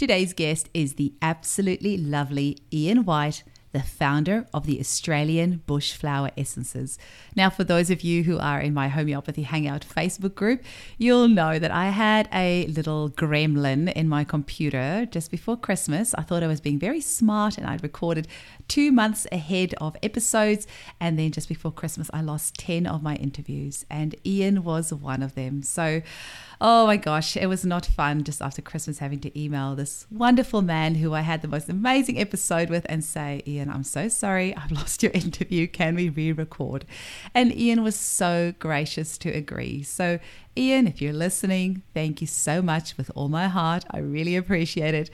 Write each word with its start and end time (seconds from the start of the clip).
Today's 0.00 0.32
guest 0.32 0.70
is 0.72 0.94
the 0.94 1.12
absolutely 1.20 1.98
lovely 1.98 2.56
Ian 2.72 3.04
White 3.04 3.42
the 3.72 3.82
founder 3.82 4.46
of 4.52 4.66
the 4.66 4.80
Australian 4.80 5.62
Bushflower 5.66 6.30
Essences. 6.36 6.98
Now, 7.36 7.50
for 7.50 7.62
those 7.62 7.90
of 7.90 8.02
you 8.02 8.24
who 8.24 8.38
are 8.38 8.60
in 8.60 8.74
my 8.74 8.88
Homeopathy 8.88 9.42
Hangout 9.42 9.86
Facebook 9.88 10.34
group, 10.34 10.62
you'll 10.98 11.28
know 11.28 11.58
that 11.58 11.70
I 11.70 11.90
had 11.90 12.28
a 12.32 12.66
little 12.66 13.10
gremlin 13.10 13.92
in 13.92 14.08
my 14.08 14.24
computer 14.24 15.06
just 15.10 15.30
before 15.30 15.56
Christmas. 15.56 16.14
I 16.14 16.22
thought 16.22 16.42
I 16.42 16.48
was 16.48 16.60
being 16.60 16.78
very 16.78 17.00
smart 17.00 17.58
and 17.58 17.66
I'd 17.66 17.82
recorded 17.82 18.26
two 18.66 18.90
months 18.90 19.26
ahead 19.30 19.74
of 19.80 19.96
episodes. 20.02 20.66
And 20.98 21.18
then 21.18 21.30
just 21.30 21.48
before 21.48 21.72
Christmas, 21.72 22.10
I 22.12 22.22
lost 22.22 22.56
10 22.56 22.86
of 22.86 23.02
my 23.02 23.14
interviews, 23.16 23.84
and 23.88 24.16
Ian 24.26 24.64
was 24.64 24.92
one 24.92 25.22
of 25.22 25.34
them. 25.34 25.62
So, 25.62 26.02
Oh 26.62 26.86
my 26.86 26.98
gosh, 26.98 27.38
it 27.38 27.46
was 27.46 27.64
not 27.64 27.86
fun 27.86 28.22
just 28.22 28.42
after 28.42 28.60
Christmas 28.60 28.98
having 28.98 29.20
to 29.20 29.40
email 29.40 29.74
this 29.74 30.06
wonderful 30.10 30.60
man 30.60 30.96
who 30.96 31.14
I 31.14 31.22
had 31.22 31.40
the 31.40 31.48
most 31.48 31.70
amazing 31.70 32.20
episode 32.20 32.68
with 32.68 32.84
and 32.86 33.02
say, 33.02 33.42
Ian, 33.46 33.70
I'm 33.70 33.82
so 33.82 34.08
sorry, 34.08 34.54
I've 34.54 34.70
lost 34.82 35.02
your 35.02 35.12
interview. 35.12 35.66
Can 35.66 35.94
we 35.94 36.10
re 36.10 36.32
record? 36.32 36.84
And 37.34 37.56
Ian 37.56 37.82
was 37.82 37.96
so 37.96 38.52
gracious 38.58 39.16
to 39.18 39.30
agree. 39.30 39.82
So, 39.82 40.18
Ian, 40.54 40.86
if 40.86 41.00
you're 41.00 41.14
listening, 41.14 41.80
thank 41.94 42.20
you 42.20 42.26
so 42.26 42.60
much 42.60 42.98
with 42.98 43.10
all 43.14 43.30
my 43.30 43.48
heart. 43.48 43.86
I 43.90 43.98
really 44.00 44.36
appreciate 44.36 44.92
it. 44.92 45.08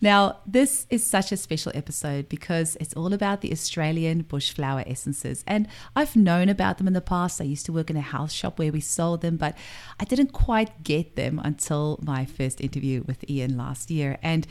Now, 0.00 0.38
this 0.46 0.86
is 0.90 1.06
such 1.06 1.32
a 1.32 1.36
special 1.36 1.72
episode 1.74 2.28
because 2.28 2.76
it's 2.80 2.92
all 2.94 3.14
about 3.14 3.40
the 3.40 3.50
Australian 3.50 4.24
bushflower 4.24 4.88
essences. 4.90 5.42
And 5.46 5.68
I've 5.94 6.14
known 6.14 6.48
about 6.48 6.76
them 6.78 6.86
in 6.86 6.92
the 6.92 7.00
past. 7.00 7.40
I 7.40 7.44
used 7.44 7.64
to 7.66 7.72
work 7.72 7.88
in 7.88 7.96
a 7.96 8.02
house 8.02 8.32
shop 8.32 8.58
where 8.58 8.72
we 8.72 8.80
sold 8.80 9.22
them, 9.22 9.36
but 9.36 9.56
I 9.98 10.04
didn't 10.04 10.32
quite 10.32 10.82
get 10.82 11.16
them 11.16 11.40
until 11.42 11.98
my 12.02 12.26
first 12.26 12.60
interview 12.60 13.04
with 13.06 13.28
Ian 13.30 13.56
last 13.56 13.90
year. 13.90 14.18
And 14.22 14.46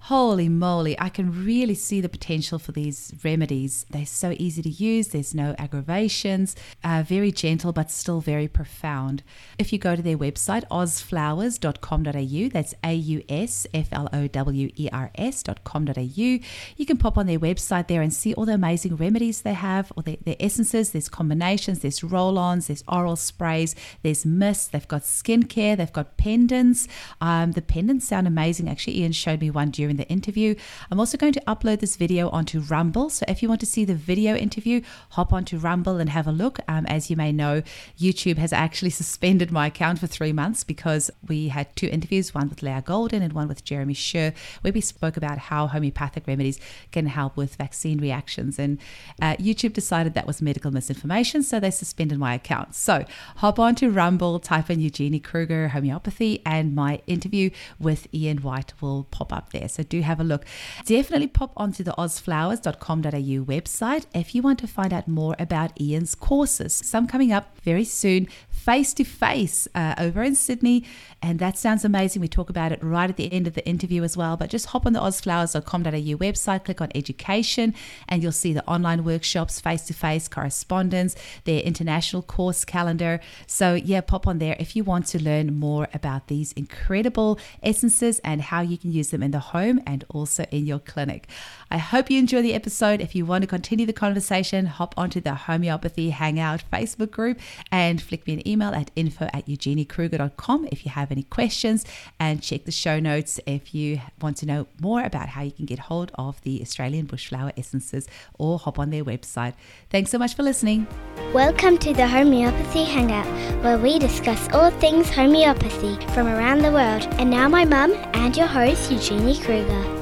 holy 0.00 0.48
moly, 0.48 0.98
I 0.98 1.08
can 1.08 1.44
really 1.44 1.74
see 1.74 2.00
the 2.00 2.08
potential 2.08 2.58
for 2.58 2.72
these 2.72 3.12
remedies. 3.24 3.84
They're 3.90 4.06
so 4.06 4.34
easy 4.38 4.62
to 4.62 4.68
use, 4.68 5.08
there's 5.08 5.34
no 5.34 5.54
aggravations, 5.58 6.56
uh, 6.84 7.02
very 7.06 7.32
gentle 7.32 7.72
but 7.72 7.90
still 7.90 8.20
very 8.20 8.48
profound. 8.48 9.22
If 9.58 9.72
you 9.72 9.78
go 9.78 9.96
to 9.96 10.02
their 10.02 10.16
website, 10.16 10.66
ausflowers.com.au, 10.68 12.48
that's 12.50 12.74
A 12.84 12.94
U 12.94 13.22
S 13.28 13.66
F 13.74 13.88
L 13.92 14.08
O 14.12 14.28
W 14.28 14.70
E 14.76 14.88
R 14.92 15.10
S.com.au, 15.14 16.02
you 16.06 16.86
can 16.86 16.96
pop 16.96 17.18
on 17.18 17.26
their 17.26 17.38
website 17.38 17.88
there 17.88 18.02
and 18.02 18.14
see 18.14 18.34
all 18.34 18.46
the 18.46 18.54
amazing 18.54 18.96
remedies 18.96 19.42
they 19.42 19.54
have, 19.54 19.92
or 19.96 20.02
their, 20.02 20.16
their 20.24 20.36
essences, 20.40 20.92
there's 20.92 21.08
combinations, 21.08 21.80
there's 21.80 22.04
roll 22.04 22.38
ons, 22.38 22.68
there's 22.68 22.84
oral 22.88 23.16
sprays, 23.16 23.74
there's 24.02 24.24
mists, 24.24 24.68
they've 24.68 24.88
got 24.88 25.02
skincare, 25.02 25.76
they've 25.76 25.92
got 25.92 26.16
pendants. 26.16 26.88
Um, 27.20 27.52
the 27.52 27.62
pendants 27.62 28.06
sound 28.06 28.26
amazing. 28.26 28.68
Actually, 28.68 28.98
Ian 28.98 29.12
showed 29.12 29.40
me 29.40 29.50
one 29.50 29.70
during 29.70 29.87
the 29.96 30.08
interview. 30.08 30.54
I'm 30.90 31.00
also 31.00 31.16
going 31.16 31.32
to 31.32 31.42
upload 31.46 31.80
this 31.80 31.96
video 31.96 32.28
onto 32.30 32.60
Rumble. 32.60 33.10
So 33.10 33.24
if 33.28 33.42
you 33.42 33.48
want 33.48 33.60
to 33.60 33.66
see 33.66 33.84
the 33.84 33.94
video 33.94 34.36
interview, 34.36 34.82
hop 35.10 35.32
onto 35.32 35.58
Rumble 35.58 35.96
and 35.96 36.10
have 36.10 36.26
a 36.26 36.32
look. 36.32 36.60
Um, 36.68 36.86
as 36.86 37.10
you 37.10 37.16
may 37.16 37.32
know, 37.32 37.62
YouTube 37.98 38.38
has 38.38 38.52
actually 38.52 38.90
suspended 39.00 39.50
my 39.50 39.66
account 39.66 39.98
for 39.98 40.06
three 40.06 40.32
months 40.32 40.64
because 40.64 41.10
we 41.26 41.48
had 41.48 41.74
two 41.76 41.88
interviews, 41.88 42.34
one 42.34 42.48
with 42.48 42.62
Leah 42.62 42.82
Golden 42.84 43.22
and 43.22 43.32
one 43.32 43.48
with 43.48 43.64
Jeremy 43.64 43.94
Sherr, 43.94 44.34
where 44.62 44.72
we 44.72 44.80
spoke 44.80 45.16
about 45.16 45.38
how 45.38 45.66
homeopathic 45.66 46.26
remedies 46.26 46.60
can 46.92 47.06
help 47.06 47.36
with 47.36 47.56
vaccine 47.56 47.98
reactions. 47.98 48.58
And 48.58 48.78
uh, 49.20 49.36
YouTube 49.36 49.72
decided 49.72 50.14
that 50.14 50.26
was 50.26 50.42
medical 50.42 50.70
misinformation, 50.70 51.42
so 51.42 51.60
they 51.60 51.70
suspended 51.70 52.18
my 52.18 52.34
account. 52.34 52.74
So 52.74 53.04
hop 53.36 53.58
onto 53.58 53.88
Rumble, 53.90 54.38
type 54.38 54.70
in 54.70 54.80
Eugenie 54.80 55.20
Kruger 55.20 55.68
homeopathy, 55.68 56.42
and 56.44 56.74
my 56.74 57.00
interview 57.06 57.50
with 57.78 58.06
Ian 58.14 58.38
White 58.38 58.72
will 58.80 59.04
pop 59.10 59.32
up 59.32 59.52
there. 59.52 59.68
So 59.68 59.77
do 59.84 60.00
have 60.00 60.20
a 60.20 60.24
look. 60.24 60.44
Definitely 60.84 61.28
pop 61.28 61.52
onto 61.56 61.82
the 61.82 61.92
ausflowers.com.au 61.92 63.44
website 63.44 64.06
if 64.14 64.34
you 64.34 64.42
want 64.42 64.58
to 64.60 64.66
find 64.66 64.92
out 64.92 65.08
more 65.08 65.36
about 65.38 65.78
Ian's 65.80 66.14
courses. 66.14 66.72
Some 66.72 67.06
coming 67.06 67.32
up 67.32 67.58
very 67.60 67.84
soon, 67.84 68.28
face 68.50 68.92
to 68.94 69.04
face 69.04 69.68
over 69.74 70.22
in 70.22 70.34
Sydney. 70.34 70.84
And 71.20 71.40
that 71.40 71.58
sounds 71.58 71.84
amazing. 71.84 72.22
We 72.22 72.28
talk 72.28 72.48
about 72.48 72.70
it 72.70 72.82
right 72.82 73.10
at 73.10 73.16
the 73.16 73.32
end 73.32 73.46
of 73.46 73.54
the 73.54 73.66
interview 73.66 74.04
as 74.04 74.16
well. 74.16 74.36
But 74.36 74.50
just 74.50 74.66
hop 74.66 74.86
on 74.86 74.92
the 74.92 75.00
ausflowers.com.au 75.00 76.16
website, 76.16 76.64
click 76.64 76.80
on 76.80 76.90
education, 76.94 77.74
and 78.08 78.22
you'll 78.22 78.30
see 78.30 78.52
the 78.52 78.64
online 78.66 79.02
workshops, 79.04 79.60
face 79.60 79.82
to 79.86 79.94
face 79.94 80.28
correspondence, 80.28 81.16
their 81.44 81.60
international 81.60 82.22
course 82.22 82.64
calendar. 82.64 83.20
So, 83.46 83.74
yeah, 83.74 84.00
pop 84.00 84.28
on 84.28 84.38
there 84.38 84.56
if 84.60 84.76
you 84.76 84.84
want 84.84 85.06
to 85.08 85.22
learn 85.22 85.58
more 85.58 85.88
about 85.92 86.28
these 86.28 86.52
incredible 86.52 87.38
essences 87.62 88.20
and 88.20 88.40
how 88.40 88.60
you 88.60 88.78
can 88.78 88.92
use 88.92 89.10
them 89.10 89.22
in 89.22 89.32
the 89.32 89.40
home 89.40 89.67
and 89.86 90.04
also 90.08 90.44
in 90.50 90.66
your 90.66 90.78
clinic. 90.78 91.28
I 91.70 91.78
hope 91.78 92.10
you 92.10 92.18
enjoy 92.18 92.40
the 92.40 92.54
episode. 92.54 93.00
If 93.00 93.14
you 93.14 93.26
want 93.26 93.42
to 93.42 93.48
continue 93.48 93.84
the 93.84 93.92
conversation, 93.92 94.66
hop 94.66 94.94
onto 94.96 95.20
the 95.20 95.34
Homeopathy 95.34 96.10
Hangout 96.10 96.62
Facebook 96.72 97.10
group 97.10 97.38
and 97.70 98.00
flick 98.00 98.26
me 98.26 98.34
an 98.34 98.48
email 98.48 98.70
at 98.70 98.90
info 98.96 99.28
at 99.34 99.46
eugeniekruger.com 99.46 100.68
if 100.72 100.86
you 100.86 100.90
have 100.90 101.12
any 101.12 101.24
questions 101.24 101.84
and 102.18 102.42
check 102.42 102.64
the 102.64 102.72
show 102.72 102.98
notes 102.98 103.38
if 103.46 103.74
you 103.74 104.00
want 104.20 104.38
to 104.38 104.46
know 104.46 104.66
more 104.80 105.02
about 105.02 105.28
how 105.30 105.42
you 105.42 105.50
can 105.50 105.66
get 105.66 105.78
hold 105.78 106.10
of 106.14 106.40
the 106.42 106.62
Australian 106.62 107.06
bushflower 107.06 107.52
essences 107.58 108.08
or 108.38 108.58
hop 108.58 108.78
on 108.78 108.88
their 108.88 109.04
website. 109.04 109.52
Thanks 109.90 110.10
so 110.10 110.18
much 110.18 110.34
for 110.34 110.42
listening. 110.42 110.86
Welcome 111.34 111.76
to 111.78 111.92
the 111.92 112.06
Homeopathy 112.06 112.84
Hangout, 112.84 113.26
where 113.62 113.76
we 113.76 113.98
discuss 113.98 114.48
all 114.52 114.70
things 114.70 115.10
homeopathy 115.10 115.98
from 116.14 116.26
around 116.26 116.60
the 116.60 116.72
world. 116.72 117.06
And 117.18 117.30
now, 117.30 117.48
my 117.48 117.64
mum 117.66 117.92
and 118.14 118.34
your 118.36 118.46
host, 118.46 118.90
Eugenie 118.90 119.38
Kruger. 119.38 119.97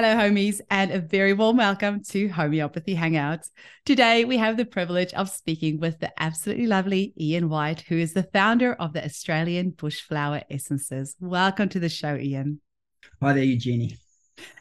Hello, 0.00 0.14
homies, 0.14 0.60
and 0.70 0.92
a 0.92 1.00
very 1.00 1.32
warm 1.32 1.56
welcome 1.56 2.04
to 2.04 2.28
Homeopathy 2.28 2.94
Hangouts. 2.94 3.50
Today, 3.84 4.24
we 4.24 4.36
have 4.36 4.56
the 4.56 4.64
privilege 4.64 5.12
of 5.14 5.28
speaking 5.28 5.80
with 5.80 5.98
the 5.98 6.12
absolutely 6.22 6.68
lovely 6.68 7.12
Ian 7.18 7.48
White, 7.48 7.80
who 7.80 7.96
is 7.98 8.12
the 8.12 8.22
founder 8.22 8.74
of 8.74 8.92
the 8.92 9.04
Australian 9.04 9.72
Bushflower 9.72 10.44
Essences. 10.48 11.16
Welcome 11.18 11.68
to 11.70 11.80
the 11.80 11.88
show, 11.88 12.14
Ian. 12.14 12.60
Hi 13.20 13.32
there, 13.32 13.42
Eugenie 13.42 13.98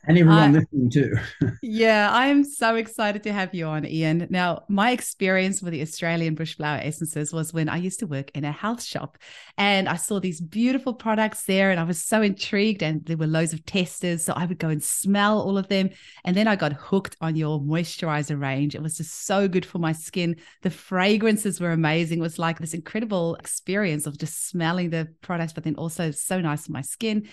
and 0.07 0.17
everyone 0.17 0.55
uh, 0.55 0.59
listening 0.59 0.89
too. 0.89 1.15
yeah, 1.61 2.09
I 2.11 2.27
am 2.27 2.43
so 2.43 2.75
excited 2.75 3.23
to 3.23 3.33
have 3.33 3.53
you 3.53 3.65
on, 3.65 3.85
Ian. 3.85 4.27
Now, 4.29 4.63
my 4.69 4.91
experience 4.91 5.61
with 5.61 5.73
the 5.73 5.81
Australian 5.81 6.33
bush 6.35 6.55
flower 6.55 6.79
essences 6.81 7.33
was 7.33 7.53
when 7.53 7.67
I 7.67 7.77
used 7.77 7.99
to 7.99 8.07
work 8.07 8.31
in 8.33 8.45
a 8.45 8.51
health 8.51 8.81
shop 8.81 9.17
and 9.57 9.89
I 9.89 9.97
saw 9.97 10.19
these 10.19 10.39
beautiful 10.39 10.93
products 10.93 11.43
there 11.43 11.71
and 11.71 11.79
I 11.79 11.83
was 11.83 12.01
so 12.01 12.21
intrigued 12.21 12.83
and 12.83 13.05
there 13.05 13.17
were 13.17 13.27
loads 13.27 13.51
of 13.51 13.65
testers. 13.65 14.23
So 14.23 14.33
I 14.33 14.45
would 14.45 14.59
go 14.59 14.69
and 14.69 14.81
smell 14.81 15.41
all 15.41 15.57
of 15.57 15.67
them. 15.67 15.89
And 16.23 16.37
then 16.37 16.47
I 16.47 16.55
got 16.55 16.73
hooked 16.73 17.17
on 17.19 17.35
your 17.35 17.59
moisturizer 17.59 18.39
range. 18.39 18.75
It 18.75 18.81
was 18.81 18.97
just 18.97 19.25
so 19.25 19.47
good 19.49 19.65
for 19.65 19.79
my 19.79 19.91
skin. 19.91 20.37
The 20.61 20.69
fragrances 20.69 21.59
were 21.59 21.71
amazing. 21.71 22.19
It 22.19 22.21
was 22.21 22.39
like 22.39 22.59
this 22.59 22.73
incredible 22.73 23.35
experience 23.35 24.05
of 24.07 24.17
just 24.17 24.47
smelling 24.47 24.89
the 24.89 25.09
products, 25.21 25.53
but 25.53 25.65
then 25.65 25.75
also 25.75 26.11
so 26.11 26.39
nice 26.39 26.65
for 26.65 26.71
my 26.71 26.81
skin. 26.81 27.27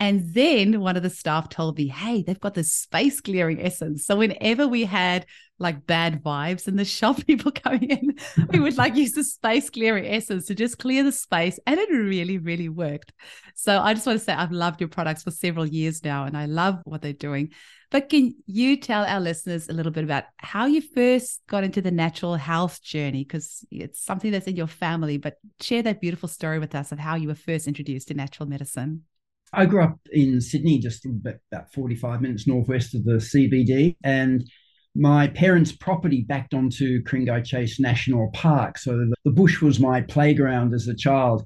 And 0.00 0.32
then 0.32 0.80
one 0.80 0.96
of 0.96 1.02
the 1.02 1.10
staff 1.10 1.48
told 1.48 1.76
me, 1.76 1.88
hey, 1.88 2.22
they've 2.22 2.38
got 2.38 2.54
this 2.54 2.72
space 2.72 3.20
clearing 3.20 3.60
essence. 3.60 4.06
So 4.06 4.14
whenever 4.14 4.68
we 4.68 4.84
had 4.84 5.26
like 5.58 5.86
bad 5.86 6.22
vibes 6.22 6.68
in 6.68 6.76
the 6.76 6.84
shop, 6.96 7.24
people 7.26 7.50
coming 7.50 7.90
in, 7.90 8.14
we 8.50 8.60
would 8.60 8.76
like 8.76 8.94
use 8.94 9.12
the 9.12 9.24
space 9.24 9.70
clearing 9.70 10.06
essence 10.06 10.46
to 10.46 10.54
just 10.54 10.78
clear 10.78 11.02
the 11.02 11.10
space. 11.10 11.58
And 11.66 11.80
it 11.80 11.90
really, 11.90 12.38
really 12.38 12.68
worked. 12.68 13.12
So 13.56 13.80
I 13.80 13.92
just 13.92 14.06
want 14.06 14.20
to 14.20 14.24
say 14.24 14.32
I've 14.32 14.52
loved 14.52 14.80
your 14.80 14.88
products 14.88 15.24
for 15.24 15.32
several 15.32 15.66
years 15.66 16.04
now 16.04 16.24
and 16.24 16.36
I 16.36 16.46
love 16.46 16.78
what 16.84 17.02
they're 17.02 17.12
doing. 17.12 17.50
But 17.90 18.08
can 18.08 18.34
you 18.46 18.76
tell 18.76 19.04
our 19.04 19.18
listeners 19.18 19.68
a 19.68 19.72
little 19.72 19.90
bit 19.90 20.04
about 20.04 20.24
how 20.36 20.66
you 20.66 20.80
first 20.82 21.40
got 21.48 21.64
into 21.64 21.80
the 21.80 21.90
natural 21.90 22.36
health 22.36 22.82
journey? 22.82 23.24
Because 23.24 23.64
it's 23.70 24.04
something 24.04 24.30
that's 24.30 24.46
in 24.46 24.56
your 24.56 24.66
family, 24.66 25.16
but 25.16 25.38
share 25.60 25.82
that 25.82 26.00
beautiful 26.00 26.28
story 26.28 26.58
with 26.58 26.74
us 26.74 26.92
of 26.92 26.98
how 26.98 27.16
you 27.16 27.28
were 27.28 27.34
first 27.34 27.66
introduced 27.66 28.08
to 28.08 28.14
natural 28.14 28.48
medicine. 28.48 29.04
I 29.52 29.66
grew 29.66 29.82
up 29.82 29.98
in 30.12 30.40
Sydney, 30.40 30.78
just 30.78 31.06
about 31.06 31.72
45 31.72 32.20
minutes 32.20 32.46
northwest 32.46 32.94
of 32.94 33.04
the 33.04 33.12
CBD. 33.12 33.96
And 34.04 34.48
my 34.94 35.28
parents' 35.28 35.72
property 35.72 36.22
backed 36.22 36.54
onto 36.54 37.02
Ku-ring-gai 37.04 37.42
Chase 37.42 37.80
National 37.80 38.30
Park. 38.32 38.78
So 38.78 39.06
the, 39.24 39.30
bush 39.30 39.62
was 39.62 39.80
my 39.80 40.00
playground 40.02 40.74
as 40.74 40.88
a 40.88 40.94
child. 40.94 41.44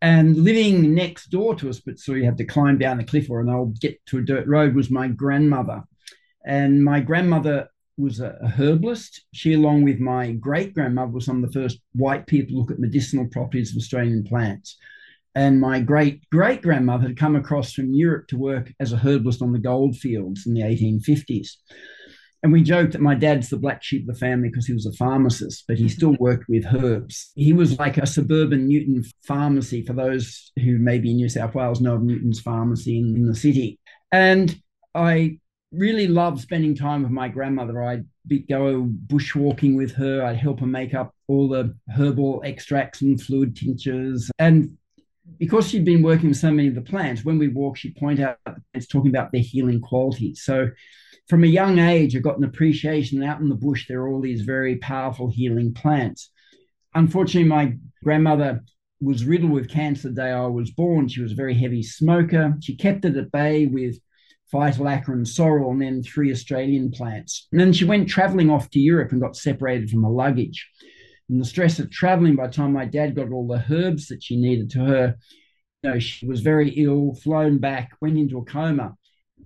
And 0.00 0.36
living 0.36 0.94
next 0.94 1.30
door 1.30 1.54
to 1.56 1.70
us, 1.70 1.80
but 1.80 1.98
so 1.98 2.12
you 2.12 2.24
had 2.24 2.38
to 2.38 2.44
climb 2.44 2.78
down 2.78 2.98
the 2.98 3.04
cliff 3.04 3.30
or 3.30 3.40
an 3.40 3.48
old 3.48 3.80
get 3.80 4.04
to 4.06 4.18
a 4.18 4.22
dirt 4.22 4.46
road, 4.46 4.74
was 4.74 4.90
my 4.90 5.08
grandmother. 5.08 5.82
And 6.44 6.84
my 6.84 7.00
grandmother 7.00 7.68
was 7.96 8.20
a, 8.20 8.36
a 8.42 8.48
herbalist. 8.48 9.22
She, 9.32 9.54
along 9.54 9.84
with 9.84 10.00
my 10.00 10.32
great 10.32 10.74
grandmother, 10.74 11.12
was 11.12 11.24
some 11.24 11.42
of 11.42 11.52
the 11.52 11.58
first 11.58 11.78
white 11.92 12.26
people 12.26 12.54
to 12.54 12.60
look 12.60 12.70
at 12.70 12.78
medicinal 12.78 13.26
properties 13.28 13.70
of 13.70 13.78
Australian 13.78 14.24
plants. 14.24 14.76
And 15.34 15.60
my 15.60 15.80
great 15.80 16.28
great 16.30 16.62
grandmother 16.62 17.08
had 17.08 17.16
come 17.16 17.36
across 17.36 17.72
from 17.72 17.92
Europe 17.92 18.28
to 18.28 18.38
work 18.38 18.72
as 18.78 18.92
a 18.92 18.98
herbalist 18.98 19.42
on 19.42 19.52
the 19.52 19.58
gold 19.58 19.96
fields 19.96 20.46
in 20.46 20.54
the 20.54 20.62
1850s. 20.62 21.56
And 22.44 22.52
we 22.52 22.62
joked 22.62 22.92
that 22.92 23.00
my 23.00 23.14
dad's 23.14 23.48
the 23.48 23.56
black 23.56 23.82
sheep 23.82 24.02
of 24.02 24.14
the 24.14 24.20
family 24.20 24.50
because 24.50 24.66
he 24.66 24.74
was 24.74 24.84
a 24.84 24.92
pharmacist, 24.92 25.64
but 25.66 25.78
he 25.78 25.88
still 25.88 26.14
worked 26.20 26.44
with 26.46 26.66
herbs. 26.66 27.32
He 27.34 27.54
was 27.54 27.78
like 27.78 27.96
a 27.96 28.06
suburban 28.06 28.68
Newton 28.68 29.02
pharmacy 29.26 29.84
for 29.84 29.94
those 29.94 30.52
who 30.62 30.76
maybe 30.76 31.10
in 31.10 31.16
New 31.16 31.30
South 31.30 31.54
Wales 31.54 31.80
know 31.80 31.94
of 31.94 32.02
Newton's 32.02 32.40
pharmacy 32.40 32.98
in, 32.98 33.16
in 33.16 33.26
the 33.26 33.34
city. 33.34 33.78
And 34.12 34.54
I 34.94 35.38
really 35.72 36.06
loved 36.06 36.38
spending 36.38 36.76
time 36.76 37.02
with 37.02 37.10
my 37.10 37.28
grandmother. 37.28 37.82
I'd 37.82 38.04
be, 38.26 38.40
go 38.40 38.90
bushwalking 39.06 39.74
with 39.74 39.92
her. 39.92 40.22
I'd 40.22 40.36
help 40.36 40.60
her 40.60 40.66
make 40.66 40.92
up 40.92 41.14
all 41.28 41.48
the 41.48 41.74
herbal 41.96 42.42
extracts 42.44 43.00
and 43.00 43.20
fluid 43.20 43.56
tinctures. 43.56 44.30
And 44.38 44.76
because 45.38 45.68
she'd 45.68 45.84
been 45.84 46.02
working 46.02 46.28
with 46.28 46.38
so 46.38 46.50
many 46.50 46.68
of 46.68 46.74
the 46.74 46.82
plants, 46.82 47.24
when 47.24 47.38
we 47.38 47.48
walk, 47.48 47.76
she'd 47.76 47.96
point 47.96 48.20
out 48.20 48.38
the 48.44 48.62
plants, 48.72 48.88
talking 48.88 49.10
about 49.10 49.32
their 49.32 49.40
healing 49.40 49.80
qualities. 49.80 50.42
So 50.44 50.68
from 51.28 51.44
a 51.44 51.48
young 51.48 51.78
age, 51.78 52.14
I 52.14 52.20
got 52.20 52.38
an 52.38 52.44
appreciation 52.44 53.22
out 53.22 53.40
in 53.40 53.48
the 53.48 53.54
bush, 53.54 53.86
there 53.88 54.00
are 54.00 54.08
all 54.08 54.20
these 54.20 54.42
very 54.42 54.76
powerful 54.76 55.30
healing 55.30 55.72
plants. 55.72 56.30
Unfortunately, 56.94 57.48
my 57.48 57.74
grandmother 58.02 58.62
was 59.00 59.24
riddled 59.24 59.52
with 59.52 59.70
cancer 59.70 60.08
the 60.08 60.14
day 60.14 60.30
I 60.30 60.46
was 60.46 60.70
born. 60.70 61.08
She 61.08 61.22
was 61.22 61.32
a 61.32 61.36
very 61.36 61.54
heavy 61.54 61.82
smoker. 61.82 62.54
She 62.60 62.76
kept 62.76 63.04
it 63.04 63.16
at 63.16 63.32
bay 63.32 63.66
with 63.66 63.98
Phytolacca 64.52 65.08
and 65.08 65.26
sorrel 65.26 65.72
and 65.72 65.82
then 65.82 66.02
three 66.02 66.30
Australian 66.30 66.90
plants. 66.90 67.48
And 67.50 67.60
then 67.60 67.72
she 67.72 67.84
went 67.84 68.08
traveling 68.08 68.50
off 68.50 68.70
to 68.70 68.78
Europe 68.78 69.12
and 69.12 69.20
got 69.20 69.36
separated 69.36 69.90
from 69.90 70.04
her 70.04 70.10
luggage. 70.10 70.70
And 71.28 71.40
the 71.40 71.44
stress 71.44 71.78
of 71.78 71.90
traveling, 71.90 72.36
by 72.36 72.46
the 72.46 72.52
time 72.52 72.72
my 72.72 72.84
dad 72.84 73.14
got 73.14 73.32
all 73.32 73.46
the 73.46 73.64
herbs 73.70 74.08
that 74.08 74.22
she 74.22 74.36
needed 74.36 74.70
to 74.70 74.78
her, 74.80 75.16
you 75.82 75.90
know, 75.90 75.98
she 75.98 76.26
was 76.26 76.40
very 76.40 76.70
ill, 76.70 77.14
flown 77.22 77.58
back, 77.58 77.92
went 78.00 78.18
into 78.18 78.38
a 78.38 78.44
coma. 78.44 78.94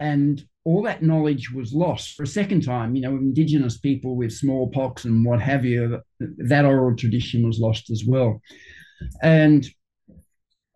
And 0.01 0.45
all 0.65 0.83
that 0.83 1.03
knowledge 1.03 1.51
was 1.51 1.73
lost 1.73 2.15
for 2.15 2.25
a 2.25 2.27
second 2.27 2.63
time. 2.63 2.95
You 2.95 3.03
know, 3.03 3.17
indigenous 3.17 3.79
people 3.79 4.17
with 4.17 4.33
smallpox 4.33 5.05
and 5.05 5.25
what 5.25 5.41
have 5.41 5.65
you, 5.65 6.01
that 6.21 6.65
oral 6.65 6.97
tradition 6.97 7.47
was 7.47 7.59
lost 7.59 7.91
as 7.91 8.05
well. 8.07 8.41
And 9.23 9.67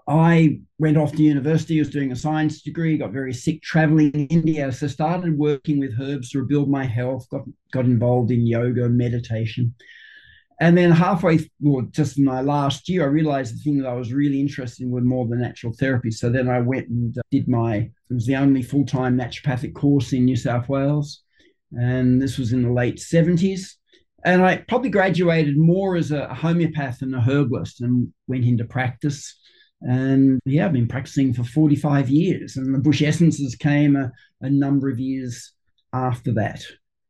I 0.08 0.60
went 0.78 0.96
off 0.96 1.12
to 1.12 1.22
university, 1.22 1.78
was 1.78 1.90
doing 1.90 2.10
a 2.10 2.16
science 2.16 2.62
degree, 2.62 2.98
got 2.98 3.12
very 3.12 3.32
sick 3.32 3.62
traveling 3.62 4.10
in 4.12 4.26
India. 4.26 4.72
So 4.72 4.88
started 4.88 5.38
working 5.38 5.78
with 5.78 6.00
herbs 6.00 6.30
to 6.30 6.40
rebuild 6.40 6.68
my 6.68 6.84
health, 6.84 7.28
got, 7.30 7.42
got 7.72 7.84
involved 7.84 8.30
in 8.30 8.46
yoga, 8.46 8.88
meditation. 8.88 9.74
And 10.62 10.78
then 10.78 10.92
halfway, 10.92 11.40
well, 11.58 11.82
just 11.90 12.18
in 12.18 12.24
my 12.24 12.40
last 12.40 12.88
year, 12.88 13.02
I 13.02 13.06
realized 13.06 13.52
the 13.52 13.58
thing 13.64 13.78
that 13.78 13.88
I 13.88 13.94
was 13.94 14.12
really 14.12 14.38
interested 14.38 14.84
in 14.84 14.92
were 14.92 15.00
more 15.00 15.26
the 15.26 15.34
natural 15.34 15.72
therapy. 15.72 16.12
So 16.12 16.30
then 16.30 16.48
I 16.48 16.60
went 16.60 16.86
and 16.86 17.16
did 17.32 17.48
my, 17.48 17.78
it 17.78 18.14
was 18.14 18.26
the 18.26 18.36
only 18.36 18.62
full 18.62 18.86
time 18.86 19.18
naturopathic 19.18 19.74
course 19.74 20.12
in 20.12 20.24
New 20.24 20.36
South 20.36 20.68
Wales. 20.68 21.24
And 21.72 22.22
this 22.22 22.38
was 22.38 22.52
in 22.52 22.62
the 22.62 22.70
late 22.70 22.98
70s. 22.98 23.72
And 24.24 24.44
I 24.44 24.58
probably 24.68 24.90
graduated 24.90 25.58
more 25.58 25.96
as 25.96 26.12
a 26.12 26.32
homeopath 26.32 27.02
and 27.02 27.12
a 27.16 27.20
herbalist 27.20 27.80
and 27.80 28.12
went 28.28 28.44
into 28.44 28.64
practice. 28.64 29.36
And 29.80 30.38
yeah, 30.44 30.66
I've 30.66 30.72
been 30.72 30.86
practicing 30.86 31.34
for 31.34 31.42
45 31.42 32.08
years. 32.08 32.56
And 32.56 32.72
the 32.72 32.78
Bush 32.78 33.02
Essences 33.02 33.56
came 33.56 33.96
a, 33.96 34.12
a 34.40 34.48
number 34.48 34.88
of 34.88 35.00
years 35.00 35.54
after 35.92 36.32
that. 36.34 36.62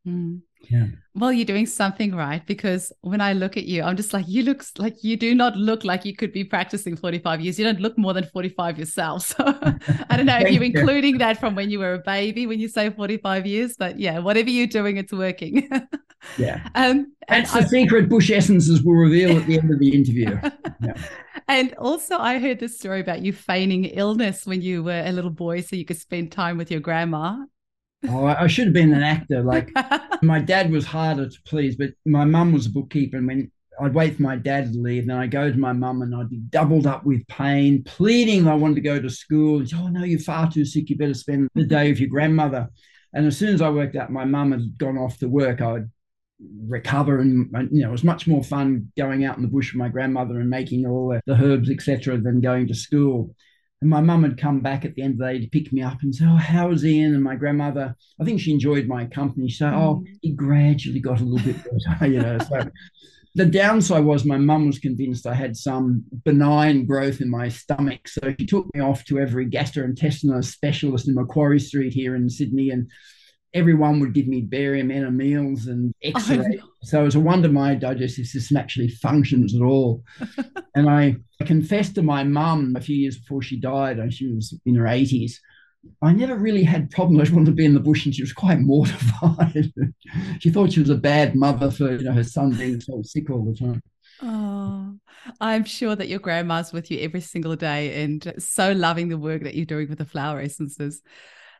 Mm. 0.08 0.40
Yeah. 0.70 0.86
Well, 1.14 1.32
you're 1.32 1.44
doing 1.44 1.66
something 1.66 2.14
right 2.14 2.44
because 2.46 2.92
when 3.02 3.20
I 3.20 3.34
look 3.34 3.56
at 3.56 3.64
you, 3.64 3.82
I'm 3.82 3.96
just 3.96 4.12
like, 4.12 4.26
you 4.28 4.42
look 4.42 4.64
like 4.78 5.02
you 5.02 5.16
do 5.16 5.34
not 5.34 5.56
look 5.56 5.84
like 5.84 6.04
you 6.04 6.16
could 6.16 6.32
be 6.32 6.44
practicing 6.44 6.96
45 6.96 7.40
years. 7.40 7.58
You 7.58 7.64
don't 7.64 7.80
look 7.80 7.98
more 7.98 8.14
than 8.14 8.24
45 8.24 8.78
yourself. 8.78 9.34
So 9.42 9.44
I 10.10 10.16
don't 10.16 10.26
know 10.26 10.38
if 10.38 10.50
you're 10.50 10.62
including 10.62 11.18
that 11.18 11.38
from 11.38 11.54
when 11.54 11.70
you 11.70 11.78
were 11.78 11.94
a 11.94 11.98
baby 11.98 12.46
when 12.46 12.60
you 12.60 12.68
say 12.68 12.90
45 12.90 13.46
years, 13.46 13.76
but 13.76 13.98
yeah, 13.98 14.18
whatever 14.18 14.50
you're 14.50 14.66
doing, 14.66 14.96
it's 14.96 15.12
working. 15.12 15.68
yeah. 16.38 16.66
Um, 16.74 17.12
That's 17.28 17.52
the 17.52 17.60
I, 17.60 17.64
secret 17.64 18.08
Bush 18.08 18.30
essences 18.30 18.82
will 18.82 18.94
reveal 18.94 19.36
at 19.36 19.46
the 19.46 19.58
end 19.58 19.70
of 19.70 19.78
the 19.78 19.94
interview. 19.94 20.38
Yeah. 20.84 20.94
And 21.46 21.74
also, 21.74 22.16
I 22.18 22.38
heard 22.38 22.58
this 22.58 22.78
story 22.78 23.00
about 23.00 23.22
you 23.22 23.32
feigning 23.32 23.84
illness 23.84 24.46
when 24.46 24.62
you 24.62 24.82
were 24.82 25.02
a 25.04 25.12
little 25.12 25.30
boy 25.30 25.60
so 25.60 25.76
you 25.76 25.84
could 25.84 25.98
spend 25.98 26.32
time 26.32 26.56
with 26.56 26.70
your 26.70 26.80
grandma. 26.80 27.44
Oh, 28.08 28.26
I 28.26 28.46
should 28.46 28.66
have 28.66 28.74
been 28.74 28.92
an 28.92 29.02
actor. 29.02 29.42
Like 29.42 29.70
my 30.22 30.40
dad 30.40 30.70
was 30.70 30.84
harder 30.84 31.28
to 31.28 31.38
please, 31.46 31.76
but 31.76 31.90
my 32.04 32.24
mum 32.24 32.52
was 32.52 32.66
a 32.66 32.70
bookkeeper, 32.70 33.16
and 33.16 33.26
when 33.26 33.50
I'd 33.80 33.94
wait 33.94 34.16
for 34.16 34.22
my 34.22 34.36
dad 34.36 34.72
to 34.72 34.78
leave, 34.78 35.06
then 35.06 35.16
I'd 35.16 35.30
go 35.30 35.50
to 35.50 35.58
my 35.58 35.72
mum 35.72 36.02
and 36.02 36.14
I'd 36.14 36.28
be 36.28 36.38
doubled 36.50 36.86
up 36.86 37.04
with 37.04 37.26
pain, 37.28 37.82
pleading 37.84 38.46
I 38.46 38.54
wanted 38.54 38.76
to 38.76 38.80
go 38.80 39.00
to 39.00 39.10
school. 39.10 39.60
And, 39.60 39.72
oh 39.74 39.88
no, 39.88 40.04
you're 40.04 40.20
far 40.20 40.50
too 40.50 40.64
sick. 40.64 40.90
You 40.90 40.96
better 40.96 41.14
spend 41.14 41.48
the 41.54 41.64
day 41.64 41.90
with 41.90 42.00
your 42.00 42.10
grandmother. 42.10 42.68
And 43.14 43.26
as 43.26 43.36
soon 43.36 43.54
as 43.54 43.62
I 43.62 43.70
worked 43.70 43.96
out 43.96 44.10
my 44.10 44.24
mum 44.24 44.52
had 44.52 44.78
gone 44.78 44.98
off 44.98 45.18
to 45.18 45.28
work, 45.28 45.60
I 45.60 45.72
would 45.72 45.90
recover 46.66 47.20
and 47.20 47.48
you 47.70 47.82
know 47.82 47.88
it 47.88 47.92
was 47.92 48.02
much 48.02 48.26
more 48.26 48.42
fun 48.42 48.90
going 48.96 49.24
out 49.24 49.36
in 49.36 49.42
the 49.42 49.48
bush 49.48 49.72
with 49.72 49.78
my 49.78 49.88
grandmother 49.88 50.40
and 50.40 50.50
making 50.50 50.84
all 50.84 51.10
the, 51.10 51.20
the 51.26 51.40
herbs 51.40 51.70
etc 51.70 52.18
than 52.18 52.40
going 52.40 52.66
to 52.66 52.74
school 52.74 53.32
and 53.82 53.90
my 53.90 54.00
mum 54.00 54.22
had 54.22 54.38
come 54.38 54.60
back 54.60 54.84
at 54.84 54.94
the 54.94 55.02
end 55.02 55.14
of 55.14 55.18
the 55.18 55.24
day 55.24 55.40
to 55.40 55.50
pick 55.50 55.72
me 55.72 55.82
up 55.82 55.98
and 56.02 56.14
say, 56.14 56.24
Oh, 56.24 56.36
how's 56.36 56.84
Ian? 56.84 57.14
And 57.14 57.22
my 57.22 57.34
grandmother, 57.34 57.96
I 58.20 58.24
think 58.24 58.40
she 58.40 58.52
enjoyed 58.52 58.86
my 58.86 59.06
company. 59.06 59.48
So, 59.48 59.66
Oh, 59.66 59.96
mm. 59.96 60.06
he 60.22 60.30
gradually 60.30 61.00
got 61.00 61.20
a 61.20 61.24
little 61.24 61.52
bit 61.52 61.64
better, 61.64 62.06
you 62.12 62.20
know. 62.20 62.38
So 62.38 62.70
the 63.34 63.44
downside 63.44 64.04
was 64.04 64.24
my 64.24 64.36
mum 64.36 64.68
was 64.68 64.78
convinced 64.78 65.26
I 65.26 65.34
had 65.34 65.56
some 65.56 66.04
benign 66.24 66.86
growth 66.86 67.20
in 67.20 67.28
my 67.28 67.48
stomach. 67.48 68.06
So 68.06 68.32
she 68.38 68.46
took 68.46 68.72
me 68.72 68.80
off 68.80 69.04
to 69.06 69.18
every 69.18 69.50
gastrointestinal 69.50 70.44
specialist 70.44 71.08
in 71.08 71.14
Macquarie 71.16 71.58
Street 71.58 71.92
here 71.92 72.14
in 72.14 72.30
Sydney. 72.30 72.70
And 72.70 72.88
everyone 73.54 74.00
would 74.00 74.14
give 74.14 74.26
me 74.26 74.40
barium 74.40 75.16
meals 75.16 75.66
and 75.66 75.94
x-ray. 76.02 76.60
Oh, 76.62 76.68
so 76.82 77.02
it 77.02 77.04
was 77.04 77.14
a 77.14 77.20
wonder 77.20 77.48
my 77.48 77.74
digestive 77.74 78.26
system 78.26 78.56
actually 78.56 78.88
functions 78.88 79.54
at 79.54 79.62
all. 79.62 80.02
and 80.74 80.88
I, 80.88 81.16
I 81.40 81.44
confessed 81.44 81.94
to 81.96 82.02
my 82.02 82.24
mum 82.24 82.74
a 82.76 82.80
few 82.80 82.96
years 82.96 83.18
before 83.18 83.42
she 83.42 83.60
died, 83.60 83.98
and 83.98 84.12
she 84.12 84.32
was 84.32 84.58
in 84.64 84.74
her 84.76 84.84
80s. 84.84 85.34
I 86.00 86.12
never 86.12 86.36
really 86.36 86.62
had 86.62 86.90
problems. 86.90 87.20
I 87.20 87.24
just 87.24 87.34
wanted 87.34 87.50
to 87.50 87.56
be 87.56 87.64
in 87.64 87.74
the 87.74 87.80
bush, 87.80 88.06
and 88.06 88.14
she 88.14 88.22
was 88.22 88.32
quite 88.32 88.58
mortified. 88.60 89.72
she 90.38 90.50
thought 90.50 90.72
she 90.72 90.80
was 90.80 90.90
a 90.90 90.96
bad 90.96 91.34
mother 91.34 91.70
for 91.70 91.92
you 91.92 92.04
know 92.04 92.12
her 92.12 92.24
son 92.24 92.52
being 92.52 92.80
so 92.80 93.02
sick 93.02 93.30
all 93.30 93.44
the 93.44 93.56
time. 93.56 93.82
Oh, 94.24 94.94
I'm 95.40 95.64
sure 95.64 95.96
that 95.96 96.08
your 96.08 96.20
grandma's 96.20 96.72
with 96.72 96.90
you 96.92 97.00
every 97.00 97.20
single 97.20 97.56
day 97.56 98.04
and 98.04 98.32
so 98.38 98.70
loving 98.70 99.08
the 99.08 99.18
work 99.18 99.42
that 99.42 99.56
you're 99.56 99.66
doing 99.66 99.88
with 99.88 99.98
the 99.98 100.04
flower 100.04 100.40
essences. 100.40 101.02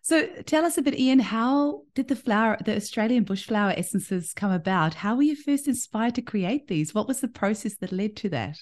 So 0.05 0.27
tell 0.47 0.65
us 0.65 0.77
a 0.77 0.83
bit, 0.83 0.99
Ian, 0.99 1.21
how 1.21 1.83
did 1.95 2.09
the 2.09 2.17
flower, 2.17 2.59
the 2.65 2.75
Australian 2.75 3.23
bush 3.23 3.45
flower 3.45 3.73
essences 3.77 4.35
come 4.35 4.51
about? 4.51 4.95
How 4.95 5.15
were 5.15 5.23
you 5.23 5.37
first 5.37 5.69
inspired 5.69 6.17
to 6.17 6.23
create 6.23 6.67
these? 6.67 6.93
What 6.93 7.07
was 7.07 7.21
the 7.21 7.29
process 7.29 7.77
that 7.77 7.93
led 7.93 8.17
to 8.17 8.29
that? 8.31 8.59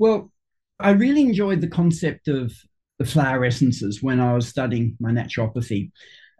Well, 0.00 0.32
I 0.80 0.90
really 0.90 1.22
enjoyed 1.22 1.60
the 1.60 1.68
concept 1.68 2.26
of 2.26 2.52
the 2.98 3.04
flower 3.04 3.44
essences 3.44 4.02
when 4.02 4.18
I 4.18 4.34
was 4.34 4.48
studying 4.48 4.96
my 4.98 5.12
naturopathy. 5.12 5.92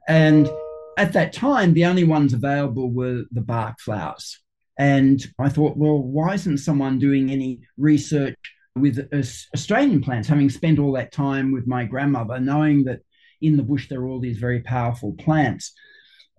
And 0.09 0.51
at 0.99 1.13
that 1.13 1.33
time, 1.33 1.73
the 1.73 1.85
only 1.85 2.05
ones 2.05 2.33
available 2.33 2.91
were 2.91 3.23
the 3.31 3.43
Bach 3.43 3.79
flowers. 3.79 4.41
And 4.77 5.25
I 5.39 5.49
thought, 5.49 5.77
well, 5.77 6.03
why 6.03 6.35
isn't 6.35 6.59
someone 6.59 6.99
doing 6.99 7.31
any 7.31 7.61
research 7.77 8.37
with 8.75 9.09
Australian 9.55 10.01
plants, 10.01 10.27
having 10.27 10.51
spent 10.51 10.81
all 10.81 10.93
that 10.93 11.13
time 11.13 11.53
with 11.53 11.69
my 11.69 11.85
grandmother, 11.85 12.41
knowing 12.41 12.85
that 12.85 13.01
in 13.41 13.57
the 13.57 13.63
bush 13.63 13.89
there 13.89 14.01
are 14.01 14.09
all 14.09 14.21
these 14.21 14.39
very 14.39 14.61
powerful 14.61 15.13
plants. 15.15 15.73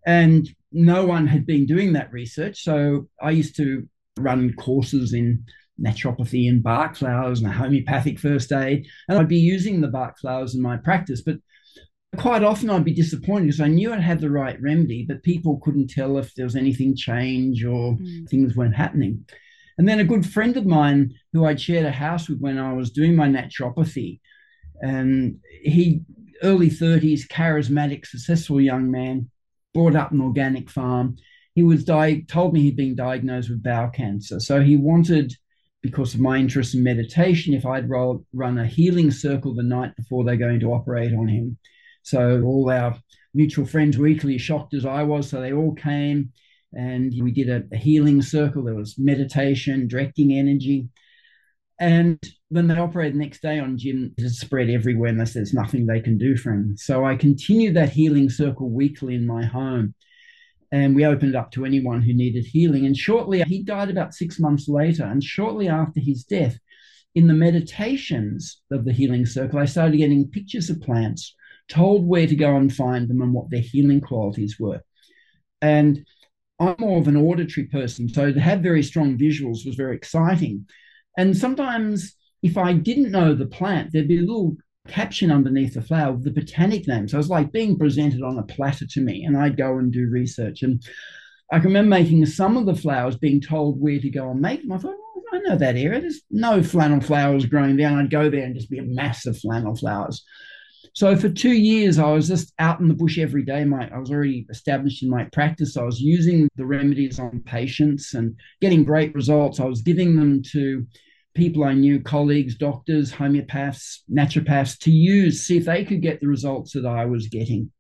And 0.05 0.47
no 0.71 1.05
one 1.05 1.27
had 1.27 1.45
been 1.45 1.65
doing 1.65 1.93
that 1.93 2.11
research. 2.11 2.63
So 2.63 3.07
I 3.21 3.31
used 3.31 3.55
to 3.57 3.87
run 4.17 4.53
courses 4.53 5.13
in 5.13 5.43
naturopathy 5.79 6.47
and 6.47 6.63
Bach 6.63 6.95
flowers 6.95 7.41
and 7.41 7.51
homeopathic 7.51 8.19
first 8.19 8.51
aid. 8.51 8.87
And 9.07 9.17
I'd 9.17 9.27
be 9.27 9.37
using 9.37 9.81
the 9.81 9.87
Bach 9.87 10.17
flowers 10.19 10.55
in 10.55 10.61
my 10.61 10.77
practice. 10.77 11.21
But 11.21 11.37
quite 12.17 12.43
often 12.43 12.69
I'd 12.69 12.85
be 12.85 12.93
disappointed 12.93 13.47
because 13.47 13.61
I 13.61 13.67
knew 13.67 13.93
I'd 13.93 14.01
had 14.01 14.21
the 14.21 14.29
right 14.29 14.61
remedy, 14.61 15.05
but 15.07 15.23
people 15.23 15.59
couldn't 15.63 15.89
tell 15.89 16.17
if 16.17 16.33
there 16.35 16.45
was 16.45 16.55
anything 16.55 16.95
change 16.95 17.63
or 17.63 17.93
mm. 17.93 18.29
things 18.29 18.55
weren't 18.55 18.75
happening. 18.75 19.25
And 19.77 19.87
then 19.87 19.99
a 19.99 20.05
good 20.05 20.25
friend 20.25 20.55
of 20.57 20.65
mine 20.65 21.13
who 21.33 21.45
I'd 21.45 21.61
shared 21.61 21.85
a 21.85 21.91
house 21.91 22.29
with 22.29 22.39
when 22.39 22.57
I 22.57 22.73
was 22.73 22.91
doing 22.91 23.15
my 23.15 23.27
naturopathy, 23.27 24.19
and 24.81 25.37
he 25.63 26.01
early 26.41 26.69
30s, 26.69 27.27
charismatic, 27.27 28.05
successful 28.05 28.59
young 28.61 28.91
man, 28.91 29.29
brought 29.73 29.95
up 29.95 30.11
an 30.11 30.21
organic 30.21 30.69
farm. 30.69 31.17
He 31.55 31.63
was 31.63 31.83
di- 31.83 32.23
told 32.27 32.53
me 32.53 32.61
he'd 32.61 32.77
been 32.77 32.95
diagnosed 32.95 33.49
with 33.49 33.63
bowel 33.63 33.89
cancer. 33.89 34.39
So 34.39 34.61
he 34.61 34.77
wanted, 34.77 35.33
because 35.81 36.13
of 36.13 36.19
my 36.19 36.37
interest 36.37 36.75
in 36.75 36.83
meditation, 36.83 37.53
if 37.53 37.65
I'd 37.65 37.89
roll, 37.89 38.25
run 38.33 38.57
a 38.57 38.65
healing 38.65 39.11
circle 39.11 39.53
the 39.53 39.63
night 39.63 39.95
before 39.95 40.23
they're 40.23 40.35
going 40.37 40.59
to 40.61 40.73
operate 40.73 41.13
on 41.13 41.27
him. 41.27 41.57
So 42.03 42.41
all 42.41 42.69
our 42.69 42.97
mutual 43.33 43.65
friends 43.65 43.97
were 43.97 44.07
equally 44.07 44.37
shocked 44.37 44.73
as 44.73 44.85
I 44.85 45.03
was. 45.03 45.29
So 45.29 45.41
they 45.41 45.53
all 45.53 45.73
came 45.75 46.31
and 46.73 47.13
we 47.21 47.31
did 47.31 47.49
a, 47.49 47.63
a 47.73 47.77
healing 47.77 48.21
circle. 48.21 48.63
There 48.63 48.75
was 48.75 48.97
meditation, 48.97 49.87
directing 49.87 50.31
energy. 50.31 50.87
And 51.79 52.19
when 52.51 52.67
they 52.67 52.77
operated 52.77 53.13
the 53.13 53.19
next 53.19 53.41
day 53.41 53.59
on 53.59 53.77
Jim, 53.77 54.13
it 54.17 54.29
spread 54.29 54.69
everywhere 54.69 55.09
and 55.09 55.25
there's 55.25 55.53
nothing 55.53 55.85
they 55.85 56.01
can 56.01 56.17
do 56.17 56.35
for 56.35 56.51
him. 56.51 56.75
So 56.77 57.05
I 57.05 57.15
continued 57.15 57.75
that 57.75 57.91
healing 57.91 58.29
circle 58.29 58.69
weekly 58.69 59.15
in 59.15 59.25
my 59.25 59.45
home. 59.45 59.95
And 60.69 60.93
we 60.93 61.05
opened 61.05 61.35
up 61.35 61.51
to 61.51 61.65
anyone 61.65 62.01
who 62.01 62.13
needed 62.13 62.45
healing. 62.45 62.85
And 62.85 62.95
shortly, 62.95 63.41
he 63.43 63.63
died 63.63 63.89
about 63.89 64.13
six 64.13 64.37
months 64.37 64.67
later. 64.67 65.05
And 65.05 65.23
shortly 65.23 65.69
after 65.69 66.01
his 66.01 66.25
death, 66.25 66.57
in 67.15 67.27
the 67.27 67.33
meditations 67.33 68.61
of 68.69 68.83
the 68.83 68.93
healing 68.93 69.25
circle, 69.25 69.59
I 69.59 69.65
started 69.65 69.97
getting 69.97 70.27
pictures 70.27 70.69
of 70.69 70.81
plants 70.81 71.33
told 71.69 72.05
where 72.05 72.27
to 72.27 72.35
go 72.35 72.57
and 72.57 72.73
find 72.73 73.07
them 73.07 73.21
and 73.21 73.33
what 73.33 73.49
their 73.49 73.61
healing 73.61 74.01
qualities 74.01 74.57
were. 74.59 74.81
And 75.61 76.05
I'm 76.59 76.75
more 76.79 76.99
of 76.99 77.07
an 77.07 77.15
auditory 77.15 77.67
person, 77.67 78.09
so 78.09 78.33
to 78.33 78.39
have 78.41 78.59
very 78.59 78.83
strong 78.83 79.17
visuals 79.17 79.65
was 79.65 79.75
very 79.75 79.95
exciting. 79.95 80.67
And 81.17 81.37
sometimes, 81.37 82.15
if 82.41 82.57
I 82.57 82.73
didn't 82.73 83.11
know 83.11 83.33
the 83.33 83.45
plant, 83.45 83.91
there'd 83.91 84.07
be 84.07 84.17
a 84.17 84.21
little 84.21 84.55
caption 84.87 85.31
underneath 85.31 85.75
the 85.75 85.81
flower 85.81 86.13
with 86.13 86.23
the 86.23 86.31
botanic 86.31 86.87
name. 86.87 87.07
So 87.07 87.17
it 87.17 87.19
was 87.19 87.29
like 87.29 87.51
being 87.51 87.77
presented 87.77 88.21
on 88.23 88.37
a 88.37 88.43
platter 88.43 88.85
to 88.87 89.01
me, 89.01 89.23
and 89.23 89.37
I'd 89.37 89.57
go 89.57 89.77
and 89.77 89.91
do 89.91 90.09
research. 90.09 90.63
And 90.63 90.83
I 91.51 91.59
can 91.59 91.67
remember 91.67 91.89
making 91.89 92.25
some 92.25 92.57
of 92.57 92.65
the 92.65 92.75
flowers, 92.75 93.17
being 93.17 93.41
told 93.41 93.79
where 93.79 93.99
to 93.99 94.09
go 94.09 94.29
and 94.31 94.41
make 94.41 94.61
them. 94.61 94.71
I 94.71 94.77
thought, 94.77 94.95
oh, 94.97 95.21
I 95.33 95.39
know 95.39 95.57
that 95.57 95.75
area. 95.75 96.01
There's 96.01 96.21
no 96.31 96.63
flannel 96.63 97.01
flowers 97.01 97.45
growing 97.45 97.77
there. 97.77 97.89
I'd 97.89 98.09
go 98.09 98.29
there 98.29 98.43
and 98.43 98.55
just 98.55 98.69
be 98.69 98.79
a 98.79 98.83
mass 98.83 99.25
of 99.25 99.37
flannel 99.37 99.75
flowers. 99.75 100.23
So 100.93 101.15
for 101.15 101.29
two 101.29 101.53
years, 101.53 101.99
I 101.99 102.11
was 102.11 102.27
just 102.27 102.53
out 102.59 102.79
in 102.79 102.87
the 102.87 102.93
bush 102.93 103.17
every 103.17 103.43
day. 103.43 103.63
My 103.63 103.89
I 103.89 103.97
was 103.97 104.11
already 104.11 104.45
established 104.49 105.03
in 105.03 105.09
my 105.09 105.25
practice. 105.25 105.77
I 105.77 105.83
was 105.83 106.01
using 106.01 106.49
the 106.55 106.65
remedies 106.65 107.19
on 107.19 107.43
patients 107.45 108.13
and 108.13 108.35
getting 108.59 108.83
great 108.83 109.13
results. 109.15 109.59
I 109.59 109.65
was 109.65 109.81
giving 109.81 110.15
them 110.15 110.41
to 110.51 110.85
people 111.33 111.63
I 111.63 111.73
knew, 111.73 112.01
colleagues, 112.01 112.55
doctors, 112.55 113.11
homeopaths, 113.11 113.99
naturopaths, 114.11 114.77
to 114.79 114.91
use, 114.91 115.41
see 115.41 115.57
if 115.57 115.65
they 115.65 115.85
could 115.85 116.01
get 116.01 116.19
the 116.19 116.27
results 116.27 116.73
that 116.73 116.85
I 116.85 117.05
was 117.05 117.27
getting. 117.27 117.71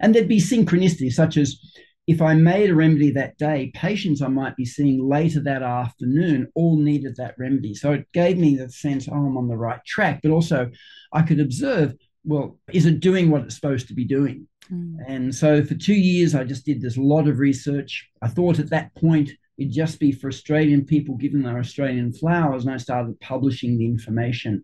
And 0.00 0.14
there'd 0.14 0.28
be 0.28 0.40
synchronicity, 0.40 1.12
such 1.12 1.36
as 1.36 1.58
if 2.06 2.20
I 2.20 2.34
made 2.34 2.70
a 2.70 2.74
remedy 2.74 3.10
that 3.12 3.38
day, 3.38 3.72
patients 3.74 4.20
I 4.20 4.28
might 4.28 4.56
be 4.56 4.66
seeing 4.66 5.08
later 5.08 5.40
that 5.40 5.62
afternoon 5.62 6.48
all 6.54 6.76
needed 6.76 7.16
that 7.16 7.34
remedy. 7.38 7.74
So 7.74 7.92
it 7.92 8.06
gave 8.12 8.36
me 8.36 8.56
the 8.56 8.70
sense, 8.70 9.08
oh, 9.08 9.14
I'm 9.14 9.38
on 9.38 9.48
the 9.48 9.56
right 9.56 9.82
track. 9.86 10.20
But 10.22 10.30
also, 10.30 10.70
I 11.12 11.22
could 11.22 11.40
observe, 11.40 11.94
well, 12.24 12.58
is 12.72 12.84
it 12.86 13.00
doing 13.00 13.30
what 13.30 13.42
it's 13.42 13.54
supposed 13.54 13.88
to 13.88 13.94
be 13.94 14.04
doing? 14.04 14.46
Mm. 14.70 14.96
And 15.06 15.34
so 15.34 15.64
for 15.64 15.74
two 15.74 15.94
years, 15.94 16.34
I 16.34 16.44
just 16.44 16.66
did 16.66 16.82
this 16.82 16.98
lot 16.98 17.26
of 17.26 17.38
research. 17.38 18.08
I 18.20 18.28
thought 18.28 18.58
at 18.58 18.70
that 18.70 18.94
point, 18.94 19.30
it'd 19.58 19.72
just 19.72 20.00
be 20.00 20.12
for 20.12 20.28
Australian 20.28 20.84
people 20.84 21.16
given 21.16 21.42
their 21.42 21.58
Australian 21.58 22.12
flowers. 22.12 22.64
And 22.64 22.74
I 22.74 22.78
started 22.78 23.20
publishing 23.20 23.78
the 23.78 23.86
information. 23.86 24.62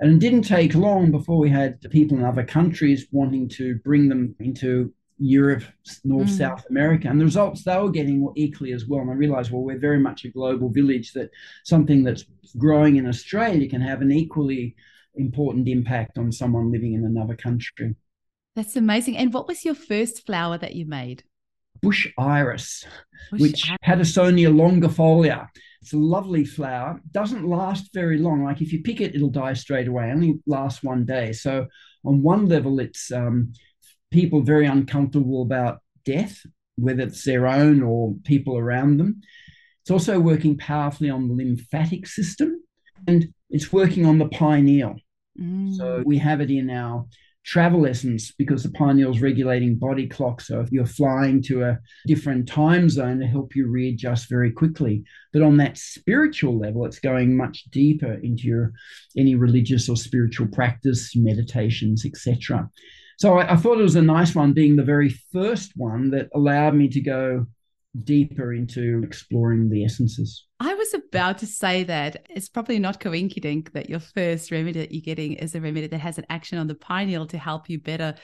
And 0.00 0.12
it 0.12 0.18
didn't 0.18 0.42
take 0.42 0.74
long 0.74 1.10
before 1.10 1.38
we 1.38 1.50
had 1.50 1.80
people 1.90 2.18
in 2.18 2.24
other 2.24 2.44
countries 2.44 3.06
wanting 3.12 3.48
to 3.50 3.76
bring 3.84 4.08
them 4.08 4.34
into 4.40 4.92
Europe, 5.18 5.62
North, 6.02 6.28
mm. 6.28 6.38
South 6.38 6.64
America. 6.68 7.08
And 7.08 7.20
the 7.20 7.24
results 7.24 7.64
they 7.64 7.78
were 7.78 7.90
getting 7.90 8.20
were 8.20 8.32
equally 8.36 8.72
as 8.72 8.86
well. 8.86 9.00
And 9.00 9.10
I 9.10 9.14
realized, 9.14 9.52
well, 9.52 9.62
we're 9.62 9.78
very 9.78 10.00
much 10.00 10.24
a 10.24 10.30
global 10.30 10.68
village 10.68 11.12
that 11.12 11.30
something 11.64 12.02
that's 12.02 12.24
growing 12.58 12.96
in 12.96 13.06
Australia 13.06 13.68
can 13.68 13.80
have 13.80 14.02
an 14.02 14.10
equally 14.10 14.74
important 15.14 15.68
impact 15.68 16.18
on 16.18 16.32
someone 16.32 16.72
living 16.72 16.94
in 16.94 17.04
another 17.04 17.36
country. 17.36 17.94
That's 18.56 18.76
amazing. 18.76 19.16
And 19.16 19.32
what 19.32 19.48
was 19.48 19.64
your 19.64 19.74
first 19.74 20.26
flower 20.26 20.58
that 20.58 20.74
you 20.74 20.86
made? 20.86 21.24
Bush 21.84 22.08
iris, 22.18 22.84
Bush 23.30 23.40
which 23.40 23.70
iris. 23.70 23.80
Longifolia. 24.50 25.48
It's 25.82 25.92
a 25.92 25.98
lovely 25.98 26.44
flower. 26.44 27.00
Doesn't 27.10 27.46
last 27.46 27.92
very 27.92 28.18
long. 28.18 28.42
Like 28.42 28.62
if 28.62 28.72
you 28.72 28.82
pick 28.82 29.00
it, 29.00 29.14
it'll 29.14 29.28
die 29.28 29.52
straight 29.52 29.86
away. 29.86 30.10
Only 30.10 30.40
lasts 30.46 30.82
one 30.82 31.04
day. 31.04 31.32
So 31.32 31.66
on 32.04 32.22
one 32.22 32.46
level, 32.46 32.80
it's 32.80 33.12
um, 33.12 33.52
people 34.10 34.40
very 34.42 34.66
uncomfortable 34.66 35.42
about 35.42 35.80
death, 36.06 36.40
whether 36.76 37.02
it's 37.02 37.24
their 37.24 37.46
own 37.46 37.82
or 37.82 38.14
people 38.24 38.56
around 38.56 38.96
them. 38.96 39.20
It's 39.82 39.90
also 39.90 40.18
working 40.18 40.56
powerfully 40.56 41.10
on 41.10 41.28
the 41.28 41.34
lymphatic 41.34 42.06
system 42.06 42.62
and 43.06 43.34
it's 43.50 43.72
working 43.72 44.06
on 44.06 44.18
the 44.18 44.28
pineal. 44.28 44.96
Mm. 45.38 45.74
So 45.76 46.02
we 46.06 46.16
have 46.18 46.40
it 46.40 46.50
in 46.50 46.70
our 46.70 47.06
travel 47.44 47.86
essence 47.86 48.32
because 48.32 48.62
the 48.62 48.70
pineal 48.70 49.10
is 49.10 49.20
regulating 49.20 49.76
body 49.76 50.06
clock. 50.06 50.40
So 50.40 50.60
if 50.60 50.72
you're 50.72 50.86
flying 50.86 51.42
to 51.42 51.64
a 51.64 51.78
different 52.06 52.48
time 52.48 52.88
zone 52.88 53.20
to 53.20 53.26
help 53.26 53.54
you 53.54 53.68
readjust 53.68 54.28
very 54.28 54.50
quickly. 54.50 55.04
But 55.32 55.42
on 55.42 55.58
that 55.58 55.76
spiritual 55.76 56.58
level, 56.58 56.86
it's 56.86 57.00
going 57.00 57.36
much 57.36 57.64
deeper 57.70 58.14
into 58.14 58.44
your 58.44 58.72
any 59.16 59.34
religious 59.34 59.88
or 59.88 59.96
spiritual 59.96 60.46
practice, 60.48 61.14
meditations, 61.14 62.06
etc. 62.06 62.68
So 63.18 63.38
I, 63.38 63.52
I, 63.52 63.56
thought 63.56 63.78
it 63.78 63.82
was 63.82 63.96
a 63.96 64.02
nice 64.02 64.34
one, 64.34 64.52
being 64.52 64.76
the 64.76 64.82
very 64.82 65.10
first 65.32 65.72
one 65.76 66.10
that 66.10 66.28
allowed 66.34 66.74
me 66.74 66.88
to 66.88 67.00
go 67.00 67.46
deeper 68.02 68.52
into 68.52 69.02
exploring 69.04 69.68
the 69.70 69.84
essences. 69.84 70.46
I 70.58 70.74
was 70.74 70.94
about 70.94 71.38
to 71.38 71.46
say 71.46 71.84
that 71.84 72.26
it's 72.28 72.48
probably 72.48 72.78
not 72.78 73.00
coincident 73.00 73.72
that 73.74 73.88
your 73.88 74.00
first 74.00 74.50
remedy 74.50 74.80
that 74.80 74.92
you're 74.92 75.02
getting 75.02 75.34
is 75.34 75.54
a 75.54 75.60
remedy 75.60 75.86
that 75.86 75.98
has 75.98 76.18
an 76.18 76.26
action 76.28 76.58
on 76.58 76.66
the 76.66 76.74
pineal 76.74 77.26
to 77.28 77.38
help 77.38 77.70
you 77.70 77.78
better 77.78 78.14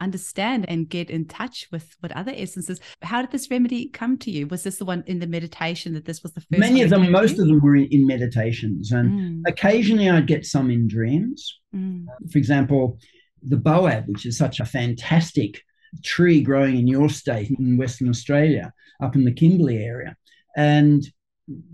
understand 0.00 0.64
and 0.68 0.88
get 0.88 1.10
in 1.10 1.26
touch 1.26 1.66
with 1.72 1.96
what 2.00 2.12
other 2.12 2.32
essences. 2.34 2.80
How 3.02 3.20
did 3.20 3.32
this 3.32 3.50
remedy 3.50 3.88
come 3.88 4.16
to 4.18 4.30
you? 4.30 4.46
Was 4.46 4.62
this 4.62 4.78
the 4.78 4.84
one 4.84 5.02
in 5.06 5.18
the 5.18 5.26
meditation 5.26 5.94
that 5.94 6.04
this 6.04 6.22
was 6.22 6.32
the 6.32 6.40
first? 6.40 6.60
Many 6.60 6.82
of 6.82 6.90
them, 6.90 7.10
most 7.10 7.38
of 7.38 7.48
them 7.48 7.60
were 7.60 7.76
in 7.76 8.06
meditations, 8.06 8.92
and 8.92 9.10
mm. 9.10 9.50
occasionally 9.50 10.08
I'd 10.08 10.26
get 10.26 10.46
some 10.46 10.70
in 10.70 10.86
dreams. 10.86 11.58
Mm. 11.74 12.06
For 12.30 12.38
example, 12.38 12.98
the 13.42 13.56
boab, 13.56 14.06
which 14.06 14.26
is 14.26 14.38
such 14.38 14.60
a 14.60 14.64
fantastic 14.64 15.62
tree 16.04 16.42
growing 16.42 16.76
in 16.76 16.86
your 16.86 17.08
state 17.08 17.50
in 17.50 17.76
Western 17.76 18.08
Australia, 18.08 18.72
up 19.02 19.14
in 19.14 19.24
the 19.24 19.32
Kimberley 19.32 19.78
area. 19.78 20.16
And 20.56 21.04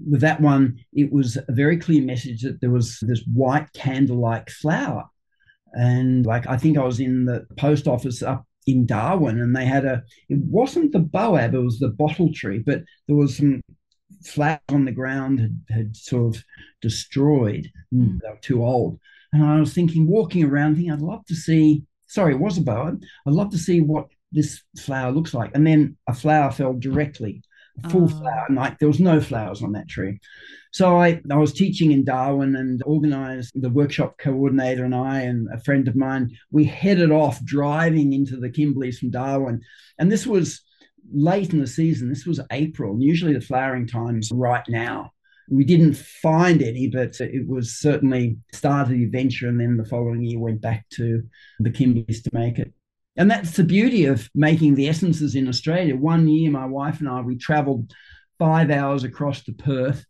with 0.09 0.21
that 0.21 0.41
one, 0.41 0.79
it 0.93 1.13
was 1.13 1.37
a 1.37 1.53
very 1.53 1.79
clear 1.79 2.03
message 2.03 2.43
that 2.43 2.61
there 2.61 2.71
was 2.71 2.99
this 3.03 3.23
white 3.33 3.73
candle 3.73 4.21
like 4.21 4.51
flower. 4.51 5.05
And 5.73 6.25
like, 6.25 6.47
I 6.47 6.57
think 6.57 6.79
I 6.79 6.85
was 6.85 7.01
in 7.01 7.25
the 7.25 7.47
post 7.59 7.89
office 7.89 8.23
up 8.23 8.47
in 8.67 8.87
Darwin 8.87 9.41
and 9.41 9.55
they 9.55 9.65
had 9.65 9.85
a, 9.85 10.03
it 10.29 10.39
wasn't 10.39 10.93
the 10.93 11.01
boab, 11.01 11.55
it 11.55 11.59
was 11.59 11.79
the 11.79 11.89
bottle 11.89 12.33
tree, 12.33 12.61
but 12.65 12.83
there 13.09 13.17
was 13.17 13.37
some 13.37 13.61
flowers 14.25 14.61
on 14.69 14.85
the 14.85 14.93
ground 14.93 15.41
had, 15.41 15.59
had 15.71 15.97
sort 15.97 16.37
of 16.37 16.45
destroyed. 16.81 17.71
Mm. 17.93 18.21
They 18.21 18.29
were 18.29 18.39
too 18.41 18.65
old. 18.65 18.99
And 19.33 19.45
I 19.45 19.59
was 19.59 19.75
thinking, 19.75 20.07
walking 20.07 20.45
around, 20.45 20.77
thinking, 20.77 20.93
I'd 20.93 21.01
love 21.01 21.25
to 21.27 21.35
see, 21.35 21.83
sorry, 22.07 22.35
it 22.35 22.41
was 22.41 22.59
a 22.59 22.63
boa. 22.63 22.97
I'd 23.27 23.33
love 23.33 23.51
to 23.51 23.59
see 23.59 23.81
what 23.81 24.07
this 24.33 24.63
flower 24.79 25.13
looks 25.13 25.35
like. 25.35 25.53
And 25.55 25.67
then 25.67 25.97
a 26.09 26.15
flower 26.15 26.51
fell 26.51 26.75
directly, 26.75 27.43
a 27.83 27.89
full 27.89 28.05
oh. 28.05 28.09
flower, 28.09 28.45
and 28.49 28.57
like 28.57 28.79
there 28.79 28.89
was 28.89 29.01
no 29.01 29.21
flowers 29.21 29.63
on 29.63 29.73
that 29.73 29.89
tree. 29.89 30.19
So 30.73 30.99
I, 30.99 31.21
I 31.31 31.37
was 31.37 31.53
teaching 31.53 31.93
in 31.93 32.05
Darwin 32.05 32.57
and 32.57 32.83
organized 32.85 33.53
the 33.55 33.71
workshop 33.71 34.19
coordinator 34.19 34.85
and 34.85 34.95
I 34.95 35.21
and 35.21 35.47
a 35.53 35.61
friend 35.61 35.87
of 35.87 35.95
mine, 35.95 36.37
we 36.51 36.65
headed 36.65 37.13
off 37.13 37.43
driving 37.45 38.13
into 38.13 38.37
the 38.37 38.51
Kimberleys 38.51 38.99
from 38.99 39.11
Darwin. 39.11 39.61
And 40.01 40.11
this 40.11 40.27
was 40.27 40.63
late 41.13 41.53
in 41.53 41.61
the 41.61 41.69
season. 41.69 42.09
This 42.09 42.27
was 42.27 42.41
April. 42.51 42.97
Usually 43.01 43.35
the 43.35 43.41
flowering 43.41 43.87
time's 43.87 44.31
right 44.33 44.65
now. 44.69 45.13
We 45.49 45.65
didn't 45.65 45.95
find 45.97 46.63
any, 46.63 46.89
but 46.89 47.21
it 47.21 47.47
was 47.47 47.79
certainly 47.79 48.39
started 48.53 48.95
the 48.95 49.05
adventure, 49.05 49.49
and 49.49 49.61
then 49.61 49.77
the 49.77 49.85
following 49.85 50.23
year 50.23 50.39
went 50.39 50.61
back 50.61 50.87
to 50.95 51.23
the 51.61 51.71
Kimberleys 51.71 52.23
to 52.23 52.31
make 52.33 52.59
it. 52.59 52.73
And 53.17 53.31
that's 53.31 53.53
the 53.53 53.65
beauty 53.65 54.07
of 54.07 54.29
making 54.35 54.75
the 54.75 54.89
essences 54.89 55.35
in 55.35 55.49
Australia. 55.49 55.97
One 55.97 56.27
year, 56.27 56.51
my 56.51 56.67
wife 56.67 57.01
and 57.01 57.09
I, 57.09 57.21
we 57.21 57.37
traveled 57.37 57.93
five 58.39 58.71
hours 58.71 59.05
across 59.05 59.45
to 59.45 59.53
Perth, 59.53 60.05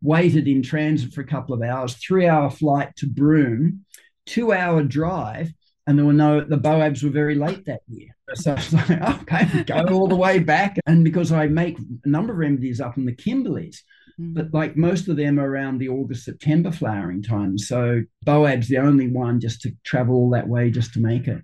waited 0.00 0.48
in 0.48 0.62
transit 0.62 1.12
for 1.12 1.20
a 1.20 1.26
couple 1.26 1.54
of 1.54 1.62
hours, 1.62 1.94
three 1.94 2.26
hour 2.26 2.48
flight 2.50 2.94
to 2.96 3.06
Broome, 3.06 3.84
two 4.24 4.52
hour 4.52 4.82
drive, 4.82 5.52
and 5.86 5.98
there 5.98 6.06
were 6.06 6.12
no, 6.12 6.40
the 6.40 6.58
Boabs 6.58 7.02
were 7.02 7.10
very 7.10 7.34
late 7.34 7.64
that 7.66 7.82
year. 7.88 8.08
So 8.34 8.52
I 8.52 8.54
was 8.54 8.72
like, 8.72 8.90
okay, 9.32 9.64
go 9.64 9.94
all 9.94 10.08
the 10.08 10.16
way 10.16 10.38
back. 10.38 10.78
And 10.86 11.04
because 11.04 11.30
I 11.30 11.46
make 11.46 11.78
a 11.78 12.08
number 12.08 12.32
of 12.32 12.38
remedies 12.38 12.80
up 12.80 12.96
in 12.96 13.04
the 13.04 13.14
Kimberleys, 13.14 13.78
Mm. 14.20 14.34
But 14.34 14.54
like 14.54 14.76
most 14.76 15.08
of 15.08 15.16
them 15.16 15.38
are 15.38 15.48
around 15.48 15.78
the 15.78 15.88
August, 15.88 16.24
September 16.24 16.70
flowering 16.70 17.22
time. 17.22 17.58
So 17.58 18.02
Boab's 18.24 18.68
the 18.68 18.78
only 18.78 19.08
one 19.08 19.40
just 19.40 19.60
to 19.62 19.72
travel 19.84 20.14
all 20.14 20.30
that 20.30 20.48
way 20.48 20.70
just 20.70 20.92
to 20.94 21.00
make 21.00 21.28
it. 21.28 21.42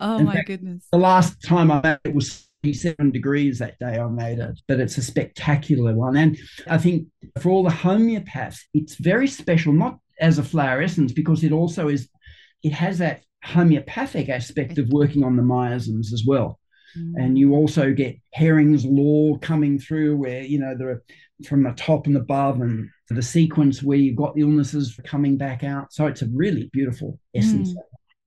Oh 0.00 0.18
In 0.18 0.26
my 0.26 0.34
fact, 0.34 0.48
goodness. 0.48 0.86
The 0.92 0.98
last 0.98 1.42
time 1.42 1.70
I 1.70 1.80
made 1.80 1.98
it 2.04 2.14
was 2.14 2.48
37 2.64 3.10
degrees 3.10 3.58
that 3.58 3.78
day 3.78 3.98
I 3.98 4.08
made 4.08 4.38
it, 4.38 4.58
but 4.68 4.80
it's 4.80 4.98
a 4.98 5.02
spectacular 5.02 5.94
one. 5.94 6.16
And 6.16 6.38
I 6.66 6.78
think 6.78 7.08
for 7.38 7.50
all 7.50 7.62
the 7.62 7.70
homeopaths, 7.70 8.58
it's 8.72 8.96
very 8.96 9.28
special, 9.28 9.72
not 9.72 9.98
as 10.20 10.38
a 10.38 10.42
flower 10.42 10.80
essence, 10.82 11.12
because 11.12 11.44
it 11.44 11.52
also 11.52 11.88
is, 11.88 12.08
it 12.62 12.72
has 12.72 12.98
that 12.98 13.22
homeopathic 13.44 14.28
aspect 14.30 14.78
of 14.78 14.88
working 14.88 15.22
on 15.22 15.36
the 15.36 15.42
miasms 15.42 16.12
as 16.12 16.24
well. 16.26 16.58
Mm. 16.98 17.12
And 17.16 17.38
you 17.38 17.54
also 17.54 17.92
get 17.92 18.16
Hering's 18.32 18.84
law 18.84 19.38
coming 19.38 19.78
through 19.78 20.16
where, 20.16 20.42
you 20.42 20.58
know, 20.58 20.74
there 20.76 20.90
are 20.90 21.02
from 21.46 21.62
the 21.62 21.72
top 21.72 22.06
and 22.06 22.16
above 22.16 22.60
and 22.60 22.88
the 23.08 23.22
sequence 23.22 23.82
where 23.82 23.98
you've 23.98 24.16
got 24.16 24.34
the 24.34 24.42
illnesses 24.42 24.98
coming 25.04 25.36
back 25.36 25.64
out. 25.64 25.92
So 25.92 26.06
it's 26.06 26.22
a 26.22 26.28
really 26.32 26.70
beautiful 26.72 27.18
essence. 27.34 27.70
Mm. 27.70 27.76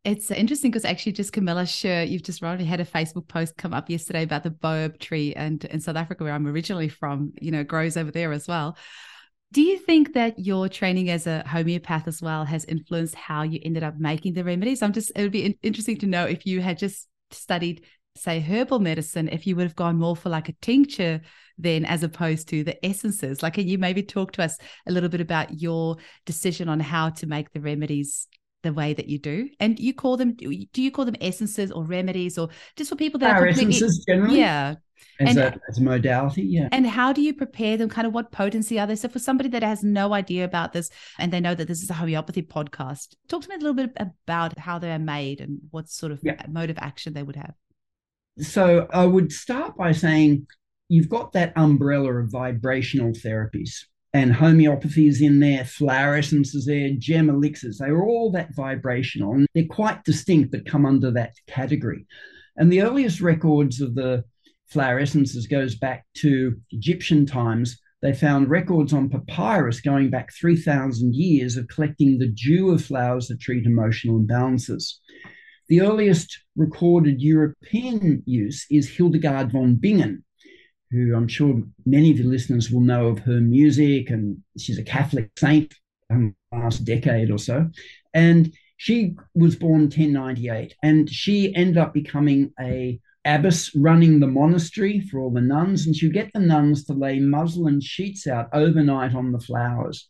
It's 0.03 0.31
interesting 0.31 0.71
because 0.71 0.85
actually, 0.85 1.11
just 1.11 1.33
Camilla 1.33 1.63
Sherr, 1.63 2.07
you've 2.07 2.23
just 2.23 2.41
already 2.41 2.63
had 2.63 2.79
a 2.79 2.85
Facebook 2.85 3.27
post 3.27 3.57
come 3.57 3.73
up 3.73 3.89
yesterday 3.89 4.23
about 4.23 4.43
the 4.43 4.51
boab 4.51 4.99
tree, 4.99 5.33
and 5.33 5.65
in 5.65 5.81
South 5.81 5.97
Africa, 5.97 6.23
where 6.23 6.31
I'm 6.31 6.47
originally 6.47 6.87
from, 6.87 7.33
you 7.41 7.51
know, 7.51 7.65
grows 7.65 7.97
over 7.97 8.09
there 8.09 8.31
as 8.31 8.47
well. 8.47 8.77
Do 9.51 9.61
you 9.61 9.77
think 9.77 10.13
that 10.13 10.39
your 10.39 10.69
training 10.69 11.09
as 11.09 11.27
a 11.27 11.43
homeopath 11.45 12.07
as 12.07 12.21
well 12.21 12.45
has 12.45 12.63
influenced 12.65 13.15
how 13.15 13.43
you 13.43 13.59
ended 13.63 13.83
up 13.83 13.95
making 13.97 14.33
the 14.33 14.45
remedies? 14.45 14.81
I'm 14.81 14.93
just, 14.93 15.11
it 15.13 15.21
would 15.21 15.31
be 15.31 15.57
interesting 15.61 15.97
to 15.97 16.05
know 16.05 16.25
if 16.25 16.45
you 16.45 16.61
had 16.61 16.77
just 16.77 17.07
studied, 17.31 17.83
say, 18.17 18.39
herbal 18.39 18.79
medicine, 18.79 19.29
if 19.29 19.45
you 19.47 19.55
would 19.55 19.63
have 19.65 19.75
gone 19.75 19.97
more 19.97 20.15
for 20.15 20.29
like 20.29 20.49
a 20.49 20.53
tincture 20.61 21.21
then 21.59 21.85
as 21.85 22.03
opposed 22.03 22.47
to 22.49 22.63
the 22.63 22.85
essences. 22.85 23.41
Like, 23.41 23.55
can 23.55 23.67
you 23.67 23.79
maybe 23.79 24.03
talk 24.03 24.31
to 24.33 24.43
us 24.43 24.59
a 24.87 24.91
little 24.91 25.09
bit 25.09 25.21
about 25.21 25.59
your 25.59 25.97
decision 26.23 26.69
on 26.69 26.79
how 26.79 27.09
to 27.09 27.25
make 27.25 27.51
the 27.51 27.59
remedies 27.59 28.27
the 28.61 28.71
way 28.71 28.93
that 28.93 29.07
you 29.07 29.17
do? 29.17 29.49
And 29.59 29.79
you 29.79 29.91
call 29.95 30.17
them, 30.17 30.35
do 30.35 30.81
you 30.83 30.91
call 30.91 31.05
them 31.05 31.15
essences 31.19 31.71
or 31.71 31.83
remedies 31.83 32.37
or 32.37 32.49
just 32.75 32.91
for 32.91 32.95
people 32.95 33.19
that 33.21 33.35
Our 33.35 33.45
are 33.45 33.47
essences 33.47 34.05
generally. 34.07 34.37
yeah, 34.37 34.75
As, 35.19 35.29
And- 35.35 35.39
a, 35.39 35.59
as 35.67 35.79
a 35.79 35.81
modality, 35.81 36.43
yeah. 36.43 36.69
and 36.71 36.85
how 36.85 37.11
do 37.11 37.23
you 37.23 37.33
prepare 37.33 37.75
them? 37.75 37.89
Kind 37.89 38.05
of 38.05 38.13
what 38.13 38.31
potency 38.31 38.79
are 38.79 38.85
they? 38.85 38.95
So 38.95 39.09
for 39.09 39.17
somebody 39.17 39.49
that 39.49 39.63
has 39.63 39.83
no 39.83 40.13
idea 40.13 40.45
about 40.45 40.73
this 40.73 40.91
and 41.17 41.33
they 41.33 41.39
know 41.39 41.55
that 41.55 41.67
this 41.67 41.81
is 41.81 41.89
a 41.89 41.93
homeopathy 41.95 42.43
podcast, 42.43 43.15
talk 43.29 43.41
to 43.41 43.49
me 43.49 43.55
a 43.55 43.57
little 43.57 43.73
bit 43.73 43.97
about 43.99 44.59
how 44.59 44.77
they 44.77 44.91
are 44.91 44.99
made 44.99 45.41
and 45.41 45.57
what 45.71 45.89
sort 45.89 46.11
of 46.11 46.19
Yeah. 46.23 46.39
mode 46.47 46.69
of 46.69 46.77
action 46.77 47.13
they 47.13 47.23
would 47.23 47.35
have. 47.35 47.55
So 48.39 48.87
I 48.91 49.05
would 49.05 49.31
start 49.31 49.75
by 49.75 49.91
saying 49.91 50.47
you've 50.89 51.09
got 51.09 51.33
that 51.33 51.53
umbrella 51.55 52.13
of 52.13 52.31
vibrational 52.31 53.11
therapies 53.11 53.71
and 54.13 54.33
homeopathy 54.33 55.07
is 55.07 55.21
in 55.21 55.39
there, 55.39 55.65
flower 55.65 56.15
essences 56.15 56.65
there, 56.65 56.91
gem 56.97 57.29
elixirs. 57.29 57.79
They 57.79 57.87
are 57.87 58.05
all 58.05 58.31
that 58.31 58.55
vibrational 58.55 59.33
and 59.33 59.47
they're 59.53 59.65
quite 59.69 60.03
distinct 60.03 60.51
but 60.51 60.65
come 60.65 60.85
under 60.85 61.11
that 61.11 61.33
category. 61.47 62.05
And 62.55 62.71
the 62.71 62.81
earliest 62.81 63.21
records 63.21 63.81
of 63.81 63.95
the 63.95 64.23
flower 64.67 64.99
essences 64.99 65.47
goes 65.47 65.75
back 65.75 66.05
to 66.17 66.55
Egyptian 66.71 67.25
times. 67.25 67.79
They 68.01 68.13
found 68.13 68.49
records 68.49 68.93
on 68.93 69.09
papyrus 69.09 69.81
going 69.81 70.09
back 70.09 70.31
3,000 70.33 71.15
years 71.15 71.57
of 71.57 71.67
collecting 71.67 72.17
the 72.17 72.27
dew 72.31 72.71
of 72.71 72.83
flowers 72.83 73.27
that 73.27 73.39
treat 73.39 73.65
emotional 73.65 74.19
imbalances. 74.19 74.93
The 75.69 75.81
earliest 75.81 76.39
recorded 76.55 77.21
European 77.21 78.23
use 78.25 78.65
is 78.71 78.89
Hildegard 78.89 79.51
von 79.51 79.75
Bingen, 79.75 80.23
who 80.91 81.13
I'm 81.13 81.27
sure 81.27 81.61
many 81.85 82.09
of 82.11 82.19
your 82.19 82.27
listeners 82.27 82.71
will 82.71 82.81
know 82.81 83.07
of 83.07 83.19
her 83.19 83.41
music, 83.41 84.09
and 84.09 84.37
she's 84.57 84.77
a 84.77 84.83
Catholic 84.83 85.29
saint 85.37 85.73
um, 86.09 86.35
last 86.53 86.85
decade 86.85 87.31
or 87.31 87.37
so. 87.37 87.69
And 88.13 88.53
she 88.77 89.17
was 89.35 89.57
born 89.57 89.81
1098, 89.81 90.73
and 90.83 91.09
she 91.09 91.53
ended 91.53 91.77
up 91.77 91.93
becoming 91.93 92.53
a 92.59 93.01
abbess 93.25 93.75
running 93.75 94.21
the 94.21 94.27
monastery 94.27 95.01
for 95.01 95.19
all 95.19 95.31
the 95.31 95.41
nuns, 95.41 95.85
and 95.85 95.93
she'd 95.93 96.13
get 96.13 96.31
the 96.33 96.39
nuns 96.39 96.85
to 96.85 96.93
lay 96.93 97.19
muslin 97.19 97.81
sheets 97.81 98.25
out 98.25 98.47
overnight 98.53 99.13
on 99.13 99.33
the 99.33 99.39
flowers. 99.39 100.07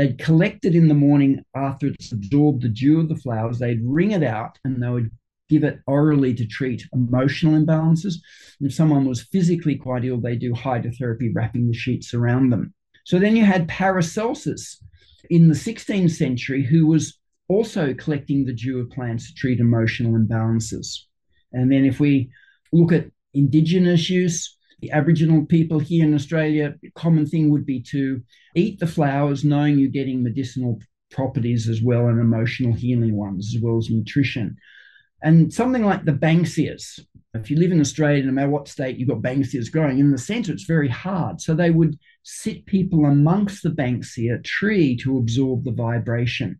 They'd 0.00 0.16
collect 0.16 0.64
it 0.64 0.74
in 0.74 0.88
the 0.88 0.94
morning 0.94 1.44
after 1.54 1.88
it's 1.88 2.10
absorbed 2.10 2.62
the 2.62 2.70
dew 2.70 3.00
of 3.00 3.10
the 3.10 3.16
flowers. 3.16 3.58
They'd 3.58 3.84
wring 3.84 4.12
it 4.12 4.22
out 4.22 4.58
and 4.64 4.82
they 4.82 4.88
would 4.88 5.10
give 5.50 5.62
it 5.62 5.80
orally 5.86 6.32
to 6.36 6.46
treat 6.46 6.86
emotional 6.94 7.52
imbalances. 7.52 8.14
And 8.58 8.70
if 8.70 8.72
someone 8.72 9.04
was 9.04 9.24
physically 9.24 9.76
quite 9.76 10.06
ill, 10.06 10.18
they 10.18 10.36
do 10.36 10.54
hydrotherapy, 10.54 11.30
wrapping 11.34 11.66
the 11.66 11.74
sheets 11.74 12.14
around 12.14 12.48
them. 12.48 12.72
So 13.04 13.18
then 13.18 13.36
you 13.36 13.44
had 13.44 13.68
Paracelsus 13.68 14.82
in 15.28 15.48
the 15.48 15.54
16th 15.54 16.12
century, 16.12 16.64
who 16.64 16.86
was 16.86 17.18
also 17.48 17.92
collecting 17.92 18.46
the 18.46 18.54
dew 18.54 18.78
of 18.78 18.88
plants 18.88 19.26
to 19.26 19.34
treat 19.34 19.60
emotional 19.60 20.12
imbalances. 20.12 20.96
And 21.52 21.70
then 21.70 21.84
if 21.84 22.00
we 22.00 22.30
look 22.72 22.90
at 22.90 23.10
indigenous 23.34 24.08
use, 24.08 24.56
the 24.80 24.90
Aboriginal 24.92 25.44
people 25.46 25.78
here 25.78 26.04
in 26.04 26.14
Australia, 26.14 26.74
common 26.94 27.26
thing 27.26 27.50
would 27.50 27.66
be 27.66 27.80
to 27.82 28.22
eat 28.54 28.78
the 28.78 28.86
flowers, 28.86 29.44
knowing 29.44 29.78
you're 29.78 29.88
getting 29.90 30.22
medicinal 30.22 30.80
properties 31.10 31.68
as 31.68 31.82
well 31.82 32.06
and 32.06 32.20
emotional 32.20 32.72
healing 32.72 33.16
ones, 33.16 33.54
as 33.54 33.62
well 33.62 33.78
as 33.78 33.90
nutrition. 33.90 34.56
And 35.22 35.52
something 35.52 35.84
like 35.84 36.04
the 36.04 36.12
Banksias, 36.12 37.00
if 37.34 37.50
you 37.50 37.58
live 37.58 37.72
in 37.72 37.80
Australia, 37.80 38.24
no 38.24 38.32
matter 38.32 38.48
what 38.48 38.68
state 38.68 38.96
you've 38.96 39.08
got 39.08 39.22
Banksias 39.22 39.70
growing, 39.70 39.98
in 39.98 40.10
the 40.10 40.18
centre 40.18 40.52
it's 40.52 40.64
very 40.64 40.88
hard. 40.88 41.40
So 41.40 41.54
they 41.54 41.70
would 41.70 41.98
sit 42.22 42.64
people 42.66 43.04
amongst 43.04 43.62
the 43.62 43.70
Banksia 43.70 44.42
tree 44.42 44.96
to 44.98 45.18
absorb 45.18 45.64
the 45.64 45.72
vibration. 45.72 46.58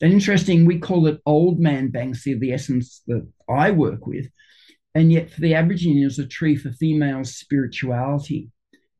Then 0.00 0.12
interesting, 0.12 0.64
we 0.64 0.78
call 0.78 1.06
it 1.06 1.20
old 1.26 1.60
man 1.60 1.92
Banksia, 1.92 2.40
the 2.40 2.52
essence 2.52 3.02
that 3.06 3.26
I 3.48 3.70
work 3.70 4.06
with. 4.06 4.26
And 4.94 5.12
yet 5.12 5.30
for 5.30 5.40
the 5.40 5.54
Aborigines, 5.54 6.18
a 6.18 6.26
tree 6.26 6.56
for 6.56 6.70
female 6.72 7.24
spirituality. 7.24 8.50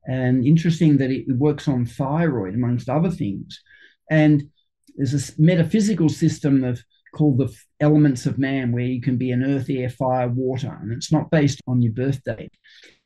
And 0.07 0.45
interesting 0.45 0.97
that 0.97 1.09
it 1.09 1.25
works 1.29 1.67
on 1.67 1.85
thyroid, 1.85 2.53
amongst 2.53 2.89
other 2.89 3.09
things. 3.09 3.61
And 4.11 4.43
there's 4.95 5.13
a 5.13 5.41
metaphysical 5.41 6.09
system 6.09 6.63
of 6.63 6.81
called 7.13 7.37
the 7.37 7.55
elements 7.79 8.25
of 8.25 8.37
man, 8.37 8.71
where 8.71 8.83
you 8.83 9.01
can 9.01 9.17
be 9.17 9.31
an 9.31 9.43
earth, 9.43 9.67
air, 9.69 9.89
fire, 9.89 10.27
water, 10.27 10.77
and 10.81 10.91
it's 10.91 11.11
not 11.11 11.31
based 11.31 11.61
on 11.65 11.81
your 11.81 11.93
birth 11.93 12.21
date. 12.23 12.53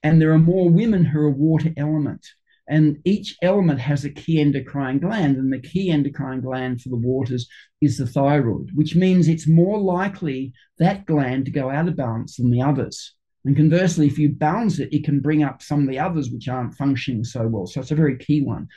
And 0.01 0.19
there 0.19 0.31
are 0.31 0.39
more 0.39 0.69
women 0.69 1.05
who 1.05 1.19
are 1.19 1.29
water 1.29 1.71
element. 1.77 2.25
And 2.69 2.99
each 3.03 3.35
element 3.41 3.79
has 3.79 4.05
a 4.05 4.11
key 4.11 4.39
endocrine 4.39 4.99
gland, 4.99 5.37
and 5.37 5.51
the 5.51 5.59
key 5.59 5.89
endocrine 5.89 6.41
gland 6.41 6.81
for 6.81 6.89
the 6.89 6.95
waters 6.95 7.47
is 7.81 7.97
the 7.97 8.05
thyroid, 8.05 8.69
which 8.75 8.95
means 8.95 9.27
it's 9.27 9.47
more 9.47 9.79
likely 9.79 10.53
that 10.77 11.07
gland 11.07 11.45
to 11.45 11.51
go 11.51 11.71
out 11.71 11.87
of 11.87 11.95
balance 11.95 12.37
than 12.37 12.51
the 12.51 12.61
others. 12.61 13.15
And 13.43 13.55
conversely, 13.55 14.05
if 14.05 14.19
you 14.19 14.29
balance 14.29 14.77
it, 14.79 14.93
it 14.93 15.03
can 15.03 15.19
bring 15.19 15.43
up 15.43 15.63
some 15.63 15.81
of 15.81 15.89
the 15.89 15.97
others 15.97 16.29
which 16.29 16.47
aren't 16.47 16.75
functioning 16.75 17.23
so 17.23 17.47
well. 17.47 17.65
So 17.65 17.81
it's 17.81 17.91
a 17.91 17.95
very 17.95 18.17
key 18.17 18.43
one. 18.43 18.67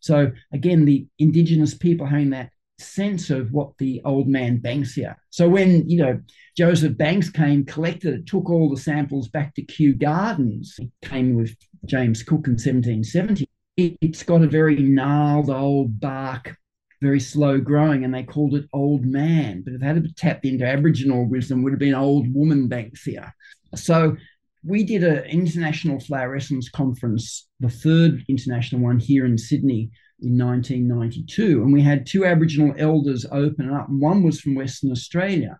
So 0.00 0.32
again, 0.52 0.84
the 0.84 1.06
indigenous 1.18 1.74
people 1.74 2.06
having 2.06 2.30
that 2.30 2.50
sense 2.80 3.30
of 3.30 3.52
what 3.52 3.76
the 3.78 4.00
old 4.04 4.28
man 4.28 4.58
Banksia. 4.58 5.16
So 5.30 5.48
when 5.48 5.88
you 5.88 5.98
know 5.98 6.20
Joseph 6.56 6.96
Banks 6.96 7.30
came, 7.30 7.64
collected 7.64 8.14
it, 8.14 8.26
took 8.26 8.50
all 8.50 8.70
the 8.70 8.80
samples 8.80 9.28
back 9.28 9.54
to 9.54 9.62
Kew 9.62 9.94
Gardens, 9.94 10.74
he 10.78 10.90
came 11.02 11.34
with 11.34 11.56
James 11.86 12.22
Cook 12.22 12.46
in 12.46 12.54
1770. 12.54 13.48
It, 13.76 13.96
it's 14.00 14.22
got 14.22 14.42
a 14.42 14.48
very 14.48 14.76
gnarled 14.76 15.50
old 15.50 16.00
bark, 16.00 16.56
very 17.00 17.20
slow 17.20 17.58
growing, 17.58 18.04
and 18.04 18.14
they 18.14 18.24
called 18.24 18.54
it 18.54 18.66
old 18.72 19.04
man. 19.04 19.62
But 19.64 19.74
if 19.74 19.82
it 19.82 19.84
had 19.84 20.16
tapped 20.16 20.44
into 20.44 20.66
Aboriginal 20.66 21.28
wisdom, 21.28 21.62
would 21.62 21.72
have 21.72 21.78
been 21.78 21.94
old 21.94 22.32
woman 22.34 22.68
Banksia. 22.68 23.32
So 23.74 24.16
we 24.64 24.84
did 24.84 25.04
an 25.04 25.24
international 25.24 26.00
flower 26.00 26.36
essence 26.36 26.68
conference, 26.68 27.48
the 27.60 27.70
third 27.70 28.24
international 28.28 28.82
one 28.82 28.98
here 28.98 29.24
in 29.24 29.38
Sydney 29.38 29.90
in 30.22 30.38
1992. 30.38 31.62
And 31.62 31.72
we 31.72 31.82
had 31.82 32.06
two 32.06 32.24
Aboriginal 32.24 32.74
elders 32.78 33.26
open 33.30 33.72
up. 33.72 33.88
And 33.88 34.00
one 34.00 34.22
was 34.22 34.40
from 34.40 34.54
Western 34.54 34.90
Australia. 34.90 35.58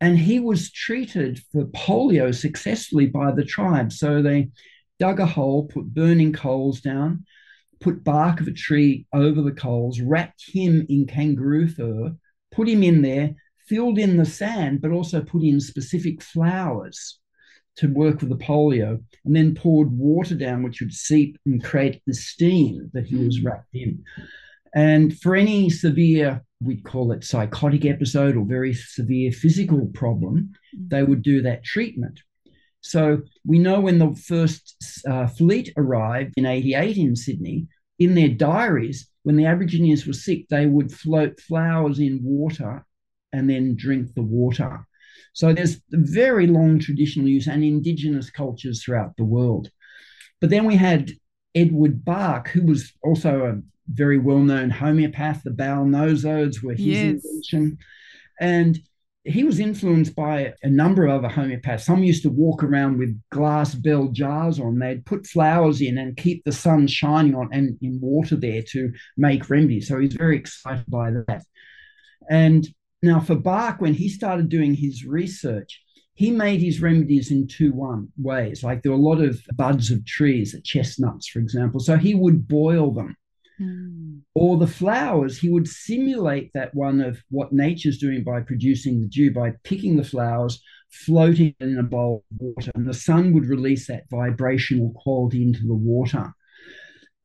And 0.00 0.18
he 0.18 0.40
was 0.40 0.70
treated 0.70 1.40
for 1.50 1.64
polio 1.66 2.34
successfully 2.34 3.06
by 3.06 3.32
the 3.32 3.44
tribe. 3.44 3.92
So 3.92 4.22
they 4.22 4.50
dug 4.98 5.20
a 5.20 5.26
hole, 5.26 5.64
put 5.64 5.92
burning 5.92 6.32
coals 6.32 6.80
down, 6.80 7.24
put 7.80 8.04
bark 8.04 8.40
of 8.40 8.46
a 8.46 8.52
tree 8.52 9.06
over 9.12 9.42
the 9.42 9.52
coals, 9.52 10.00
wrapped 10.00 10.44
him 10.46 10.86
in 10.88 11.06
kangaroo 11.06 11.68
fur, 11.68 12.14
put 12.52 12.68
him 12.68 12.82
in 12.82 13.02
there, 13.02 13.34
filled 13.66 13.98
in 13.98 14.16
the 14.16 14.26
sand, 14.26 14.80
but 14.80 14.90
also 14.90 15.20
put 15.20 15.42
in 15.42 15.60
specific 15.60 16.22
flowers 16.22 17.18
to 17.78 17.88
work 17.88 18.20
with 18.20 18.28
the 18.28 18.36
polio, 18.36 19.02
and 19.24 19.34
then 19.34 19.54
poured 19.54 19.90
water 19.90 20.34
down, 20.34 20.62
which 20.62 20.80
would 20.80 20.92
seep 20.92 21.38
and 21.46 21.62
create 21.62 22.02
the 22.06 22.14
steam 22.14 22.90
that 22.92 23.06
he 23.06 23.16
was 23.16 23.40
wrapped 23.42 23.74
in. 23.74 24.02
And 24.74 25.18
for 25.18 25.34
any 25.34 25.70
severe, 25.70 26.44
we'd 26.60 26.84
call 26.84 27.12
it 27.12 27.24
psychotic 27.24 27.84
episode 27.84 28.36
or 28.36 28.44
very 28.44 28.74
severe 28.74 29.32
physical 29.32 29.86
problem, 29.94 30.52
they 30.76 31.02
would 31.02 31.22
do 31.22 31.42
that 31.42 31.64
treatment. 31.64 32.20
So 32.80 33.22
we 33.46 33.58
know 33.58 33.80
when 33.80 33.98
the 33.98 34.14
first 34.14 34.76
uh, 35.08 35.26
fleet 35.26 35.72
arrived 35.76 36.34
in 36.36 36.46
88 36.46 36.96
in 36.96 37.16
Sydney, 37.16 37.66
in 37.98 38.14
their 38.14 38.28
diaries, 38.28 39.08
when 39.22 39.36
the 39.36 39.46
Aborigines 39.46 40.06
were 40.06 40.12
sick, 40.12 40.48
they 40.48 40.66
would 40.66 40.92
float 40.92 41.40
flowers 41.40 41.98
in 41.98 42.20
water 42.22 42.84
and 43.32 43.50
then 43.50 43.76
drink 43.76 44.14
the 44.14 44.22
water. 44.22 44.86
So 45.38 45.52
there's 45.52 45.80
very 45.92 46.48
long 46.48 46.80
traditional 46.80 47.28
use 47.28 47.46
and 47.46 47.62
indigenous 47.62 48.28
cultures 48.28 48.82
throughout 48.82 49.16
the 49.16 49.24
world. 49.24 49.70
But 50.40 50.50
then 50.50 50.64
we 50.64 50.74
had 50.74 51.12
Edward 51.54 52.04
Bach, 52.04 52.48
who 52.48 52.66
was 52.66 52.92
also 53.04 53.44
a 53.44 53.62
very 53.88 54.18
well-known 54.18 54.68
homeopath. 54.70 55.44
The 55.44 55.52
bowel 55.52 55.86
nosodes 55.86 56.60
were 56.60 56.72
his 56.72 56.86
Yes. 56.86 57.24
invention. 57.24 57.78
And 58.40 58.80
he 59.22 59.44
was 59.44 59.60
influenced 59.60 60.16
by 60.16 60.54
a 60.64 60.68
number 60.68 61.06
of 61.06 61.24
other 61.24 61.32
homeopaths. 61.32 61.84
Some 61.84 62.02
used 62.02 62.24
to 62.24 62.30
walk 62.30 62.64
around 62.64 62.98
with 62.98 63.16
glass 63.30 63.76
bell 63.76 64.08
jars 64.08 64.58
on. 64.58 64.80
They'd 64.80 65.06
put 65.06 65.24
flowers 65.24 65.80
in 65.80 65.98
and 65.98 66.16
keep 66.16 66.42
the 66.42 66.50
sun 66.50 66.88
shining 66.88 67.36
on 67.36 67.48
and 67.52 67.78
in 67.80 68.00
water 68.00 68.34
there 68.34 68.64
to 68.70 68.92
make 69.16 69.48
remedies. 69.48 69.86
So 69.86 70.00
he's 70.00 70.14
very 70.14 70.36
excited 70.36 70.86
by 70.88 71.12
that. 71.12 71.44
And 72.28 72.66
now 73.02 73.20
for 73.20 73.34
Bach, 73.34 73.80
when 73.80 73.94
he 73.94 74.08
started 74.08 74.48
doing 74.48 74.74
his 74.74 75.04
research, 75.04 75.80
he 76.14 76.30
made 76.30 76.60
his 76.60 76.82
remedies 76.82 77.30
in 77.30 77.46
two 77.46 77.72
one 77.72 78.08
ways. 78.18 78.64
Like 78.64 78.82
there 78.82 78.92
were 78.92 78.98
a 78.98 79.00
lot 79.00 79.20
of 79.20 79.40
buds 79.54 79.90
of 79.90 80.04
trees, 80.04 80.54
chestnuts, 80.64 81.28
for 81.28 81.38
example. 81.38 81.80
So 81.80 81.96
he 81.96 82.14
would 82.14 82.48
boil 82.48 82.92
them 82.92 83.16
Mm. 83.60 84.20
Or 84.34 84.56
the 84.56 84.66
flowers, 84.66 85.38
he 85.38 85.48
would 85.48 85.66
simulate 85.66 86.50
that 86.54 86.74
one 86.74 87.00
of 87.00 87.22
what 87.30 87.52
nature's 87.52 87.98
doing 87.98 88.22
by 88.22 88.40
producing 88.40 89.00
the 89.00 89.08
dew, 89.08 89.32
by 89.32 89.52
picking 89.64 89.96
the 89.96 90.04
flowers, 90.04 90.62
floating 90.90 91.54
in 91.60 91.78
a 91.78 91.82
bowl 91.82 92.24
of 92.30 92.40
water, 92.40 92.70
and 92.74 92.86
the 92.86 92.94
sun 92.94 93.32
would 93.32 93.46
release 93.46 93.86
that 93.88 94.08
vibrational 94.10 94.92
quality 94.96 95.42
into 95.42 95.66
the 95.66 95.74
water. 95.74 96.32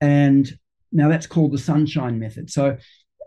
And 0.02 0.52
now 0.92 1.08
that's 1.08 1.28
called 1.28 1.52
the 1.52 1.60
sunshine 1.60 2.20
method. 2.20 2.50
So, 2.50 2.78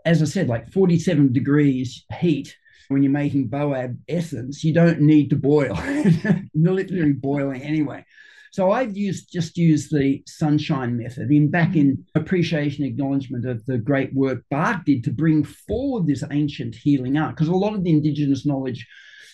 as 0.07 0.21
I 0.21 0.25
said, 0.25 0.47
like 0.47 0.71
47 0.71 1.33
degrees 1.33 2.05
heat 2.19 2.55
when 2.87 3.03
you're 3.03 3.11
making 3.11 3.49
boab 3.49 3.97
essence, 4.07 4.63
you 4.63 4.73
don't 4.73 5.01
need 5.01 5.29
to 5.31 5.35
boil. 5.35 5.77
you're 6.53 6.73
literally 6.73 7.11
boiling 7.11 7.61
anyway. 7.61 8.05
So 8.53 8.71
I've 8.71 8.95
used 8.95 9.31
just 9.31 9.57
used 9.57 9.91
the 9.91 10.23
sunshine 10.25 10.97
method 10.97 11.29
in 11.29 11.51
back 11.51 11.75
in 11.75 12.05
appreciation 12.15 12.85
acknowledgement 12.85 13.45
of 13.45 13.65
the 13.65 13.77
great 13.77 14.13
work 14.13 14.45
Bach 14.49 14.85
did 14.85 15.03
to 15.03 15.11
bring 15.11 15.43
forward 15.43 16.07
this 16.07 16.23
ancient 16.31 16.73
healing 16.73 17.17
art 17.17 17.35
because 17.35 17.49
a 17.49 17.55
lot 17.55 17.75
of 17.75 17.83
the 17.83 17.91
indigenous 17.91 18.45
knowledge, 18.45 18.87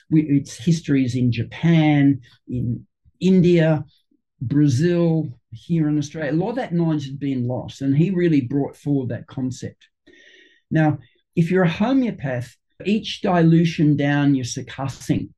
its 0.09 0.57
histories 0.57 1.15
in 1.15 1.31
Japan, 1.31 2.19
in 2.47 2.87
India, 3.19 3.85
Brazil, 4.41 5.29
here 5.51 5.87
in 5.87 5.99
Australia, 5.99 6.31
a 6.31 6.33
lot 6.33 6.49
of 6.49 6.55
that 6.55 6.73
knowledge 6.73 7.05
had 7.05 7.19
been 7.19 7.47
lost, 7.47 7.81
and 7.81 7.95
he 7.95 8.09
really 8.09 8.41
brought 8.41 8.75
forward 8.75 9.09
that 9.09 9.27
concept. 9.27 9.87
Now, 10.73 10.97
if 11.35 11.51
you're 11.51 11.63
a 11.63 11.69
homeopath, 11.69 12.57
each 12.83 13.21
dilution 13.21 13.95
down 13.95 14.33
you're 14.33 14.43
succussing 14.43 15.29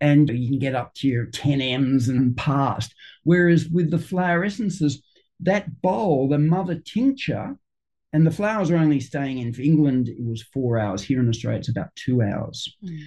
and 0.00 0.30
you 0.30 0.48
can 0.48 0.58
get 0.60 0.76
up 0.76 0.94
to 0.94 1.08
your 1.08 1.26
10 1.26 1.60
M's 1.60 2.08
and 2.08 2.36
past. 2.36 2.94
Whereas 3.24 3.68
with 3.68 3.90
the 3.90 3.98
flower 3.98 4.44
essences, 4.44 5.02
that 5.40 5.82
bowl, 5.82 6.28
the 6.28 6.38
mother 6.38 6.76
tincture, 6.76 7.56
and 8.12 8.24
the 8.24 8.30
flowers 8.30 8.70
are 8.70 8.76
only 8.76 9.00
staying 9.00 9.38
in 9.38 9.52
for 9.52 9.62
England, 9.62 10.08
it 10.08 10.24
was 10.24 10.42
four 10.42 10.78
hours. 10.78 11.02
Here 11.02 11.20
in 11.20 11.28
Australia, 11.28 11.58
it's 11.58 11.68
about 11.68 11.94
two 11.96 12.22
hours. 12.22 12.76
Mm. 12.84 13.00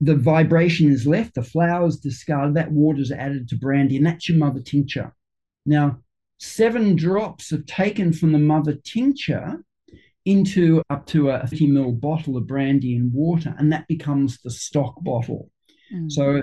The 0.00 0.16
vibration 0.16 0.90
is 0.90 1.06
left, 1.06 1.34
the 1.34 1.42
flowers 1.42 1.98
discarded, 1.98 2.54
that 2.54 2.72
water 2.72 3.00
is 3.00 3.12
added 3.12 3.48
to 3.48 3.56
brandy, 3.56 3.96
and 3.96 4.06
that's 4.06 4.28
your 4.28 4.38
mother 4.38 4.60
tincture. 4.60 5.14
Now, 5.66 6.00
seven 6.38 6.96
drops 6.96 7.52
are 7.52 7.62
taken 7.62 8.12
from 8.12 8.32
the 8.32 8.38
mother 8.38 8.74
tincture 8.84 9.62
into 10.24 10.82
up 10.90 11.06
to 11.06 11.30
a 11.30 11.46
50 11.46 11.68
ml 11.68 12.00
bottle 12.00 12.36
of 12.36 12.46
brandy 12.46 12.96
and 12.96 13.12
water, 13.12 13.54
and 13.58 13.72
that 13.72 13.86
becomes 13.88 14.40
the 14.40 14.50
stock 14.50 14.94
bottle. 15.02 15.50
Mm. 15.92 16.10
So 16.10 16.42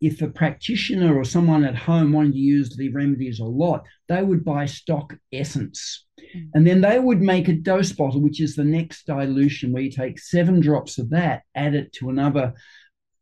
if 0.00 0.22
a 0.22 0.28
practitioner 0.28 1.16
or 1.16 1.24
someone 1.24 1.64
at 1.64 1.76
home 1.76 2.12
wanted 2.12 2.32
to 2.32 2.38
use 2.38 2.74
the 2.76 2.88
remedies 2.90 3.38
a 3.38 3.44
lot, 3.44 3.84
they 4.08 4.22
would 4.22 4.44
buy 4.44 4.66
stock 4.66 5.14
essence. 5.32 6.06
Mm. 6.34 6.48
And 6.54 6.66
then 6.66 6.80
they 6.80 6.98
would 6.98 7.20
make 7.20 7.48
a 7.48 7.52
dose 7.52 7.92
bottle, 7.92 8.20
which 8.20 8.40
is 8.40 8.56
the 8.56 8.64
next 8.64 9.06
dilution, 9.06 9.72
where 9.72 9.82
you 9.82 9.90
take 9.90 10.18
seven 10.18 10.60
drops 10.60 10.98
of 10.98 11.10
that, 11.10 11.42
add 11.54 11.74
it 11.74 11.92
to 11.94 12.10
another 12.10 12.54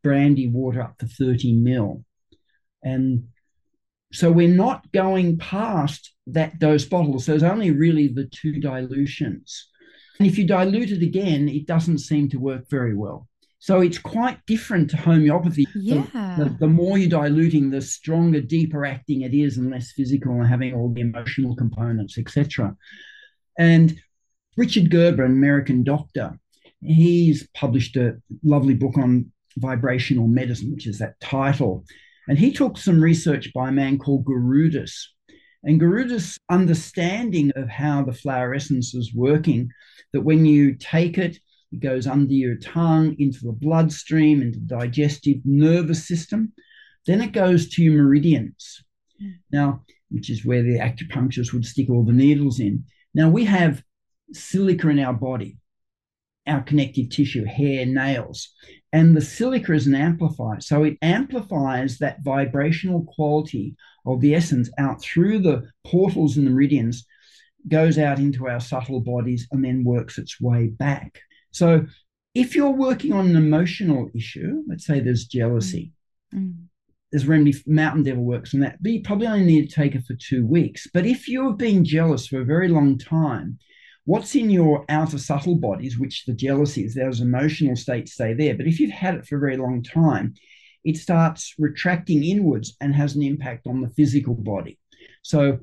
brandy 0.03 0.49
water 0.49 0.81
up 0.81 0.97
to 0.99 1.07
30 1.07 1.55
mil. 1.55 2.05
And 2.83 3.25
so 4.12 4.31
we're 4.31 4.49
not 4.49 4.90
going 4.92 5.38
past 5.38 6.12
that 6.29 6.59
dose 6.59 6.85
bottle. 6.85 7.18
So 7.18 7.33
there's 7.33 7.42
only 7.42 7.73
really 7.73 8.09
the 8.09 8.29
two 8.33 8.61
dilutions. 8.61 9.68
And 10.19 10.29
if 10.29 10.37
you 10.39 10.47
dilute 10.47 10.91
it 10.91 11.03
again, 11.03 11.49
it 11.49 11.67
doesn't 11.67 11.99
seem 11.99 12.29
to 12.31 12.39
work 12.39 12.69
very 12.69 12.95
well. 12.95 13.29
So 13.61 13.81
it's 13.81 13.99
quite 13.99 14.45
different 14.47 14.91
to 14.91 14.97
homeopathy. 14.97 15.67
Yeah. 15.75 16.05
The, 16.37 16.45
the, 16.45 16.57
the, 16.61 16.67
more 16.69 16.97
you're 16.97 17.11
diluting, 17.11 17.71
the 17.71 17.81
stronger, 17.81 18.41
deeper 18.41 18.87
acting 18.87 19.23
it 19.23 19.35
is, 19.35 19.59
and 19.59 19.71
less 19.71 19.93
physical, 19.93 20.33
and 20.33 20.47
having 20.47 20.75
all 20.75 20.93
the 20.93 21.01
emotional 21.01 21.57
components, 21.57 22.19
etc. 22.19 22.77
And 23.59 24.01
Richard 24.57 24.91
Gerber, 24.91 25.25
an 25.25 25.33
American 25.33 25.83
doctor, 25.83 26.39
he's 26.81 27.49
published 27.55 27.97
a 27.97 28.17
lovely 28.45 28.75
book 28.75 28.97
on 28.97 29.33
vibrational 29.57 30.29
medicine, 30.29 30.73
which 30.73 30.87
is 30.87 30.99
that 30.99 31.19
title. 31.21 31.85
And 32.29 32.39
he 32.39 32.53
took 32.53 32.79
some 32.79 33.01
research 33.01 33.53
by 33.53 33.69
a 33.69 33.73
man 33.73 33.99
called 33.99 34.25
Gurudas. 34.25 34.93
And 35.64 35.81
Gurudas 35.81 36.38
understanding 36.49 37.51
of 37.57 37.68
how 37.68 38.05
the 38.05 38.12
flower 38.12 38.55
essence 38.55 38.94
is 38.94 39.12
working, 39.14 39.71
that 40.12 40.21
when 40.21 40.47
you 40.47 40.75
take 40.75 41.18
it, 41.18 41.38
it 41.73 41.81
goes 41.81 42.07
under 42.07 42.33
your 42.33 42.57
tongue, 42.57 43.16
into 43.18 43.40
the 43.44 43.53
bloodstream, 43.53 44.40
into 44.40 44.61
the 44.61 44.66
digestive 44.66 45.38
nervous 45.44 46.07
system. 46.07 46.53
Then 47.07 47.21
it 47.21 47.33
goes 47.33 47.68
to 47.71 47.83
your 47.83 48.03
meridians. 48.03 48.83
Mm. 49.23 49.35
Now, 49.53 49.85
which 50.11 50.31
is 50.31 50.44
where 50.44 50.62
the 50.62 50.79
acupuncturist 50.79 51.53
would 51.53 51.66
stick 51.66 51.90
all 51.90 52.05
the 52.05 52.12
needles 52.12 52.61
in. 52.61 52.85
Now, 53.14 53.29
we 53.29 53.44
have 53.44 53.83
silica 54.33 54.88
in 54.88 55.01
our 55.01 55.12
body, 55.12 55.59
our 56.49 56.63
connective 56.63 57.11
tissue, 57.11 57.45
hair, 57.45 57.85
nails, 57.87 58.49
and 58.93 59.17
the 59.17 59.21
silica 59.21 59.73
is 59.75 59.87
an 59.87 59.95
amplifier. 59.95 60.61
So 60.61 60.85
it 60.85 60.97
amplifies 61.03 61.99
that 61.99 62.23
vibrational 62.23 63.05
quality 63.05 63.77
of 64.07 64.21
the 64.21 64.35
essence 64.35 64.71
out 64.79 65.03
through 65.03 65.41
the 65.41 65.71
portals 65.87 66.37
and 66.37 66.47
the 66.47 66.51
meridians, 66.51 67.07
goes 67.69 67.99
out 67.99 68.19
into 68.19 68.49
our 68.49 68.61
subtle 68.61 69.01
bodies, 69.01 69.47
and 69.53 69.65
then 69.65 69.85
works 69.85 70.17
its 70.17 70.41
way 70.41 70.69
back. 70.69 71.21
So 71.51 71.87
if 72.35 72.55
you're 72.55 72.71
working 72.71 73.13
on 73.13 73.29
an 73.29 73.37
emotional 73.37 74.11
issue, 74.15 74.63
let's 74.69 74.87
say 74.87 75.01
there's 75.01 75.27
jealousy, 75.27 75.93
mm. 76.35 76.55
there's 77.11 77.27
remedy, 77.27 77.55
Mountain 77.67 78.05
Devil 78.05 78.25
works 78.25 78.55
on 78.55 78.61
that, 78.61 78.83
but 78.83 78.93
you 78.93 79.03
probably 79.03 79.27
only 79.27 79.45
need 79.45 79.69
to 79.69 79.75
take 79.75 79.95
it 79.95 80.05
for 80.07 80.15
two 80.15 80.47
weeks. 80.47 80.87
But 80.95 81.05
if 81.05 81.29
you've 81.29 81.59
been 81.59 81.85
jealous 81.85 82.27
for 82.27 82.41
a 82.41 82.45
very 82.45 82.69
long 82.69 82.97
time, 82.97 83.59
what's 84.09 84.35
in 84.35 84.49
your 84.49 84.87
outer 84.88 85.18
subtle 85.18 85.57
bodies, 85.57 85.99
which 85.99 86.25
the 86.25 86.33
jealousy 86.33 86.83
is, 86.83 86.94
those 86.94 87.21
emotional 87.21 87.77
states 87.77 88.14
stay 88.14 88.33
there. 88.33 88.57
But 88.57 88.66
if 88.66 88.81
you've 88.81 88.90
had 88.90 89.16
it 89.16 89.27
for 89.27 89.37
a 89.37 89.40
very 89.40 89.59
long 89.59 89.83
time, 89.83 90.33
it 90.83 90.97
starts 90.97 91.55
retracting 91.59 92.25
inwards 92.25 92.75
and 92.81 92.94
has 92.94 93.16
an 93.16 93.23
impact 93.23 93.66
on 93.66 93.83
the 93.83 93.90
physical 93.90 94.33
body. 94.33 94.79
So 95.21 95.59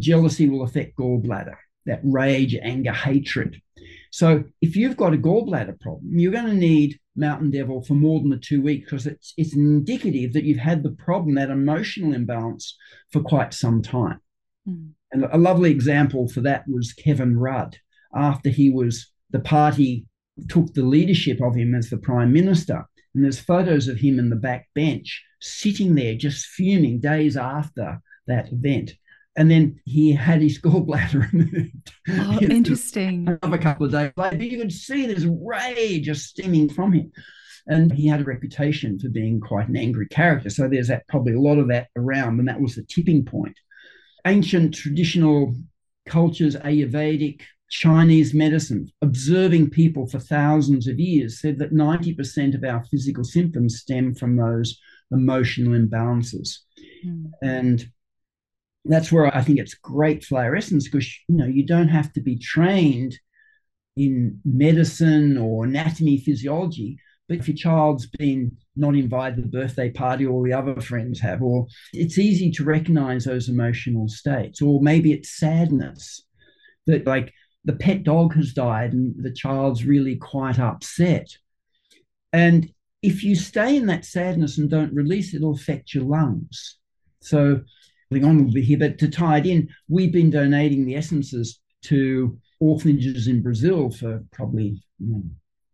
jealousy 0.00 0.48
will 0.48 0.64
affect 0.64 0.96
gallbladder, 0.96 1.54
that 1.84 2.00
rage, 2.02 2.56
anger, 2.60 2.92
hatred. 2.92 3.62
So 4.10 4.42
if 4.60 4.74
you've 4.74 4.96
got 4.96 5.14
a 5.14 5.18
gallbladder 5.18 5.78
problem, 5.78 6.18
you're 6.18 6.32
going 6.32 6.46
to 6.46 6.54
need 6.54 6.98
Mountain 7.14 7.52
Devil 7.52 7.84
for 7.84 7.94
more 7.94 8.18
than 8.18 8.30
the 8.30 8.36
two 8.36 8.62
weeks 8.62 8.86
because 8.90 9.06
it's 9.06 9.32
it's 9.36 9.54
indicative 9.54 10.32
that 10.32 10.42
you've 10.42 10.58
had 10.58 10.82
the 10.82 10.90
problem, 10.90 11.36
that 11.36 11.50
emotional 11.50 12.14
imbalance, 12.14 12.76
for 13.12 13.20
quite 13.22 13.54
some 13.54 13.80
time. 13.80 14.20
Mm. 14.68 14.95
And 15.12 15.24
a 15.24 15.38
lovely 15.38 15.70
example 15.70 16.28
for 16.28 16.40
that 16.42 16.64
was 16.68 16.92
Kevin 16.92 17.38
Rudd. 17.38 17.78
After 18.14 18.48
he 18.48 18.70
was 18.70 19.10
the 19.30 19.40
party 19.40 20.06
took 20.48 20.72
the 20.74 20.82
leadership 20.82 21.40
of 21.40 21.54
him 21.54 21.74
as 21.74 21.90
the 21.90 21.96
prime 21.96 22.32
minister, 22.32 22.84
and 23.14 23.24
there's 23.24 23.40
photos 23.40 23.88
of 23.88 23.98
him 23.98 24.18
in 24.18 24.30
the 24.30 24.36
back 24.36 24.68
bench 24.74 25.22
sitting 25.40 25.94
there 25.94 26.14
just 26.14 26.46
fuming 26.46 27.00
days 27.00 27.36
after 27.36 28.00
that 28.26 28.52
event 28.52 28.94
and 29.36 29.50
then 29.50 29.78
he 29.84 30.12
had 30.12 30.40
his 30.40 30.58
gallbladder 30.62 31.30
removed. 31.32 31.92
Oh, 32.08 32.38
interesting. 32.42 33.38
A 33.42 33.58
couple 33.58 33.86
of 33.86 33.92
days 33.92 34.12
later, 34.16 34.42
you 34.42 34.58
could 34.58 34.72
see 34.72 35.06
this 35.06 35.24
rage 35.24 36.04
just 36.04 36.26
stemming 36.26 36.70
from 36.70 36.92
him. 36.92 37.12
And 37.68 37.92
he 37.92 38.06
had 38.06 38.20
a 38.20 38.24
reputation 38.24 38.98
for 38.98 39.08
being 39.08 39.40
quite 39.40 39.68
an 39.68 39.76
angry 39.76 40.06
character. 40.06 40.50
So 40.50 40.68
there's 40.68 40.88
that 40.88 41.06
probably 41.08 41.34
a 41.34 41.40
lot 41.40 41.58
of 41.58 41.68
that 41.68 41.88
around, 41.96 42.38
and 42.38 42.48
that 42.48 42.60
was 42.60 42.76
the 42.76 42.84
tipping 42.84 43.24
point. 43.24 43.58
Ancient 44.26 44.74
traditional 44.74 45.54
cultures, 46.06 46.56
Ayurvedic, 46.56 47.42
Chinese 47.68 48.32
medicine, 48.34 48.90
observing 49.02 49.70
people 49.70 50.06
for 50.06 50.20
thousands 50.20 50.86
of 50.86 51.00
years, 51.00 51.40
said 51.40 51.58
that 51.58 51.72
90% 51.72 52.54
of 52.54 52.64
our 52.64 52.84
physical 52.84 53.24
symptoms 53.24 53.78
stem 53.78 54.14
from 54.14 54.36
those 54.36 54.78
emotional 55.10 55.72
imbalances. 55.72 56.58
Mm. 57.04 57.30
And 57.42 57.86
that's 58.84 59.10
where 59.10 59.34
I 59.36 59.42
think 59.42 59.58
it's 59.58 59.74
great 59.74 60.24
flower 60.24 60.54
essence 60.54 60.88
because 60.88 61.08
you 61.28 61.36
know 61.36 61.46
you 61.46 61.66
don't 61.66 61.88
have 61.88 62.12
to 62.14 62.20
be 62.20 62.38
trained 62.38 63.18
in 63.96 64.40
medicine 64.44 65.36
or 65.36 65.64
anatomy 65.64 66.18
physiology 66.18 66.98
but 67.28 67.38
if 67.38 67.48
your 67.48 67.56
child's 67.56 68.06
been 68.06 68.56
not 68.76 68.94
invited 68.94 69.36
to 69.36 69.42
the 69.42 69.48
birthday 69.48 69.90
party 69.90 70.24
or 70.26 70.44
the 70.44 70.52
other 70.52 70.80
friends 70.80 71.20
have 71.20 71.42
or 71.42 71.66
it's 71.92 72.18
easy 72.18 72.50
to 72.52 72.64
recognize 72.64 73.24
those 73.24 73.48
emotional 73.48 74.08
states 74.08 74.62
or 74.62 74.80
maybe 74.80 75.12
it's 75.12 75.38
sadness 75.38 76.22
that 76.86 77.06
like 77.06 77.32
the 77.64 77.74
pet 77.74 78.04
dog 78.04 78.34
has 78.34 78.52
died 78.52 78.92
and 78.92 79.14
the 79.22 79.32
child's 79.32 79.84
really 79.84 80.16
quite 80.16 80.58
upset. 80.58 81.28
And 82.32 82.70
if 83.02 83.24
you 83.24 83.34
stay 83.34 83.76
in 83.76 83.86
that 83.86 84.04
sadness 84.04 84.56
and 84.56 84.70
don't 84.70 84.94
release 84.94 85.34
it, 85.34 85.38
it'll 85.38 85.54
affect 85.54 85.92
your 85.92 86.04
lungs. 86.04 86.78
So 87.20 87.60
on 88.12 88.18
a 88.22 88.28
little 88.28 88.52
bit 88.52 88.64
here, 88.64 88.78
but 88.78 88.98
to 88.98 89.08
tie 89.08 89.38
it 89.38 89.46
in, 89.46 89.68
we've 89.88 90.12
been 90.12 90.30
donating 90.30 90.86
the 90.86 90.94
essences 90.94 91.60
to 91.82 92.38
orphanages 92.60 93.26
in 93.26 93.42
Brazil 93.42 93.90
for 93.90 94.24
probably 94.32 94.80
you 94.98 95.06
know, 95.08 95.22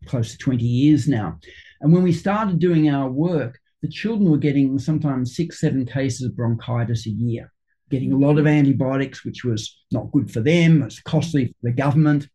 close 0.07 0.33
to 0.33 0.38
20 0.38 0.65
years 0.65 1.09
now. 1.09 1.38
And 1.81 1.93
when 1.93 2.03
we 2.03 2.12
started 2.12 2.59
doing 2.59 2.88
our 2.88 3.11
work, 3.11 3.59
the 3.83 3.88
children 3.88 4.31
were 4.31 4.38
getting 4.38 4.79
sometimes 4.79 5.37
six, 5.37 5.61
seven 5.61 5.85
cases 5.85 6.23
of 6.23 6.37
bronchitis 6.37 7.07
a 7.07 7.11
year. 7.11 7.53
getting 7.91 8.12
a 8.12 8.17
lot 8.17 8.38
of 8.38 8.47
antibiotics, 8.47 9.23
which 9.23 9.45
was 9.45 9.77
not 9.91 10.11
good 10.12 10.31
for 10.31 10.41
them, 10.41 10.83
it's 10.83 11.01
costly 11.01 11.49
for 11.49 11.55
the 11.65 11.73
government. 11.73 12.27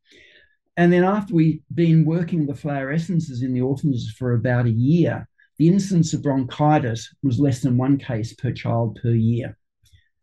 And 0.75 0.93
then 0.93 1.03
after 1.03 1.33
we'd 1.33 1.63
been 1.73 2.05
working 2.05 2.45
the 2.45 2.53
flower 2.53 2.91
essences 2.91 3.41
in 3.41 3.53
the 3.53 3.61
orphanages 3.61 4.11
for 4.11 4.33
about 4.33 4.67
a 4.67 4.71
year, 4.71 5.27
the 5.57 5.67
incidence 5.67 6.13
of 6.13 6.21
bronchitis 6.21 7.11
was 7.23 7.39
less 7.39 7.61
than 7.61 7.77
one 7.77 7.97
case 7.97 8.33
per 8.33 8.51
child 8.51 8.99
per 9.01 9.09
year. 9.09 9.57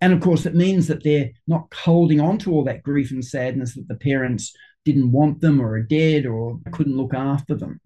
And 0.00 0.12
of 0.12 0.20
course, 0.20 0.46
it 0.46 0.54
means 0.54 0.87
that 0.87 1.02
they're 1.02 1.30
not 1.48 1.72
holding 1.74 2.20
on 2.20 2.38
to 2.38 2.52
all 2.52 2.64
that 2.64 2.83
grief 2.85 3.11
and 3.11 3.24
sadness 3.24 3.74
that 3.74 3.88
the 3.88 3.96
parents 3.96 4.54
didn't 4.84 5.12
want 5.12 5.40
them 5.40 5.60
or 5.60 5.74
are 5.74 5.82
dead 5.82 6.26
or 6.26 6.58
couldn't 6.72 6.96
look 6.96 7.14
after 7.14 7.54
them. 7.54 7.80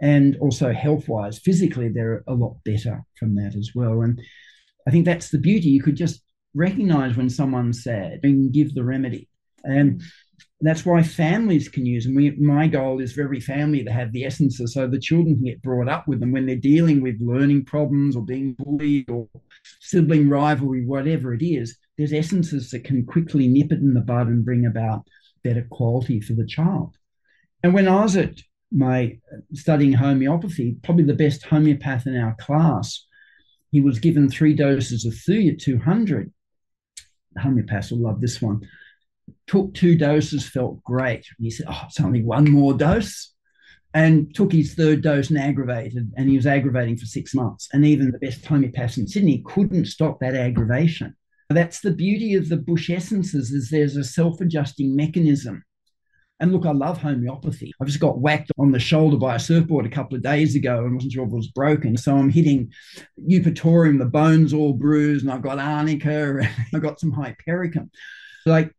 And 0.00 0.36
also, 0.40 0.72
health 0.72 1.08
wise, 1.08 1.38
physically, 1.38 1.88
they're 1.88 2.24
a 2.26 2.34
lot 2.34 2.56
better 2.64 3.04
from 3.18 3.36
that 3.36 3.54
as 3.54 3.70
well. 3.74 4.02
And 4.02 4.20
I 4.86 4.90
think 4.90 5.04
that's 5.04 5.30
the 5.30 5.38
beauty. 5.38 5.68
You 5.68 5.82
could 5.82 5.96
just 5.96 6.22
recognize 6.54 7.16
when 7.16 7.30
someone's 7.30 7.82
sad 7.82 8.20
and 8.22 8.52
give 8.52 8.74
the 8.74 8.84
remedy. 8.84 9.28
And 9.62 10.02
that's 10.60 10.84
why 10.86 11.02
families 11.02 11.68
can 11.68 11.84
use 11.86 12.04
them. 12.04 12.14
We, 12.14 12.30
my 12.32 12.66
goal 12.66 13.00
is 13.00 13.12
for 13.12 13.22
every 13.22 13.40
family 13.40 13.84
to 13.84 13.92
have 13.92 14.12
the 14.12 14.24
essences 14.24 14.74
so 14.74 14.86
the 14.86 14.98
children 14.98 15.36
can 15.36 15.44
get 15.44 15.62
brought 15.62 15.88
up 15.88 16.08
with 16.08 16.20
them 16.20 16.32
when 16.32 16.46
they're 16.46 16.56
dealing 16.56 17.00
with 17.00 17.20
learning 17.20 17.64
problems 17.64 18.16
or 18.16 18.22
being 18.22 18.54
bullied 18.58 19.10
or 19.10 19.28
sibling 19.80 20.28
rivalry, 20.28 20.84
whatever 20.84 21.34
it 21.34 21.44
is. 21.44 21.76
There's 21.98 22.12
essences 22.12 22.70
that 22.70 22.84
can 22.84 23.04
quickly 23.04 23.46
nip 23.46 23.72
it 23.72 23.78
in 23.78 23.94
the 23.94 24.00
bud 24.00 24.26
and 24.26 24.44
bring 24.44 24.66
about 24.66 25.06
better 25.44 25.66
quality 25.70 26.20
for 26.20 26.32
the 26.32 26.46
child. 26.46 26.96
And 27.62 27.72
when 27.72 27.86
I 27.86 28.02
was 28.02 28.16
at 28.16 28.40
my 28.72 29.18
studying 29.52 29.92
homeopathy, 29.92 30.76
probably 30.82 31.04
the 31.04 31.14
best 31.14 31.44
homeopath 31.44 32.06
in 32.06 32.16
our 32.16 32.34
class, 32.40 33.06
he 33.70 33.80
was 33.80 34.00
given 34.00 34.28
three 34.28 34.54
doses 34.54 35.04
of 35.04 35.12
Thuya 35.12 35.58
200. 35.58 36.32
The 37.34 37.40
Homeopaths 37.40 37.90
will 37.90 37.98
love 37.98 38.20
this 38.20 38.40
one 38.42 38.62
took 39.46 39.74
two 39.74 39.96
doses, 39.96 40.48
felt 40.48 40.82
great. 40.82 41.26
And 41.38 41.44
he 41.44 41.50
said, 41.50 41.66
Oh, 41.68 41.82
it's 41.86 42.00
only 42.00 42.22
one 42.22 42.50
more 42.50 42.74
dose. 42.74 43.32
And 43.92 44.34
took 44.34 44.50
his 44.50 44.74
third 44.74 45.02
dose 45.02 45.30
and 45.30 45.38
aggravated, 45.38 46.12
and 46.16 46.28
he 46.28 46.34
was 46.34 46.48
aggravating 46.48 46.96
for 46.96 47.06
six 47.06 47.32
months. 47.32 47.68
And 47.72 47.84
even 47.84 48.10
the 48.10 48.18
best 48.18 48.44
homeopaths 48.44 48.98
in 48.98 49.06
Sydney 49.06 49.44
couldn't 49.46 49.84
stop 49.86 50.18
that 50.18 50.34
aggravation. 50.34 51.14
That's 51.50 51.80
the 51.80 51.92
beauty 51.92 52.34
of 52.34 52.48
the 52.48 52.56
bush 52.56 52.90
essences 52.90 53.50
is 53.52 53.70
there's 53.70 53.96
a 53.96 54.04
self-adjusting 54.04 54.94
mechanism. 54.96 55.62
And 56.40 56.52
look, 56.52 56.66
I 56.66 56.72
love 56.72 56.98
homeopathy. 56.98 57.72
I 57.80 57.84
just 57.84 58.00
got 58.00 58.18
whacked 58.18 58.50
on 58.58 58.72
the 58.72 58.80
shoulder 58.80 59.16
by 59.16 59.36
a 59.36 59.38
surfboard 59.38 59.86
a 59.86 59.90
couple 59.90 60.16
of 60.16 60.22
days 60.22 60.56
ago 60.56 60.84
and 60.84 60.94
wasn't 60.94 61.12
sure 61.12 61.24
if 61.24 61.30
it 61.30 61.36
was 61.36 61.48
broken. 61.48 61.96
So 61.96 62.16
I'm 62.16 62.28
hitting 62.28 62.72
eupatorium, 63.18 63.98
the 63.98 64.06
bones 64.06 64.52
all 64.52 64.72
bruised, 64.72 65.24
and 65.24 65.32
I've 65.32 65.42
got 65.42 65.58
arnica, 65.58 66.38
and 66.38 66.48
I've 66.74 66.82
got 66.82 66.98
some 66.98 67.12
hypericum. 67.12 67.90
Like 68.46 68.74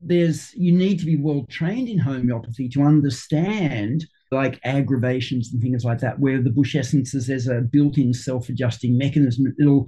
there's 0.00 0.54
you 0.54 0.72
need 0.72 0.98
to 0.98 1.06
be 1.06 1.16
well 1.16 1.44
trained 1.50 1.88
in 1.88 1.98
homeopathy 1.98 2.68
to 2.70 2.82
understand 2.82 4.06
like 4.30 4.60
aggravations 4.64 5.52
and 5.52 5.60
things 5.60 5.84
like 5.84 5.98
that 5.98 6.18
where 6.18 6.40
the 6.40 6.50
bush 6.50 6.74
essences 6.74 7.26
there's 7.26 7.48
a 7.48 7.60
built-in 7.60 8.14
self-adjusting 8.14 8.96
mechanism 8.96 9.52
it'll 9.58 9.86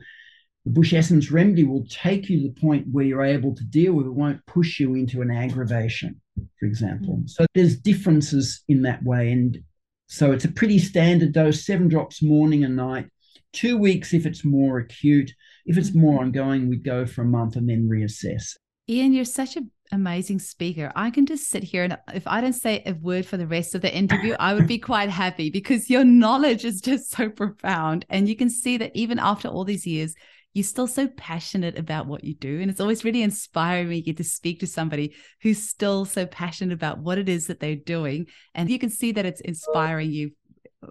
the 0.65 0.71
bush 0.71 0.93
essence 0.93 1.31
remedy 1.31 1.65
will 1.65 1.85
take 1.89 2.29
you 2.29 2.39
to 2.39 2.49
the 2.49 2.61
point 2.61 2.87
where 2.91 3.05
you're 3.05 3.25
able 3.25 3.55
to 3.55 3.65
deal 3.65 3.95
with 3.95 4.07
it 4.07 4.15
won't 4.15 4.45
push 4.47 4.79
you 4.79 4.95
into 4.95 5.21
an 5.21 5.31
aggravation 5.31 6.21
for 6.59 6.67
example 6.67 7.19
mm. 7.19 7.29
so 7.29 7.45
there's 7.55 7.77
differences 7.77 8.63
in 8.69 8.83
that 8.83 9.03
way 9.03 9.33
and 9.33 9.59
so 10.07 10.33
it's 10.33 10.45
a 10.45 10.53
pretty 10.53 10.79
standard 10.79 11.33
dose 11.33 11.65
seven 11.65 11.89
drops 11.89 12.23
morning 12.23 12.65
and 12.65 12.77
night 12.77 13.07
two 13.53 13.77
weeks 13.77 14.15
if 14.15 14.27
it's 14.27 14.45
more 14.45 14.79
acute 14.79 15.31
if 15.67 15.77
it's 15.77 15.95
more 15.95 16.15
mm-hmm. 16.15 16.25
ongoing 16.25 16.69
we 16.69 16.77
go 16.77 17.07
for 17.07 17.23
a 17.23 17.27
month 17.27 17.57
and 17.57 17.69
then 17.69 17.89
reassess 17.89 18.55
Ian, 18.89 19.13
you're 19.13 19.25
such 19.25 19.57
an 19.57 19.71
amazing 19.93 20.39
speaker. 20.39 20.91
I 20.97 21.11
can 21.11 21.25
just 21.25 21.49
sit 21.49 21.63
here 21.63 21.85
and 21.85 21.97
if 22.15 22.27
I 22.27 22.41
don't 22.41 22.53
say 22.53 22.83
a 22.85 22.95
word 22.95 23.25
for 23.25 23.37
the 23.37 23.47
rest 23.47 23.75
of 23.75 23.81
the 23.81 23.95
interview, 23.95 24.35
I 24.41 24.55
would 24.55 24.67
be 24.67 24.79
quite 24.91 25.09
happy 25.09 25.51
because 25.51 25.89
your 25.89 26.05
knowledge 26.05 26.65
is 26.65 26.81
just 26.81 27.11
so 27.11 27.29
profound. 27.29 28.05
And 28.11 28.29
you 28.29 28.37
can 28.37 28.51
see 28.51 28.77
that 28.79 28.91
even 28.95 29.19
after 29.19 29.49
all 29.49 29.65
these 29.65 29.87
years, 29.87 30.15
you're 30.55 30.65
still 30.65 30.87
so 30.87 31.09
passionate 31.09 31.79
about 31.79 32.07
what 32.07 32.25
you 32.25 32.35
do. 32.35 32.61
And 32.61 32.71
it's 32.71 32.81
always 32.81 33.05
really 33.05 33.23
inspiring 33.23 33.89
me 33.89 34.03
to 34.03 34.25
speak 34.25 34.61
to 34.61 34.67
somebody 34.67 35.15
who's 35.41 35.69
still 35.69 36.05
so 36.05 36.27
passionate 36.27 36.75
about 36.75 36.99
what 36.99 37.19
it 37.19 37.29
is 37.29 37.47
that 37.47 37.61
they're 37.61 37.77
doing. 37.77 38.27
And 38.55 38.71
you 38.71 38.79
can 38.79 38.91
see 38.91 39.13
that 39.13 39.27
it's 39.27 39.43
oh. 39.45 39.49
inspiring 39.49 40.11
you 40.11 40.33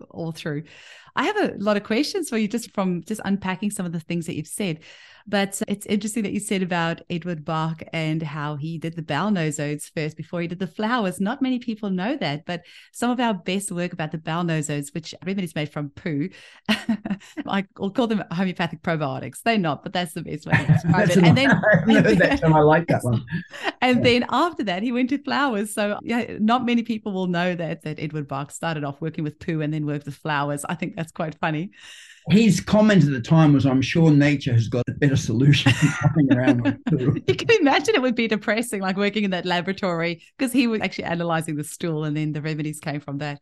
all 0.09 0.31
through. 0.31 0.63
I 1.15 1.25
have 1.25 1.37
a 1.37 1.53
lot 1.57 1.77
of 1.77 1.83
questions 1.83 2.29
for 2.29 2.37
you 2.37 2.47
just 2.47 2.71
from 2.73 3.03
just 3.03 3.21
unpacking 3.25 3.71
some 3.71 3.85
of 3.85 3.91
the 3.91 3.99
things 3.99 4.25
that 4.25 4.35
you've 4.35 4.47
said. 4.47 4.79
But 5.27 5.61
it's 5.67 5.85
interesting 5.85 6.23
that 6.23 6.33
you 6.33 6.39
said 6.39 6.63
about 6.63 7.01
Edward 7.09 7.45
Bach 7.45 7.81
and 7.93 8.21
how 8.21 8.55
he 8.55 8.77
did 8.77 8.95
the 8.95 9.01
bowel 9.01 9.31
nosodes 9.31 9.91
first 9.93 10.17
before 10.17 10.41
he 10.41 10.47
did 10.47 10.59
the 10.59 10.67
flowers. 10.67 11.19
Not 11.19 11.41
many 11.41 11.59
people 11.59 11.89
know 11.89 12.17
that, 12.17 12.45
but 12.45 12.63
some 12.91 13.11
of 13.11 13.19
our 13.19 13.33
best 13.33 13.71
work 13.71 13.93
about 13.93 14.11
the 14.11 14.17
bowel 14.17 14.43
nosodes, 14.43 14.93
which 14.93 15.13
everybody's 15.21 15.55
made 15.55 15.71
from 15.71 15.89
poo, 15.89 16.29
I 17.47 17.65
will 17.77 17.91
call 17.91 18.07
them 18.07 18.23
homeopathic 18.31 18.81
probiotics. 18.81 19.41
They're 19.43 19.57
not, 19.57 19.83
but 19.83 19.93
that's 19.93 20.13
the 20.13 20.21
best 20.21 20.45
way 20.45 20.53
to 20.53 20.65
describe 20.73 21.09
it. 21.09 21.17
And 21.17 21.37
then 21.37 21.51
and 22.43 22.53
I 22.53 22.59
like 22.59 22.87
that 22.87 23.03
one. 23.03 23.23
And 23.81 23.97
yeah. 23.97 24.03
then 24.03 24.25
after 24.29 24.63
that, 24.63 24.83
he 24.83 24.91
went 24.91 25.09
to 25.09 25.17
flowers. 25.17 25.73
So 25.73 25.99
yeah, 26.01 26.37
not 26.39 26.65
many 26.65 26.83
people 26.83 27.11
will 27.11 27.27
know 27.27 27.55
that 27.55 27.83
that 27.83 27.99
Edward 27.99 28.27
Bach 28.27 28.51
started 28.51 28.83
off 28.83 29.01
working 29.01 29.23
with 29.23 29.39
poo 29.39 29.61
and 29.61 29.73
then 29.73 29.85
worked 29.85 30.05
with 30.05 30.15
flowers. 30.15 30.65
I 30.65 30.75
think 30.75 30.95
that's 31.01 31.11
quite 31.11 31.35
funny 31.39 31.71
his 32.29 32.61
comment 32.61 33.03
at 33.03 33.11
the 33.11 33.21
time 33.21 33.53
was, 33.53 33.65
"I'm 33.65 33.81
sure 33.81 34.11
nature 34.11 34.53
has 34.53 34.67
got 34.67 34.83
a 34.87 34.93
better 34.93 35.15
solution 35.15 35.71
than 36.15 36.37
around." 36.37 36.79
you 37.27 37.35
can 37.35 37.49
imagine 37.59 37.95
it 37.95 38.01
would 38.01 38.15
be 38.15 38.27
depressing, 38.27 38.81
like 38.81 38.97
working 38.97 39.23
in 39.23 39.31
that 39.31 39.45
laboratory, 39.45 40.21
because 40.37 40.53
he 40.53 40.67
was 40.67 40.81
actually 40.81 41.05
analyzing 41.05 41.55
the 41.55 41.63
stool, 41.63 42.03
and 42.03 42.15
then 42.15 42.31
the 42.31 42.41
remedies 42.41 42.79
came 42.79 42.99
from 42.99 43.17
that. 43.19 43.39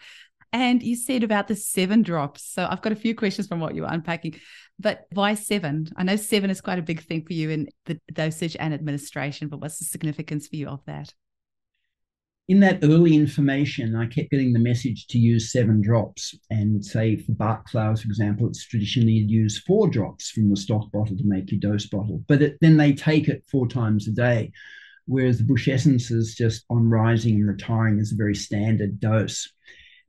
And 0.52 0.82
you 0.82 0.96
said 0.96 1.24
about 1.24 1.48
the 1.48 1.56
seven 1.56 2.02
drops. 2.02 2.44
So 2.44 2.68
I've 2.68 2.82
got 2.82 2.92
a 2.92 2.96
few 2.96 3.14
questions 3.14 3.48
from 3.48 3.60
what 3.60 3.76
you 3.76 3.84
were 3.84 3.90
unpacking. 3.92 4.40
But 4.80 5.06
why 5.12 5.36
seven? 5.36 5.88
I 5.96 6.04
know 6.04 6.16
seven 6.16 6.50
is 6.50 6.62
quite 6.62 6.80
a 6.80 6.84
big 6.84 7.02
thing 7.02 7.24
for 7.26 7.34
you 7.34 7.50
in 7.50 7.70
the 7.86 8.00
dosage 8.12 8.56
and 8.60 8.74
administration, 8.74 9.50
but 9.50 9.60
what's 9.60 9.78
the 9.78 9.86
significance 9.86 10.48
for 10.48 10.56
you 10.56 10.68
of 10.68 10.84
that? 10.86 11.14
In 12.50 12.60
that 12.62 12.80
early 12.84 13.16
information, 13.16 13.96
I 13.96 14.08
kept 14.08 14.32
getting 14.32 14.54
the 14.54 14.60
message 14.60 15.06
to 15.10 15.20
use 15.20 15.52
seven 15.52 15.82
drops. 15.82 16.36
And 16.50 16.84
say 16.84 17.16
for 17.18 17.34
Bach 17.34 17.70
flowers, 17.70 18.02
for 18.02 18.08
example, 18.08 18.48
it's 18.48 18.66
traditionally 18.66 19.14
used 19.14 19.64
four 19.68 19.88
drops 19.88 20.32
from 20.32 20.50
the 20.50 20.58
stock 20.58 20.92
bottle 20.92 21.16
to 21.16 21.24
make 21.24 21.52
your 21.52 21.60
dose 21.60 21.86
bottle. 21.86 22.24
But 22.28 22.42
it, 22.42 22.58
then 22.60 22.76
they 22.76 22.94
take 22.94 23.28
it 23.28 23.44
four 23.52 23.68
times 23.68 24.08
a 24.08 24.12
day, 24.12 24.52
whereas 25.06 25.38
the 25.38 25.44
bush 25.44 25.68
essence 25.68 26.10
is 26.10 26.34
just 26.34 26.66
on 26.72 26.90
rising 26.90 27.36
and 27.36 27.48
retiring 27.48 28.00
is 28.00 28.12
a 28.12 28.18
very 28.18 28.36
standard 28.36 29.00
dose. 29.00 29.48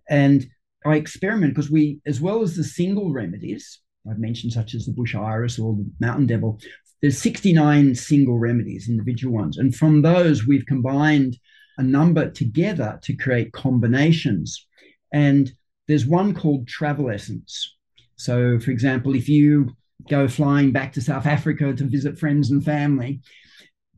And 0.08 0.48
I 0.86 0.96
experiment 0.96 1.54
because 1.54 1.70
we, 1.70 2.00
as 2.06 2.22
well 2.22 2.40
as 2.40 2.56
the 2.56 2.64
single 2.64 3.12
remedies, 3.12 3.80
I've 4.10 4.18
mentioned 4.18 4.54
such 4.54 4.74
as 4.74 4.86
the 4.86 4.94
bush 4.94 5.14
iris 5.14 5.58
or 5.58 5.74
the 5.74 5.90
mountain 6.00 6.26
devil, 6.26 6.58
there's 7.02 7.18
69 7.18 7.94
single 7.96 8.38
remedies, 8.38 8.88
individual 8.88 9.34
ones. 9.34 9.58
And 9.58 9.74
from 9.76 10.00
those, 10.00 10.46
we've 10.46 10.64
combined 10.64 11.36
a 11.78 11.82
number 11.82 12.30
together 12.30 12.98
to 13.02 13.16
create 13.16 13.52
combinations. 13.52 14.66
And 15.12 15.52
there's 15.88 16.06
one 16.06 16.34
called 16.34 16.68
travel 16.68 17.10
essence. 17.10 17.76
So, 18.16 18.58
for 18.58 18.70
example, 18.70 19.14
if 19.14 19.28
you 19.28 19.70
go 20.08 20.28
flying 20.28 20.72
back 20.72 20.92
to 20.92 21.00
South 21.00 21.26
Africa 21.26 21.72
to 21.72 21.84
visit 21.84 22.18
friends 22.18 22.50
and 22.50 22.64
family, 22.64 23.20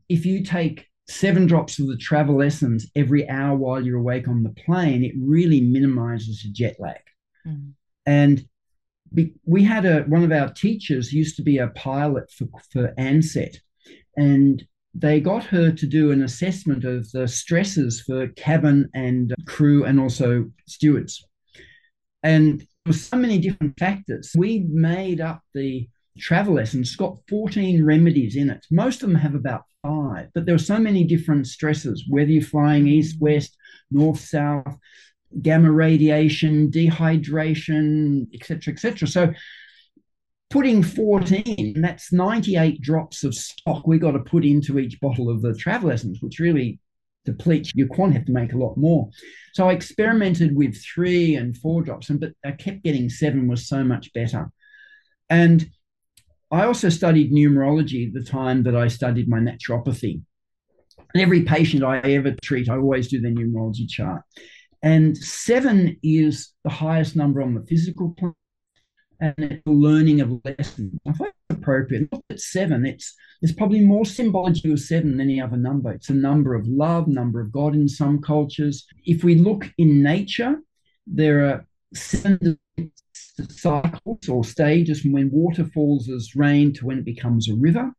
if 0.09 0.25
you 0.25 0.43
take 0.43 0.87
seven 1.07 1.45
drops 1.45 1.79
of 1.79 1.87
the 1.87 1.97
travel 1.97 2.41
essence 2.41 2.87
every 2.95 3.27
hour 3.29 3.55
while 3.57 3.81
you're 3.81 3.99
awake 3.99 4.27
on 4.27 4.43
the 4.43 4.49
plane, 4.49 5.03
it 5.03 5.13
really 5.19 5.61
minimizes 5.61 6.43
your 6.43 6.53
jet 6.53 6.77
lag. 6.79 7.01
Mm-hmm. 7.45 7.71
And 8.05 8.45
we 9.45 9.63
had 9.63 9.85
a 9.85 10.01
one 10.03 10.23
of 10.23 10.31
our 10.31 10.49
teachers 10.49 11.13
used 11.13 11.35
to 11.35 11.43
be 11.43 11.57
a 11.57 11.67
pilot 11.67 12.31
for, 12.31 12.47
for 12.71 12.93
Ansett, 12.97 13.57
and 14.17 14.65
they 14.93 15.19
got 15.19 15.43
her 15.45 15.71
to 15.71 15.87
do 15.87 16.11
an 16.11 16.23
assessment 16.23 16.85
of 16.85 17.11
the 17.11 17.27
stresses 17.27 18.01
for 18.01 18.27
cabin 18.29 18.89
and 18.93 19.33
crew 19.45 19.85
and 19.85 19.99
also 19.99 20.49
stewards. 20.67 21.25
And 22.21 22.59
there 22.59 22.67
were 22.87 22.93
so 22.93 23.17
many 23.17 23.39
different 23.39 23.77
factors. 23.79 24.31
We 24.37 24.65
made 24.69 25.19
up 25.19 25.41
the 25.53 25.87
travel 26.17 26.59
essence, 26.59 26.89
it's 26.89 26.95
got 26.95 27.17
14 27.27 27.83
remedies 27.83 28.35
in 28.35 28.49
it. 28.49 28.65
Most 28.69 29.01
of 29.01 29.09
them 29.09 29.17
have 29.17 29.35
about 29.35 29.63
five, 29.81 30.29
but 30.33 30.45
there 30.45 30.55
are 30.55 30.59
so 30.59 30.77
many 30.77 31.03
different 31.03 31.47
stresses, 31.47 32.05
whether 32.07 32.29
you're 32.29 32.43
flying 32.43 32.87
east, 32.87 33.17
west, 33.19 33.57
north, 33.89 34.19
south, 34.19 34.77
gamma 35.41 35.71
radiation, 35.71 36.69
dehydration, 36.69 38.27
etc., 38.33 38.73
etc. 38.73 39.07
So 39.07 39.33
putting 40.53 40.83
14, 40.83 41.81
that's 41.81 42.13
98 42.13 42.79
drops 42.79 43.23
of 43.23 43.33
stock 43.33 43.87
we've 43.87 43.99
got 43.99 44.11
to 44.11 44.19
put 44.19 44.45
into 44.45 44.77
each 44.77 45.01
bottle 45.01 45.27
of 45.27 45.41
the 45.41 45.55
travel 45.55 45.89
essence, 45.89 46.19
which 46.21 46.37
really 46.37 46.79
depletes 47.25 47.71
your 47.73 47.87
quant 47.87 48.13
have 48.13 48.25
to 48.25 48.31
make 48.31 48.53
a 48.53 48.57
lot 48.57 48.77
more. 48.77 49.09
So 49.53 49.67
I 49.67 49.73
experimented 49.73 50.55
with 50.55 50.79
three 50.79 51.33
and 51.33 51.57
four 51.57 51.81
drops, 51.81 52.11
and 52.11 52.19
but 52.19 52.33
I 52.45 52.51
kept 52.51 52.83
getting 52.83 53.09
seven 53.09 53.47
was 53.47 53.67
so 53.67 53.83
much 53.83 54.13
better. 54.13 54.51
And 55.27 55.67
I 56.51 56.65
also 56.65 56.89
studied 56.89 57.33
numerology 57.33 58.05
at 58.05 58.13
the 58.13 58.23
time 58.23 58.61
that 58.63 58.75
I 58.75 58.89
studied 58.89 59.27
my 59.27 59.39
naturopathy. 59.39 60.21
And 61.15 61.23
every 61.23 61.41
patient 61.41 61.83
I 61.83 61.97
ever 61.97 62.35
treat, 62.43 62.69
I 62.69 62.75
always 62.75 63.07
do 63.07 63.19
their 63.19 63.31
numerology 63.31 63.89
chart. 63.89 64.21
And 64.83 65.17
seven 65.17 65.97
is 66.03 66.51
the 66.63 66.69
highest 66.69 67.15
number 67.15 67.41
on 67.41 67.55
the 67.55 67.65
physical 67.65 68.13
plane 68.19 68.35
and 69.19 69.35
it's 69.37 69.61
learning 69.65 70.21
of 70.21 70.41
lessons. 70.43 70.93
I 71.07 71.11
it's 71.11 71.33
appropriate. 71.49 72.11
Look 72.11 72.23
at 72.29 72.39
seven. 72.39 72.85
It's 72.85 73.15
there's 73.41 73.55
probably 73.55 73.81
more 73.81 74.05
symbology 74.05 74.71
of 74.71 74.79
seven 74.79 75.11
than 75.11 75.21
any 75.21 75.41
other 75.41 75.57
number. 75.57 75.91
It's 75.91 76.09
a 76.09 76.13
number 76.13 76.55
of 76.55 76.67
love, 76.67 77.07
number 77.07 77.41
of 77.41 77.51
God 77.51 77.75
in 77.75 77.87
some 77.89 78.21
cultures. 78.21 78.85
If 79.05 79.23
we 79.23 79.35
look 79.35 79.69
in 79.77 80.01
nature, 80.01 80.61
there 81.05 81.45
are 81.45 81.67
seven 81.93 82.57
cycles 83.49 84.29
or 84.29 84.43
stages 84.43 85.01
from 85.01 85.11
when 85.11 85.31
water 85.31 85.65
falls 85.65 86.09
as 86.09 86.35
rain 86.35 86.73
to 86.73 86.85
when 86.85 86.99
it 86.99 87.05
becomes 87.05 87.49
a 87.49 87.55
river. 87.55 87.91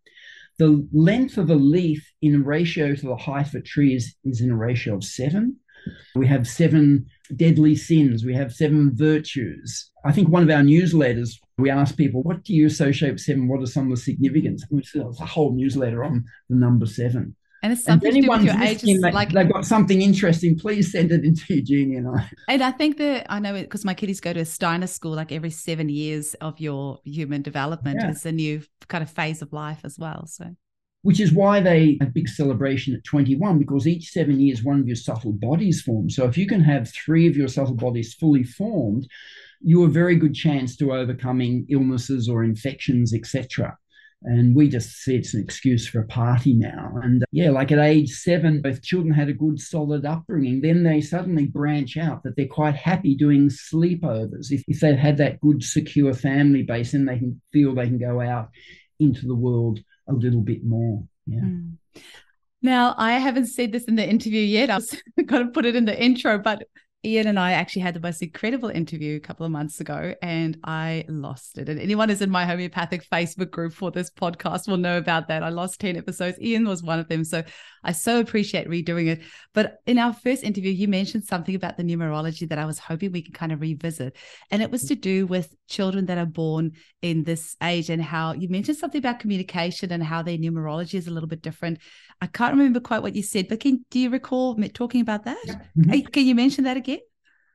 The 0.58 0.86
length 0.92 1.36
of 1.36 1.50
a 1.50 1.54
leaf 1.54 2.08
in 2.22 2.44
ratio 2.44 2.94
to 2.94 3.06
the 3.06 3.16
height 3.16 3.48
of 3.48 3.54
a 3.54 3.60
tree 3.60 3.94
is, 3.96 4.14
is 4.24 4.40
in 4.40 4.50
a 4.50 4.56
ratio 4.56 4.94
of 4.94 5.04
seven. 5.04 5.56
We 6.14 6.26
have 6.28 6.46
seven 6.46 7.06
deadly 7.36 7.76
sins. 7.76 8.24
We 8.24 8.34
have 8.34 8.52
seven 8.52 8.92
virtues. 8.94 9.90
I 10.04 10.12
think 10.12 10.28
one 10.28 10.42
of 10.42 10.50
our 10.50 10.62
newsletters, 10.62 11.38
we 11.58 11.70
ask 11.70 11.96
people, 11.96 12.22
what 12.22 12.44
do 12.44 12.54
you 12.54 12.66
associate 12.66 13.12
with 13.12 13.20
seven? 13.20 13.48
What 13.48 13.62
are 13.62 13.66
some 13.66 13.84
of 13.84 13.90
the 13.90 14.02
significance? 14.02 14.64
It's 14.70 14.94
a 14.94 15.26
whole 15.26 15.52
newsletter 15.54 16.04
on 16.04 16.24
the 16.48 16.56
number 16.56 16.86
seven. 16.86 17.36
And 17.62 17.72
it's 17.72 17.82
something 17.82 18.08
and 18.08 18.16
to 18.16 18.22
do 18.22 18.30
with 18.30 18.42
your 18.42 18.62
age. 18.62 18.84
like 19.14 19.32
they've 19.32 19.50
got 19.50 19.64
something 19.64 20.02
interesting, 20.02 20.58
please 20.58 20.92
send 20.92 21.10
it 21.12 21.24
into 21.24 21.54
Eugenie 21.54 21.96
and 21.96 22.08
I. 22.08 22.30
And 22.46 22.62
I 22.62 22.70
think 22.70 22.98
that 22.98 23.24
I 23.32 23.38
know 23.38 23.54
it 23.54 23.62
because 23.62 23.86
my 23.86 23.94
kiddies 23.94 24.20
go 24.20 24.34
to 24.34 24.40
a 24.40 24.44
Steiner 24.44 24.86
school 24.86 25.12
like 25.12 25.32
every 25.32 25.48
seven 25.48 25.88
years 25.88 26.34
of 26.42 26.60
your 26.60 26.98
human 27.04 27.40
development. 27.40 28.00
Yeah. 28.02 28.10
It's 28.10 28.26
a 28.26 28.32
new 28.32 28.62
kind 28.88 29.02
of 29.02 29.08
phase 29.08 29.40
of 29.40 29.54
life 29.54 29.80
as 29.82 29.98
well. 29.98 30.26
So 30.26 30.54
which 31.04 31.20
is 31.20 31.32
why 31.32 31.60
they 31.60 31.98
a 32.00 32.06
big 32.06 32.28
celebration 32.28 32.94
at 32.94 33.04
21 33.04 33.58
because 33.58 33.86
each 33.86 34.10
seven 34.10 34.40
years 34.40 34.64
one 34.64 34.80
of 34.80 34.86
your 34.86 34.96
subtle 34.96 35.32
bodies 35.32 35.82
forms 35.82 36.16
so 36.16 36.24
if 36.24 36.36
you 36.36 36.46
can 36.46 36.60
have 36.60 36.90
three 36.92 37.28
of 37.28 37.36
your 37.36 37.48
subtle 37.48 37.74
bodies 37.74 38.14
fully 38.14 38.42
formed 38.42 39.06
you 39.60 39.80
have 39.82 39.90
a 39.90 39.92
very 39.92 40.16
good 40.16 40.34
chance 40.34 40.76
to 40.76 40.92
overcoming 40.92 41.66
illnesses 41.68 42.28
or 42.28 42.42
infections 42.42 43.14
etc 43.14 43.76
and 44.24 44.56
we 44.56 44.68
just 44.68 45.02
see 45.02 45.16
it's 45.16 45.34
an 45.34 45.42
excuse 45.42 45.86
for 45.86 46.00
a 46.00 46.06
party 46.06 46.54
now. 46.54 46.94
And 47.02 47.22
uh, 47.22 47.26
yeah, 47.30 47.50
like 47.50 47.70
at 47.70 47.78
age 47.78 48.10
seven, 48.10 48.62
if 48.64 48.80
children 48.80 49.12
had 49.12 49.28
a 49.28 49.34
good 49.34 49.60
solid 49.60 50.06
upbringing, 50.06 50.62
then 50.62 50.82
they 50.82 51.02
suddenly 51.02 51.44
branch 51.44 51.98
out 51.98 52.22
that 52.22 52.34
they're 52.34 52.46
quite 52.46 52.74
happy 52.74 53.14
doing 53.14 53.50
sleepovers. 53.50 54.50
If, 54.50 54.64
if 54.66 54.80
they've 54.80 54.96
had 54.96 55.18
that 55.18 55.40
good, 55.40 55.62
secure 55.62 56.14
family 56.14 56.62
base, 56.62 56.92
then 56.92 57.04
they 57.04 57.18
can 57.18 57.40
feel 57.52 57.74
they 57.74 57.86
can 57.86 57.98
go 57.98 58.20
out 58.22 58.48
into 58.98 59.26
the 59.26 59.34
world 59.34 59.80
a 60.08 60.12
little 60.12 60.40
bit 60.40 60.64
more. 60.64 61.04
Yeah. 61.26 61.40
Mm. 61.40 61.72
Now, 62.62 62.94
I 62.96 63.12
haven't 63.12 63.46
said 63.46 63.72
this 63.72 63.84
in 63.84 63.96
the 63.96 64.08
interview 64.08 64.40
yet. 64.40 64.70
I 64.70 64.76
was 64.76 65.02
going 65.26 65.46
to 65.46 65.52
put 65.52 65.66
it 65.66 65.76
in 65.76 65.84
the 65.84 66.02
intro, 66.02 66.38
but 66.38 66.62
Ian 67.04 67.26
and 67.26 67.38
I 67.38 67.52
actually 67.52 67.82
had 67.82 67.94
the 67.94 68.00
most 68.00 68.22
incredible 68.22 68.70
interview 68.70 69.16
a 69.16 69.20
couple 69.20 69.44
of 69.44 69.52
months 69.52 69.80
ago 69.80 70.14
and 70.22 70.58
I 70.64 71.04
lost 71.08 71.58
it. 71.58 71.68
And 71.68 71.78
anyone 71.78 72.08
who's 72.08 72.22
in 72.22 72.30
my 72.30 72.46
homeopathic 72.46 73.06
Facebook 73.10 73.50
group 73.50 73.74
for 73.74 73.90
this 73.90 74.10
podcast 74.10 74.66
will 74.66 74.78
know 74.78 74.96
about 74.96 75.28
that. 75.28 75.42
I 75.42 75.50
lost 75.50 75.80
10 75.80 75.96
episodes. 75.96 76.40
Ian 76.40 76.66
was 76.66 76.82
one 76.82 76.98
of 76.98 77.08
them. 77.08 77.24
So 77.24 77.42
I 77.84 77.92
so 77.92 78.20
appreciate 78.20 78.68
redoing 78.68 79.08
it. 79.08 79.22
But 79.52 79.78
in 79.86 79.98
our 79.98 80.12
first 80.12 80.42
interview, 80.42 80.72
you 80.72 80.88
mentioned 80.88 81.24
something 81.24 81.54
about 81.54 81.76
the 81.76 81.82
numerology 81.82 82.48
that 82.48 82.58
I 82.58 82.64
was 82.64 82.78
hoping 82.78 83.12
we 83.12 83.22
could 83.22 83.34
kind 83.34 83.52
of 83.52 83.60
revisit. 83.60 84.16
And 84.50 84.62
it 84.62 84.70
was 84.70 84.82
to 84.84 84.94
do 84.94 85.26
with 85.26 85.54
children 85.68 86.06
that 86.06 86.18
are 86.18 86.26
born 86.26 86.72
in 87.02 87.24
this 87.24 87.56
age 87.62 87.90
and 87.90 88.02
how 88.02 88.32
you 88.32 88.48
mentioned 88.48 88.78
something 88.78 88.98
about 88.98 89.20
communication 89.20 89.92
and 89.92 90.02
how 90.02 90.22
their 90.22 90.38
numerology 90.38 90.94
is 90.94 91.06
a 91.06 91.10
little 91.10 91.28
bit 91.28 91.42
different. 91.42 91.78
I 92.20 92.26
can't 92.26 92.54
remember 92.54 92.80
quite 92.80 93.02
what 93.02 93.14
you 93.14 93.22
said, 93.22 93.48
but 93.48 93.60
can, 93.60 93.84
do 93.90 93.98
you 93.98 94.10
recall 94.10 94.56
talking 94.74 95.00
about 95.00 95.24
that? 95.24 95.44
Mm-hmm. 95.78 96.06
Can 96.06 96.26
you 96.26 96.34
mention 96.34 96.64
that 96.64 96.76
again? 96.76 97.00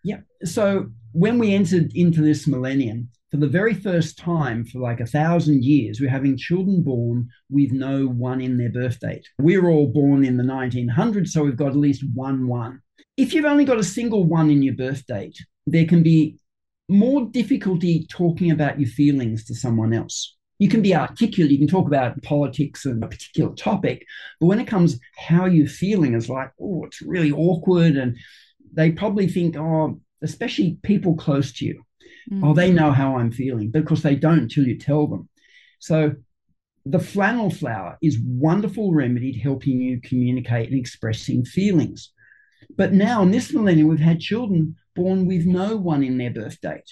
Yeah. 0.04 0.20
So 0.46 0.92
when 1.12 1.40
we 1.40 1.54
entered 1.54 1.92
into 1.96 2.22
this 2.22 2.48
millennium, 2.48 3.10
for 3.32 3.38
the 3.38 3.48
very 3.48 3.74
first 3.74 4.18
time 4.18 4.66
for 4.66 4.80
like 4.80 5.00
a 5.00 5.06
thousand 5.06 5.64
years, 5.64 6.02
we're 6.02 6.10
having 6.10 6.36
children 6.36 6.82
born 6.82 7.30
with 7.50 7.72
no 7.72 8.08
one 8.08 8.42
in 8.42 8.58
their 8.58 8.72
birth 8.72 9.00
date. 9.00 9.28
We're 9.38 9.70
all 9.70 9.88
born 9.88 10.26
in 10.26 10.38
the 10.38 10.44
1900s, 10.44 11.28
so 11.30 11.44
we've 11.44 11.56
got 11.56 11.70
at 11.70 11.76
least 11.76 12.04
one 12.14 12.48
one. 12.48 12.82
If 13.18 13.34
you've 13.34 13.46
only 13.46 13.66
got 13.66 13.78
a 13.78 13.84
single 13.84 14.24
one 14.24 14.50
in 14.50 14.64
your 14.64 14.74
birth 14.74 15.06
date, 15.06 15.38
there 15.68 15.86
can 15.86 16.02
be 16.02 16.40
more 16.88 17.26
difficulty 17.26 18.08
talking 18.10 18.50
about 18.50 18.80
your 18.80 18.90
feelings 18.90 19.46
to 19.46 19.56
someone 19.56 19.94
else. 19.94 20.36
You 20.58 20.68
can 20.68 20.82
be 20.82 20.96
articulate, 20.96 21.52
you 21.52 21.60
can 21.60 21.68
talk 21.68 21.88
about 21.88 22.22
politics 22.24 22.86
and 22.86 23.04
a 23.04 23.08
particular 23.08 23.54
topic, 23.54 24.06
but 24.40 24.48
when 24.48 24.60
it 24.60 24.68
comes 24.68 25.00
how 25.16 25.46
you're 25.46 25.68
feeling, 25.68 26.16
it's 26.16 26.30
like, 26.30 26.52
oh, 26.60 26.84
it's 26.86 27.02
really 27.02 27.32
awkward. 27.32 27.96
And 27.96 28.18
they 28.74 28.92
probably 28.92 29.28
think, 29.28 29.56
oh, 29.56 30.02
especially 30.22 30.80
people 30.84 31.16
close 31.16 31.54
to 31.54 31.66
you 31.66 31.84
Mm. 32.32 32.42
Oh, 32.44 32.54
they 32.54 32.72
know 32.72 32.92
how 32.92 33.18
I'm 33.18 33.32
feeling 33.32 33.72
because 33.72 34.04
they 34.04 34.16
don't 34.16 34.40
until 34.40 34.68
you 34.68 34.78
tell 34.78 35.08
them. 35.08 35.30
So 35.80 36.16
the 36.86 37.00
flannel 37.00 37.50
flower 37.50 37.98
is 38.02 38.20
wonderful 38.20 38.94
remedy 38.94 39.34
to 39.34 39.40
helping 39.40 39.82
you 39.82 40.02
communicate 40.02 40.70
and 40.70 40.80
expressing 40.80 41.46
feelings. 41.46 42.12
But 42.76 42.94
now 42.94 43.24
in 43.24 43.32
this 43.32 43.54
millennium, 43.54 43.88
we've 43.88 44.00
had 44.00 44.20
children 44.20 44.76
born 44.96 45.26
with 45.26 45.46
no 45.46 45.78
one 45.78 46.04
in 46.04 46.18
their 46.18 46.32
birth 46.32 46.60
date. 46.62 46.92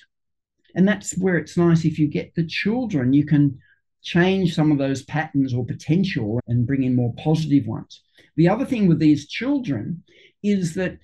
And 0.75 0.87
that's 0.87 1.17
where 1.17 1.37
it's 1.37 1.57
nice 1.57 1.85
if 1.85 1.97
you 1.97 2.07
get 2.07 2.35
the 2.35 2.45
children, 2.45 3.13
you 3.13 3.25
can 3.25 3.59
change 4.03 4.53
some 4.53 4.71
of 4.71 4.77
those 4.77 5.03
patterns 5.03 5.53
or 5.53 5.65
potential 5.65 6.39
and 6.47 6.67
bring 6.67 6.83
in 6.83 6.95
more 6.95 7.13
positive 7.17 7.65
ones. 7.65 8.01
The 8.35 8.47
other 8.47 8.65
thing 8.65 8.87
with 8.87 8.99
these 8.99 9.27
children 9.27 10.03
is 10.43 10.75
that 10.75 10.97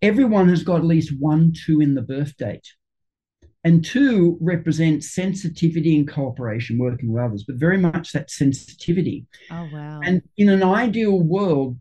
everyone 0.00 0.48
has 0.48 0.62
got 0.62 0.78
at 0.78 0.84
least 0.84 1.12
one, 1.18 1.52
two 1.52 1.80
in 1.80 1.94
the 1.94 2.02
birth 2.02 2.36
date 2.36 2.66
and 3.64 3.84
two 3.84 4.38
represents 4.40 5.14
sensitivity 5.14 5.96
and 5.96 6.08
cooperation, 6.08 6.78
working 6.78 7.12
with 7.12 7.22
others, 7.22 7.44
but 7.46 7.56
very 7.56 7.78
much 7.78 8.12
that 8.12 8.30
sensitivity. 8.30 9.26
Oh, 9.50 9.68
wow. 9.72 10.00
And 10.04 10.22
in 10.36 10.48
an 10.48 10.62
ideal 10.62 11.20
world, 11.20 11.78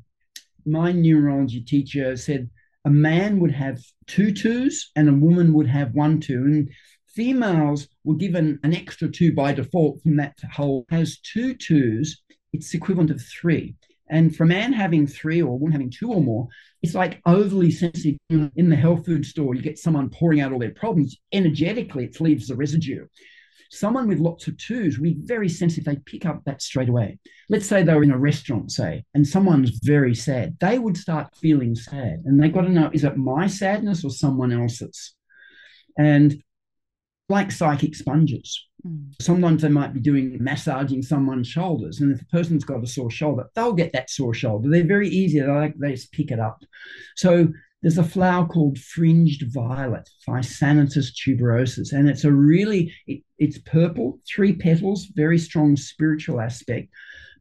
my 0.65 0.91
numerology 0.93 1.65
teacher 1.65 2.15
said 2.15 2.49
a 2.85 2.89
man 2.89 3.39
would 3.39 3.51
have 3.51 3.81
two 4.07 4.31
twos 4.31 4.91
and 4.95 5.09
a 5.09 5.13
woman 5.13 5.53
would 5.53 5.67
have 5.67 5.93
one 5.93 6.19
two. 6.19 6.43
And 6.43 6.69
females 7.07 7.87
were 8.03 8.15
given 8.15 8.59
an 8.63 8.75
extra 8.75 9.09
two 9.09 9.33
by 9.33 9.53
default 9.53 10.01
from 10.03 10.17
that 10.17 10.37
whole 10.53 10.85
has 10.89 11.19
two 11.19 11.55
twos, 11.55 12.21
it's 12.53 12.73
equivalent 12.73 13.11
of 13.11 13.21
three. 13.21 13.75
And 14.11 14.35
for 14.35 14.43
a 14.43 14.47
man 14.47 14.73
having 14.73 15.07
three 15.07 15.41
or 15.41 15.53
a 15.53 15.55
woman 15.55 15.71
having 15.71 15.89
two 15.89 16.11
or 16.11 16.21
more, 16.21 16.49
it's 16.81 16.93
like 16.93 17.21
overly 17.25 17.71
sensitive. 17.71 18.19
In 18.29 18.69
the 18.69 18.75
health 18.75 19.05
food 19.05 19.25
store, 19.25 19.55
you 19.55 19.61
get 19.61 19.79
someone 19.79 20.09
pouring 20.09 20.41
out 20.41 20.51
all 20.51 20.59
their 20.59 20.71
problems. 20.71 21.15
Energetically, 21.31 22.05
it 22.05 22.19
leaves 22.19 22.47
the 22.47 22.55
residue. 22.55 23.07
Someone 23.71 24.09
with 24.09 24.19
lots 24.19 24.47
of 24.47 24.57
twos 24.57 24.97
will 24.97 25.05
be 25.05 25.17
very 25.21 25.47
sensitive. 25.47 25.85
They 25.85 25.95
pick 26.05 26.25
up 26.25 26.43
that 26.43 26.61
straight 26.61 26.89
away. 26.89 27.19
Let's 27.47 27.65
say 27.65 27.83
they 27.83 27.93
were 27.93 28.03
in 28.03 28.11
a 28.11 28.17
restaurant, 28.19 28.69
say, 28.69 29.05
and 29.13 29.25
someone's 29.25 29.79
very 29.81 30.13
sad. 30.13 30.57
They 30.59 30.77
would 30.77 30.97
start 30.97 31.33
feeling 31.37 31.73
sad. 31.73 32.23
And 32.25 32.37
they've 32.37 32.53
got 32.53 32.63
to 32.63 32.69
know 32.69 32.91
is 32.93 33.05
it 33.05 33.15
my 33.15 33.47
sadness 33.47 34.03
or 34.03 34.11
someone 34.11 34.51
else's? 34.51 35.15
And 35.97 36.43
like 37.29 37.49
psychic 37.49 37.95
sponges, 37.95 38.67
Mm. 38.85 39.13
Sometimes 39.19 39.61
they 39.61 39.69
might 39.69 39.93
be 39.93 39.99
doing 39.99 40.37
massaging 40.39 41.01
someone's 41.01 41.47
shoulders, 41.47 41.99
and 41.99 42.11
if 42.11 42.21
a 42.21 42.25
person's 42.25 42.63
got 42.63 42.83
a 42.83 42.87
sore 42.87 43.11
shoulder, 43.11 43.45
they'll 43.55 43.73
get 43.73 43.93
that 43.93 44.09
sore 44.09 44.33
shoulder. 44.33 44.69
They're 44.69 44.83
very 44.83 45.09
easy; 45.09 45.39
they 45.39 45.47
like 45.47 45.75
they 45.77 45.91
just 45.91 46.11
pick 46.11 46.31
it 46.31 46.39
up. 46.39 46.63
So 47.15 47.47
there's 47.81 47.97
a 47.97 48.03
flower 48.03 48.45
called 48.45 48.77
fringed 48.77 49.43
violet, 49.51 50.09
Thysanotus 50.27 51.11
tuberosus, 51.13 51.93
and 51.93 52.07
it's 52.09 52.23
a 52.23 52.31
really 52.31 52.93
it, 53.07 53.23
it's 53.39 53.57
purple, 53.59 54.19
three 54.27 54.53
petals, 54.53 55.07
very 55.15 55.37
strong 55.37 55.75
spiritual 55.75 56.39
aspect, 56.39 56.89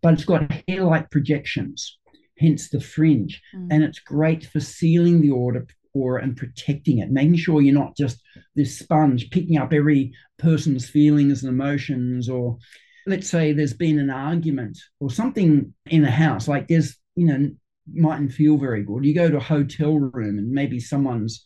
but 0.02 0.14
it's 0.14 0.24
got 0.24 0.50
hair-like 0.66 1.10
projections, 1.10 1.98
hence 2.38 2.70
the 2.70 2.80
fringe, 2.80 3.42
mm. 3.54 3.68
and 3.70 3.82
it's 3.82 3.98
great 3.98 4.46
for 4.46 4.60
sealing 4.60 5.20
the 5.20 5.30
aura, 5.30 5.66
aura 5.94 6.22
and 6.22 6.36
protecting 6.36 6.98
it, 6.98 7.10
making 7.10 7.36
sure 7.36 7.60
you're 7.60 7.74
not 7.74 7.96
just 7.96 8.20
this 8.56 8.78
sponge 8.78 9.30
picking 9.30 9.58
up 9.58 9.72
every 9.72 10.12
person's 10.38 10.88
feelings 10.88 11.42
and 11.42 11.50
emotions, 11.50 12.28
or 12.28 12.58
let's 13.06 13.28
say 13.28 13.52
there's 13.52 13.74
been 13.74 13.98
an 13.98 14.10
argument 14.10 14.78
or 15.00 15.10
something 15.10 15.74
in 15.86 16.04
a 16.04 16.10
house, 16.10 16.48
like 16.48 16.68
there's, 16.68 16.96
you 17.16 17.26
know, 17.26 17.50
mightn't 17.92 18.32
feel 18.32 18.56
very 18.56 18.84
good. 18.84 19.04
You 19.04 19.14
go 19.14 19.30
to 19.30 19.38
a 19.38 19.40
hotel 19.40 19.98
room 19.98 20.38
and 20.38 20.50
maybe 20.50 20.78
someone's 20.78 21.44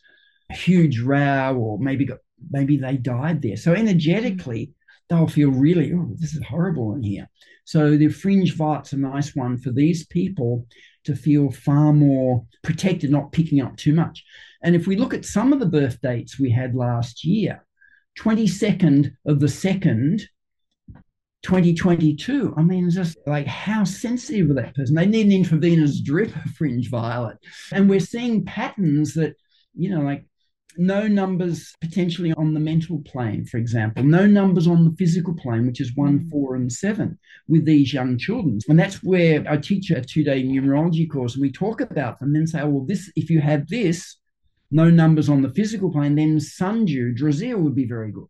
huge 0.50 1.00
row, 1.00 1.56
or 1.56 1.78
maybe 1.78 2.04
got, 2.04 2.18
maybe 2.50 2.76
they 2.76 2.96
died 2.96 3.40
there. 3.40 3.56
So 3.56 3.72
energetically, 3.72 4.72
they'll 5.08 5.26
feel 5.26 5.50
really, 5.50 5.92
oh, 5.94 6.14
this 6.18 6.34
is 6.34 6.44
horrible 6.44 6.94
in 6.94 7.02
here. 7.02 7.28
So 7.64 7.96
the 7.96 8.08
fringe 8.08 8.54
violet's 8.54 8.92
a 8.92 8.98
nice 8.98 9.34
one 9.34 9.56
for 9.58 9.70
these 9.70 10.06
people 10.06 10.66
to 11.04 11.14
feel 11.14 11.50
far 11.50 11.92
more 11.92 12.44
protected, 12.62 13.10
not 13.10 13.32
picking 13.32 13.60
up 13.60 13.76
too 13.76 13.94
much. 13.94 14.24
And 14.62 14.74
if 14.74 14.86
we 14.86 14.96
look 14.96 15.14
at 15.14 15.24
some 15.24 15.52
of 15.52 15.60
the 15.60 15.66
birth 15.66 16.00
dates 16.00 16.38
we 16.38 16.50
had 16.50 16.74
last 16.74 17.24
year, 17.24 17.64
22nd 18.18 19.12
of 19.26 19.40
the 19.40 19.46
2nd 19.46 20.22
2022. 21.44 22.54
I 22.56 22.62
mean, 22.62 22.90
just 22.90 23.18
like 23.26 23.46
how 23.46 23.84
sensitive 23.84 24.48
with 24.48 24.56
that 24.56 24.74
person. 24.74 24.94
They 24.94 25.06
need 25.06 25.26
an 25.26 25.32
intravenous 25.32 26.00
drip 26.00 26.34
of 26.34 26.50
fringe 26.52 26.88
violet. 26.88 27.36
And 27.70 27.88
we're 27.88 28.00
seeing 28.00 28.46
patterns 28.46 29.12
that, 29.14 29.36
you 29.74 29.90
know, 29.90 30.00
like 30.00 30.24
no 30.76 31.06
numbers 31.06 31.74
potentially 31.80 32.32
on 32.34 32.54
the 32.54 32.60
mental 32.60 33.00
plane, 33.02 33.44
for 33.44 33.58
example, 33.58 34.02
no 34.02 34.26
numbers 34.26 34.66
on 34.66 34.84
the 34.84 34.94
physical 34.96 35.34
plane, 35.34 35.66
which 35.66 35.80
is 35.80 35.94
one, 35.94 36.20
mm. 36.20 36.30
four, 36.30 36.54
and 36.54 36.72
seven 36.72 37.18
with 37.48 37.64
these 37.64 37.92
young 37.92 38.18
children. 38.18 38.58
And 38.68 38.78
that's 38.78 39.02
where 39.02 39.44
I 39.48 39.56
teach 39.56 39.90
a 39.90 40.00
two 40.00 40.24
day 40.24 40.42
numerology 40.42 41.10
course 41.10 41.34
and 41.34 41.42
we 41.42 41.52
talk 41.52 41.80
about 41.80 42.18
them 42.18 42.28
and 42.28 42.36
then 42.36 42.46
say, 42.46 42.60
oh, 42.60 42.68
well, 42.68 42.86
this, 42.86 43.10
if 43.16 43.30
you 43.30 43.40
have 43.40 43.68
this, 43.68 44.16
no 44.70 44.90
numbers 44.90 45.28
on 45.28 45.42
the 45.42 45.50
physical 45.50 45.90
plane, 45.90 46.16
then 46.16 46.40
Sundew, 46.40 47.14
Drosera 47.14 47.58
would 47.58 47.74
be 47.74 47.86
very 47.86 48.10
good. 48.10 48.26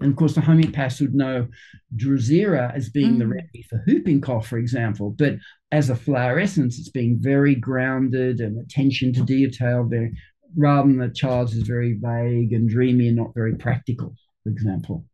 And 0.00 0.12
of 0.12 0.16
course, 0.16 0.34
the 0.34 0.40
homeopaths 0.40 1.00
would 1.00 1.14
know 1.14 1.48
Drosera 1.96 2.72
as 2.74 2.88
being 2.88 3.16
mm. 3.16 3.18
the 3.18 3.26
remedy 3.26 3.62
for 3.68 3.82
whooping 3.86 4.20
cough, 4.20 4.46
for 4.46 4.58
example. 4.58 5.10
But 5.10 5.36
as 5.72 5.90
a 5.90 5.96
flower 5.96 6.38
essence, 6.38 6.78
it's 6.78 6.88
being 6.88 7.18
very 7.20 7.54
grounded 7.54 8.40
and 8.40 8.60
attention 8.60 9.12
to 9.14 9.22
detail, 9.22 9.84
very 9.84 10.16
rather 10.56 10.88
than 10.88 10.98
the 10.98 11.08
child's 11.08 11.54
is 11.54 11.66
very 11.66 11.98
vague 12.00 12.52
and 12.52 12.68
dreamy 12.68 13.08
and 13.08 13.16
not 13.16 13.34
very 13.34 13.54
practical, 13.56 14.14
for 14.42 14.50
example. 14.50 15.04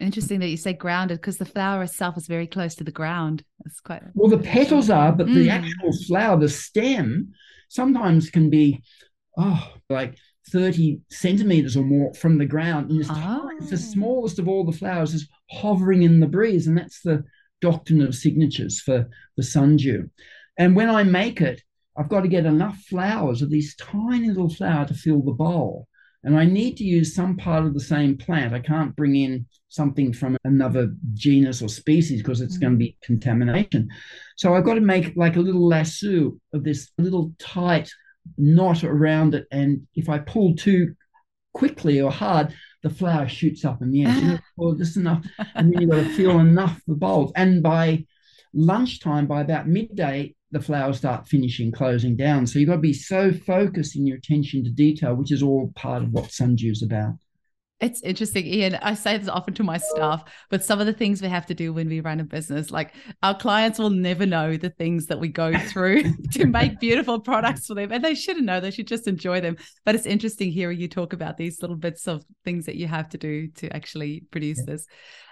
Interesting 0.00 0.40
that 0.40 0.48
you 0.48 0.56
say 0.56 0.72
grounded 0.72 1.20
because 1.20 1.38
the 1.38 1.44
flower 1.44 1.82
itself 1.84 2.16
is 2.16 2.26
very 2.26 2.46
close 2.46 2.74
to 2.76 2.84
the 2.84 2.90
ground. 2.90 3.44
It's 3.64 3.80
quite 3.80 4.02
well. 4.14 4.28
The 4.28 4.38
petals 4.38 4.90
are, 4.90 5.12
but 5.12 5.26
mm. 5.26 5.34
the 5.34 5.50
actual 5.50 5.92
flower, 6.06 6.38
the 6.38 6.48
stem, 6.48 7.32
sometimes 7.68 8.30
can 8.30 8.50
be 8.50 8.82
oh 9.38 9.72
like 9.88 10.16
30 10.50 11.00
centimeters 11.10 11.76
or 11.76 11.84
more 11.84 12.12
from 12.14 12.38
the 12.38 12.46
ground. 12.46 12.90
And 12.90 13.00
it's, 13.00 13.10
oh. 13.10 13.48
it's 13.58 13.70
the 13.70 13.78
smallest 13.78 14.38
of 14.38 14.48
all 14.48 14.64
the 14.64 14.76
flowers 14.76 15.14
is 15.14 15.28
hovering 15.50 16.02
in 16.02 16.20
the 16.20 16.26
breeze. 16.26 16.66
And 16.66 16.76
that's 16.76 17.00
the 17.00 17.24
doctrine 17.60 18.02
of 18.02 18.14
signatures 18.14 18.80
for 18.80 19.08
the 19.36 19.42
sundew. 19.42 20.08
And 20.58 20.76
when 20.76 20.90
I 20.90 21.02
make 21.02 21.40
it, 21.40 21.62
I've 21.96 22.08
got 22.08 22.22
to 22.22 22.28
get 22.28 22.46
enough 22.46 22.78
flowers 22.78 23.42
of 23.42 23.50
this 23.50 23.74
tiny 23.76 24.28
little 24.28 24.48
flower 24.48 24.86
to 24.86 24.94
fill 24.94 25.22
the 25.22 25.32
bowl. 25.32 25.86
And 26.24 26.38
I 26.38 26.44
need 26.44 26.78
to 26.78 26.84
use 26.84 27.14
some 27.14 27.36
part 27.36 27.66
of 27.66 27.74
the 27.74 27.80
same 27.80 28.16
plant. 28.16 28.54
I 28.54 28.60
can't 28.60 28.96
bring 28.96 29.14
in 29.14 29.46
something 29.68 30.12
from 30.12 30.38
another 30.44 30.94
genus 31.12 31.60
or 31.60 31.68
species 31.68 32.22
because 32.22 32.40
it's 32.40 32.56
mm. 32.56 32.62
going 32.62 32.72
to 32.72 32.78
be 32.78 32.96
contamination. 33.02 33.90
So 34.36 34.54
I've 34.54 34.64
got 34.64 34.74
to 34.74 34.80
make 34.80 35.14
like 35.16 35.36
a 35.36 35.40
little 35.40 35.68
lasso 35.68 36.32
of 36.54 36.64
this 36.64 36.90
little 36.96 37.34
tight 37.38 37.90
knot 38.38 38.84
around 38.84 39.34
it. 39.34 39.46
And 39.50 39.82
if 39.94 40.08
I 40.08 40.18
pull 40.18 40.56
too 40.56 40.94
quickly 41.52 42.00
or 42.00 42.10
hard, 42.10 42.54
the 42.82 42.90
flower 42.90 43.28
shoots 43.28 43.64
up 43.64 43.82
in 43.82 43.90
the 43.90 44.04
air. 44.06 44.42
Well, 44.56 44.74
just 44.74 44.96
enough. 44.96 45.26
And 45.54 45.72
then 45.72 45.82
you've 45.82 45.90
got 45.90 46.04
to 46.04 46.14
feel 46.14 46.38
enough 46.38 46.80
the 46.86 46.94
bulbs. 46.94 47.32
And 47.34 47.62
by 47.62 48.06
lunchtime, 48.54 49.26
by 49.26 49.40
about 49.40 49.68
midday, 49.68 50.36
the 50.54 50.60
flowers 50.60 50.98
start 50.98 51.26
finishing, 51.26 51.72
closing 51.72 52.16
down. 52.16 52.46
So 52.46 52.58
you've 52.58 52.68
got 52.68 52.76
to 52.76 52.80
be 52.80 52.92
so 52.92 53.32
focused 53.32 53.96
in 53.96 54.06
your 54.06 54.16
attention 54.16 54.64
to 54.64 54.70
detail, 54.70 55.14
which 55.14 55.32
is 55.32 55.42
all 55.42 55.72
part 55.74 56.02
of 56.02 56.12
what 56.12 56.30
Sundew 56.30 56.70
is 56.70 56.82
about. 56.82 57.14
It's 57.80 58.00
interesting, 58.02 58.46
Ian. 58.46 58.76
I 58.76 58.94
say 58.94 59.18
this 59.18 59.28
often 59.28 59.52
to 59.54 59.64
my 59.64 59.78
staff, 59.78 60.22
but 60.48 60.64
some 60.64 60.80
of 60.80 60.86
the 60.86 60.92
things 60.92 61.20
we 61.20 61.28
have 61.28 61.44
to 61.46 61.54
do 61.54 61.72
when 61.72 61.88
we 61.88 62.00
run 62.00 62.20
a 62.20 62.24
business, 62.24 62.70
like 62.70 62.94
our 63.22 63.36
clients 63.36 63.80
will 63.80 63.90
never 63.90 64.24
know 64.24 64.56
the 64.56 64.70
things 64.70 65.06
that 65.06 65.18
we 65.18 65.28
go 65.28 65.52
through 65.58 66.04
to 66.32 66.46
make 66.46 66.78
beautiful 66.78 67.18
products 67.20 67.66
for 67.66 67.74
them. 67.74 67.90
And 67.90 68.02
they 68.02 68.14
shouldn't 68.14 68.46
know, 68.46 68.60
they 68.60 68.70
should 68.70 68.86
just 68.86 69.08
enjoy 69.08 69.40
them. 69.40 69.56
But 69.84 69.96
it's 69.96 70.06
interesting 70.06 70.52
hearing 70.52 70.78
you 70.78 70.88
talk 70.88 71.12
about 71.12 71.36
these 71.36 71.60
little 71.60 71.76
bits 71.76 72.06
of 72.06 72.24
things 72.44 72.66
that 72.66 72.76
you 72.76 72.86
have 72.86 73.08
to 73.08 73.18
do 73.18 73.48
to 73.56 73.74
actually 73.74 74.22
produce 74.30 74.60
yeah. 74.60 74.72
this. 74.72 74.86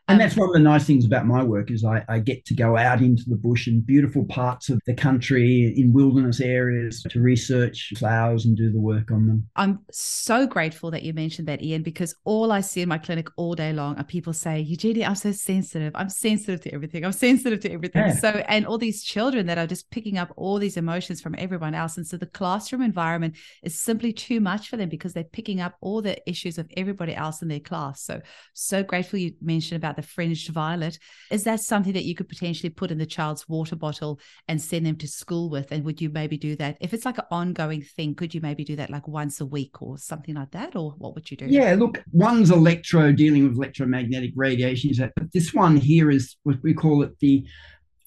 And 0.09 0.21
um, 0.21 0.27
that's 0.27 0.37
one 0.37 0.49
of 0.49 0.53
the 0.53 0.59
nice 0.59 0.85
things 0.85 1.07
about 1.07 1.27
my 1.27 1.45
work 1.45 1.71
is 1.71 1.85
I, 1.85 2.05
I, 2.09 2.19
get 2.19 2.45
to 2.47 2.55
go 2.55 2.77
out 2.77 3.01
into 3.01 3.23
the 3.29 3.37
bush 3.37 3.69
and 3.69 3.87
beautiful 3.87 4.25
parts 4.25 4.69
of 4.69 4.81
the 4.85 4.95
country 4.95 5.73
in 5.77 5.93
wilderness 5.93 6.41
areas 6.41 7.03
to 7.09 7.21
research 7.21 7.93
flowers 7.99 8.45
and 8.45 8.57
do 8.57 8.73
the 8.73 8.81
work 8.81 9.13
on 9.13 9.29
them. 9.29 9.49
I'm 9.55 9.79
so 9.93 10.47
grateful 10.47 10.91
that 10.91 11.05
you 11.05 11.13
mentioned 11.13 11.47
that, 11.47 11.63
Ian, 11.63 11.83
because 11.83 12.17
all 12.25 12.51
I 12.51 12.63
see 12.63 12.83
in 12.83 12.89
my 12.89 12.99
clinic 12.99 13.29
all 13.37 13.55
day 13.55 13.73
long 13.73 13.97
are 13.97 14.05
people 14.05 14.33
say, 14.33 14.61
Eugenie, 14.61 15.05
I'm 15.05 15.15
so 15.15 15.31
sensitive. 15.31 15.93
I'm 15.95 16.09
sensitive 16.09 16.61
to 16.63 16.75
everything. 16.75 17.05
I'm 17.05 17.13
sensitive 17.13 17.61
to 17.61 17.73
everything. 17.73 18.03
Yeah. 18.03 18.15
So, 18.17 18.29
and 18.49 18.67
all 18.67 18.79
these 18.79 19.05
children 19.05 19.47
that 19.47 19.59
are 19.59 19.69
just 19.69 19.89
picking 19.91 20.19
up 20.19 20.33
all 20.37 20.59
these 20.59 20.77
emotions 20.77 21.21
from 21.21 21.37
everyone 21.39 21.75
else. 21.75 21.97
And 21.97 22.07
so 22.07 22.17
the 22.17 22.27
classroom 22.27 22.83
environment 22.83 23.37
is 23.63 23.79
simply 23.79 24.13
too 24.13 24.41
much 24.41 24.69
for 24.69 24.77
them 24.77 24.89
because 24.89 25.13
they're 25.13 25.25
picking 25.25 25.61
up 25.61 25.77
all 25.81 26.03
the 26.03 26.19
issues 26.29 26.59
of 26.59 26.69
everybody 26.77 27.15
else 27.15 27.41
in 27.41 27.49
their 27.49 27.61
class. 27.61 28.03
So, 28.03 28.21
so 28.53 28.83
grateful 28.83 29.21
you 29.21 29.35
mentioned 29.41 29.77
about 29.77 29.92
about 29.93 30.03
the 30.03 30.09
fringed 30.09 30.49
violet. 30.49 30.99
Is 31.31 31.45
that 31.45 31.61
something 31.61 31.93
that 31.93 32.05
you 32.05 32.15
could 32.15 32.29
potentially 32.29 32.71
put 32.71 32.91
in 32.91 32.99
the 32.99 33.07
child's 33.07 33.49
water 33.49 33.77
bottle 33.77 34.21
and 34.49 34.61
send 34.61 34.87
them 34.87 34.97
to 34.97 35.09
school 35.09 35.51
with? 35.51 35.71
And 35.71 35.85
would 35.85 36.01
you 36.01 36.11
maybe 36.11 36.37
do 36.37 36.57
that 36.57 36.79
if 36.81 36.95
it's 36.95 37.05
like 37.05 37.19
an 37.19 37.25
ongoing 37.31 37.83
thing? 37.83 38.15
Could 38.15 38.35
you 38.35 38.41
maybe 38.41 38.65
do 38.65 38.77
that 38.77 38.91
like 38.91 39.07
once 39.07 39.41
a 39.41 39.47
week 39.47 39.83
or 39.83 39.99
something 39.99 40.35
like 40.35 40.53
that? 40.53 40.75
Or 40.77 40.93
what 40.99 41.15
would 41.15 41.31
you 41.31 41.37
do? 41.37 41.47
Yeah, 41.47 41.75
look, 41.75 42.03
one's 42.13 42.51
electro 42.51 43.13
dealing 43.13 43.45
with 43.45 43.57
electromagnetic 43.57 44.33
radiation, 44.35 44.91
Is 44.91 44.99
that 44.99 45.13
but 45.17 45.33
this 45.33 45.53
one 45.53 45.77
here 45.77 46.11
is 46.11 46.37
what 46.43 46.57
we 46.63 46.75
call 46.75 47.03
it 47.03 47.19
the 47.21 47.45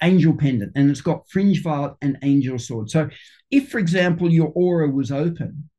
angel 0.02 0.34
pendant, 0.34 0.74
and 0.76 0.90
it's 0.90 1.02
got 1.02 1.30
fringe 1.30 1.62
violet 1.62 1.94
and 2.02 2.18
angel 2.22 2.60
sword. 2.60 2.90
So, 2.90 3.10
if, 3.50 3.70
for 3.70 3.80
example, 3.80 4.30
your 4.30 4.52
aura 4.56 4.90
was 4.90 5.12
open, 5.12 5.70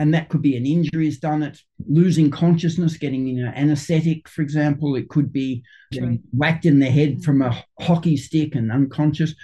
and 0.00 0.14
that 0.14 0.30
could 0.30 0.40
be 0.40 0.56
an 0.56 0.64
injury 0.64 1.04
has 1.04 1.18
done 1.18 1.42
it, 1.42 1.60
losing 1.86 2.30
consciousness, 2.30 2.96
getting 2.96 3.26
you 3.26 3.44
know 3.44 3.52
anesthetic, 3.54 4.26
for 4.28 4.40
example. 4.40 4.96
It 4.96 5.10
could 5.10 5.30
be 5.30 5.62
getting 5.92 6.22
whacked 6.32 6.64
in 6.64 6.80
the 6.80 6.90
head 6.90 7.22
from 7.22 7.42
a 7.42 7.62
hockey 7.78 8.16
stick 8.16 8.54
and 8.54 8.72
unconscious. 8.72 9.34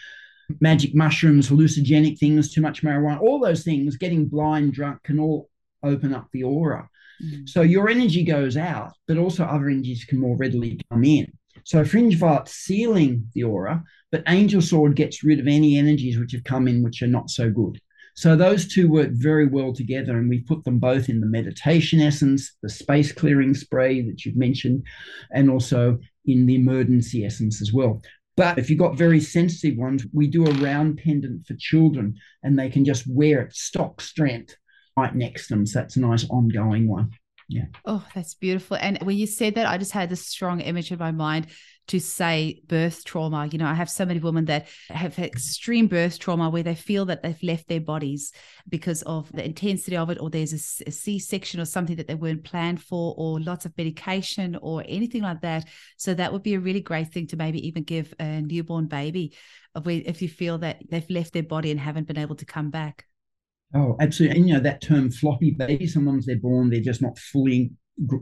Magic 0.61 0.95
mushrooms, 0.95 1.51
hallucinogenic 1.51 2.19
things, 2.19 2.55
too 2.55 2.63
much 2.63 2.83
marijuana, 2.83 3.21
all 3.21 3.39
those 3.39 3.65
things, 3.65 3.97
getting 3.99 4.27
blind, 4.29 4.73
drunk, 4.73 5.03
can 5.03 5.21
all 5.21 5.51
open 5.83 6.15
up 6.15 6.29
the 6.33 6.45
aura. 6.45 6.89
Mm. 7.23 7.47
So 7.47 7.61
your 7.61 7.91
energy 7.91 8.25
goes 8.25 8.57
out, 8.57 8.93
but 9.07 9.19
also 9.19 9.45
other 9.45 9.69
energies 9.69 10.05
can 10.05 10.19
more 10.19 10.37
readily 10.37 10.81
come 10.91 11.05
in. 11.05 11.31
So 11.65 11.85
fringe 11.85 12.17
violet 12.17 12.49
sealing 12.49 13.29
the 13.35 13.43
aura, 13.43 13.85
but 14.11 14.23
angel 14.27 14.63
sword 14.63 14.97
gets 14.97 15.23
rid 15.23 15.39
of 15.39 15.49
any 15.49 15.77
energies 15.77 16.19
which 16.19 16.33
have 16.33 16.45
come 16.45 16.67
in 16.67 16.83
which 16.83 17.03
are 17.03 17.09
not 17.09 17.29
so 17.29 17.51
good. 17.51 17.79
So 18.17 18.35
those 18.35 18.67
two 18.67 18.89
work 18.89 19.11
very 19.13 19.47
well 19.47 19.75
together, 19.75 20.17
and 20.17 20.31
we 20.31 20.41
put 20.41 20.65
them 20.65 20.79
both 20.79 21.11
in 21.11 21.21
the 21.21 21.27
meditation 21.27 22.01
essence, 22.01 22.57
the 22.63 22.69
space 22.71 23.13
clearing 23.13 23.53
spray 23.53 24.01
that 24.01 24.25
you've 24.25 24.37
mentioned, 24.37 24.85
and 25.33 25.51
also 25.51 25.99
in 26.25 26.47
the 26.47 26.55
emergency 26.55 27.27
essence 27.27 27.61
as 27.61 27.75
well. 27.75 28.01
But 28.35 28.59
if 28.59 28.71
you've 28.71 28.79
got 28.79 28.97
very 28.97 29.21
sensitive 29.21 29.77
ones, 29.77 30.07
we 30.15 30.29
do 30.29 30.47
a 30.47 30.53
round 30.53 30.99
pendant 30.99 31.47
for 31.47 31.55
children, 31.59 32.17
and 32.43 32.59
they 32.59 32.71
can 32.71 32.87
just 32.87 33.05
wear 33.07 33.43
it 33.43 33.55
stock 33.55 34.01
strength 34.01 34.57
right 34.97 35.15
next 35.15 35.49
to 35.49 35.55
them. 35.55 35.67
So 35.67 35.81
that's 35.81 35.97
a 35.97 36.01
nice 36.01 36.27
ongoing 36.31 36.89
one. 36.89 37.11
Yeah. 37.49 37.67
Oh, 37.85 38.05
that's 38.15 38.35
beautiful. 38.35 38.77
And 38.77 38.99
when 39.03 39.17
you 39.17 39.27
said 39.27 39.55
that, 39.55 39.67
I 39.67 39.79
just 39.79 39.93
had 39.93 40.11
this 40.11 40.27
strong 40.27 40.61
image 40.61 40.91
in 40.91 40.99
my 40.99 41.13
mind 41.13 41.47
to 41.89 42.01
say 42.01 42.61
birth 42.67 43.05
trauma. 43.05 43.47
You 43.47 43.59
know, 43.59 43.67
I 43.69 43.75
have 43.75 43.89
so 43.89 44.05
many 44.05 44.19
women 44.19 44.47
that 44.47 44.67
have 44.89 45.17
extreme 45.21 45.87
birth 45.87 46.19
trauma 46.19 46.51
where 46.51 46.65
they 46.65 46.75
feel 46.75 47.05
that 47.05 47.23
they've 47.23 47.41
left 47.45 47.69
their 47.69 47.81
bodies 47.81 48.33
because 48.69 49.03
of 49.03 49.31
the 49.31 49.45
intensity 49.45 49.97
of 49.97 50.11
it, 50.11 50.19
or 50.21 50.29
there's 50.29 50.53
a 50.53 50.89
a 50.89 50.91
C-section 50.91 51.61
or 51.61 51.65
something 51.65 51.95
that 51.97 52.09
they 52.09 52.17
weren't 52.17 52.43
planned 52.43 52.83
for, 52.83 53.15
or 53.17 53.39
lots 53.41 53.65
of 53.65 53.79
medication 53.79 54.59
or 54.61 54.83
anything 54.89 55.23
like 55.23 55.43
that. 55.43 55.67
So 55.97 56.15
that 56.15 56.33
would 56.33 56.43
be 56.43 56.55
a 56.55 56.61
really 56.61 56.81
great 56.81 57.13
thing 57.13 57.29
to 57.29 57.37
maybe 57.37 57.69
even 57.69 57.85
give 57.85 58.13
a 58.19 58.43
newborn 58.43 58.89
baby 58.89 59.37
if 59.77 60.23
you 60.23 60.29
feel 60.29 60.59
that 60.59 60.83
they've 60.91 61.09
left 61.09 61.33
their 61.33 61.45
body 61.45 61.71
and 61.71 61.79
haven't 61.79 62.09
been 62.09 62.19
able 62.19 62.35
to 62.37 62.45
come 62.45 62.71
back. 62.71 63.05
Oh, 63.75 63.97
absolutely. 64.01 64.39
And 64.39 64.49
you 64.49 64.55
know, 64.55 64.61
that 64.61 64.81
term 64.81 65.11
floppy 65.11 65.51
baby, 65.51 65.87
sometimes 65.87 66.27
they're 66.27 66.37
born, 66.37 66.71
they're 66.71 66.81
just 66.81 67.03
not 67.03 67.19
fully 67.19 67.73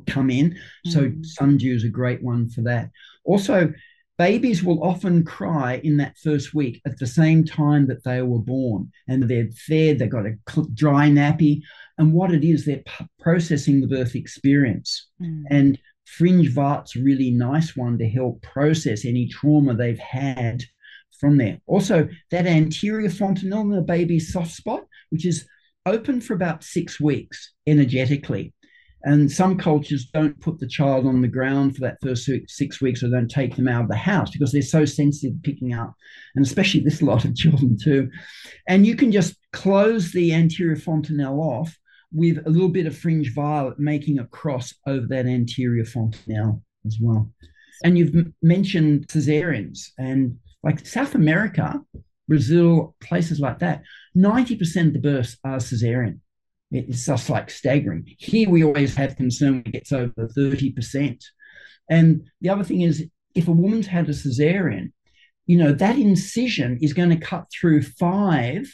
come 0.07 0.31
in. 0.31 0.57
So 0.87 1.03
mm. 1.03 1.25
sundew 1.25 1.75
is 1.75 1.85
a 1.85 1.89
great 1.89 2.23
one 2.23 2.49
for 2.49 2.63
that. 2.63 2.91
Also, 3.25 3.73
babies 4.19 4.63
will 4.63 4.83
often 4.83 5.25
cry 5.25 5.81
in 5.83 5.97
that 5.97 6.17
first 6.19 6.55
week 6.55 6.81
at 6.87 6.99
the 6.99 7.07
same 7.07 7.45
time 7.45 7.87
that 7.89 8.05
they 8.05 8.23
were 8.23 8.39
born 8.39 8.91
and 9.09 9.25
they're 9.25 9.51
fed, 9.67 9.99
they've 9.99 10.09
got 10.09 10.27
a 10.27 10.37
dry 10.75 11.09
nappy. 11.09 11.61
And 11.99 12.13
what 12.13 12.33
it 12.33 12.45
is, 12.45 12.65
they're 12.65 12.83
p- 12.85 13.07
processing 13.21 13.81
the 13.81 13.87
birth 13.87 14.15
experience. 14.15 15.09
Mm. 15.21 15.43
And 15.51 15.79
fringe 16.05 16.57
a 16.57 16.85
really 16.97 17.31
nice 17.31 17.77
one 17.77 17.99
to 17.99 18.09
help 18.09 18.43
process 18.43 19.05
any 19.05 19.27
trauma 19.29 19.75
they've 19.75 19.99
had 19.99 20.63
from 21.21 21.37
there. 21.37 21.59
Also, 21.67 22.09
that 22.31 22.47
anterior 22.47 23.11
fontanelle 23.11 23.63
in 23.63 23.71
the 23.71 23.83
baby's 23.83 24.33
soft 24.33 24.53
spot, 24.53 24.85
which 25.11 25.27
is 25.27 25.47
open 25.87 26.21
for 26.21 26.35
about 26.35 26.65
six 26.65 27.01
weeks 27.01 27.53
energetically. 27.67 28.53
And 29.07 29.31
some 29.31 29.59
cultures 29.59 30.07
don't 30.15 30.41
put 30.41 30.59
the 30.59 30.67
child 30.67 31.07
on 31.07 31.21
the 31.21 31.29
ground 31.29 31.75
for 31.75 31.83
that 31.83 31.99
first 32.03 32.29
six 32.49 32.81
weeks 32.81 33.03
or 33.03 33.11
don't 33.11 33.31
take 33.31 33.55
them 33.55 33.69
out 33.69 33.83
of 33.83 33.91
the 33.91 33.97
house 33.97 34.31
because 34.31 34.51
they're 34.51 34.63
so 34.63 34.87
sensitive 34.87 35.43
picking 35.43 35.75
up, 35.75 35.95
and 36.35 36.45
especially 36.45 36.81
this 36.81 37.03
lot 37.03 37.27
of 37.27 37.37
children 37.37 37.77
too. 37.81 38.11
And 38.67 38.87
you 38.87 38.97
can 38.97 39.13
just 39.13 39.37
close 39.53 40.11
the 40.13 40.33
anterior 40.33 40.77
fontanelle 40.77 41.39
off 41.39 41.77
with 42.13 42.39
a 42.47 42.51
little 42.51 42.69
bit 42.69 42.87
of 42.87 42.97
fringe 42.97 43.35
violet, 43.35 43.79
making 43.79 44.21
a 44.21 44.27
cross 44.27 44.73
over 44.87 45.07
that 45.09 45.27
anterior 45.27 45.85
fontanelle 45.85 46.63
as 46.87 46.97
well. 47.01 47.31
And 47.83 47.99
you've 47.99 48.33
mentioned 48.41 49.09
cesareans 49.09 49.91
and 49.99 50.39
like 50.65 50.87
South 50.87 51.15
America, 51.15 51.81
Brazil, 52.27 52.97
places 53.01 53.39
like 53.39 53.59
that, 53.59 53.83
90% 54.17 54.89
of 54.89 54.93
the 54.95 54.99
births 54.99 55.37
are 55.45 55.59
cesarean. 55.59 56.21
It's 56.71 57.05
just 57.05 57.29
like 57.29 57.51
staggering. 57.51 58.05
Here 58.19 58.49
we 58.49 58.65
always 58.65 58.95
have 58.97 59.17
concern 59.17 59.57
when 59.57 59.67
it 59.67 59.73
gets 59.73 59.93
over 59.93 60.13
30%. 60.17 61.23
And 61.91 62.27
the 62.41 62.49
other 62.49 62.65
thing 62.65 62.81
is, 62.81 63.05
if 63.35 63.47
a 63.47 63.53
woman's 63.53 63.87
had 63.87 64.09
a 64.09 64.13
cesarean, 64.13 64.93
you 65.47 65.59
know, 65.59 65.73
that 65.73 65.99
incision 65.99 66.79
is 66.81 66.95
going 66.95 67.11
to 67.11 67.17
cut 67.17 67.45
through 67.53 67.83
five 67.83 68.67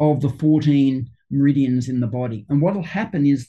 of 0.00 0.20
the 0.20 0.30
14 0.30 1.08
meridians 1.30 1.88
in 1.88 2.00
the 2.00 2.06
body. 2.08 2.46
And 2.48 2.60
what 2.60 2.74
will 2.74 2.82
happen 2.82 3.24
is 3.24 3.48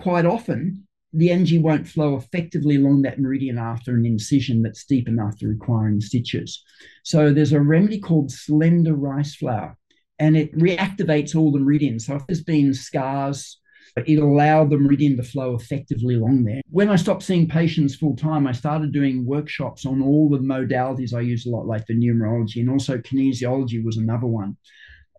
quite 0.00 0.26
often 0.26 0.88
the 1.14 1.30
energy 1.30 1.58
won't 1.58 1.86
flow 1.86 2.16
effectively 2.16 2.76
along 2.76 3.02
that 3.02 3.20
meridian 3.20 3.58
after 3.58 3.94
an 3.94 4.04
incision 4.04 4.62
that's 4.62 4.84
deep 4.84 5.08
enough 5.08 5.38
to 5.38 5.48
requiring 5.48 6.00
stitches. 6.00 6.62
So 7.04 7.32
there's 7.32 7.52
a 7.52 7.60
remedy 7.60 8.00
called 8.00 8.32
slender 8.32 8.94
rice 8.94 9.34
flower, 9.36 9.76
and 10.18 10.36
it 10.36 10.56
reactivates 10.56 11.36
all 11.36 11.52
the 11.52 11.60
meridians. 11.60 12.06
So 12.06 12.16
if 12.16 12.26
there's 12.26 12.42
been 12.42 12.74
scars, 12.74 13.60
it 13.96 14.18
allowed 14.18 14.70
the 14.70 14.78
meridian 14.78 15.16
to 15.16 15.22
flow 15.22 15.54
effectively 15.54 16.16
along 16.16 16.44
there. 16.44 16.60
When 16.70 16.88
I 16.88 16.96
stopped 16.96 17.22
seeing 17.22 17.48
patients 17.48 17.94
full 17.94 18.16
time, 18.16 18.46
I 18.46 18.52
started 18.52 18.92
doing 18.92 19.24
workshops 19.24 19.86
on 19.86 20.02
all 20.02 20.28
the 20.28 20.38
modalities 20.38 21.14
I 21.14 21.20
use 21.20 21.46
a 21.46 21.50
lot, 21.50 21.66
like 21.66 21.86
the 21.86 21.94
numerology, 21.94 22.56
and 22.56 22.70
also 22.70 22.98
kinesiology 22.98 23.84
was 23.84 23.96
another 23.96 24.26
one. 24.26 24.56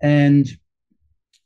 And 0.02 0.46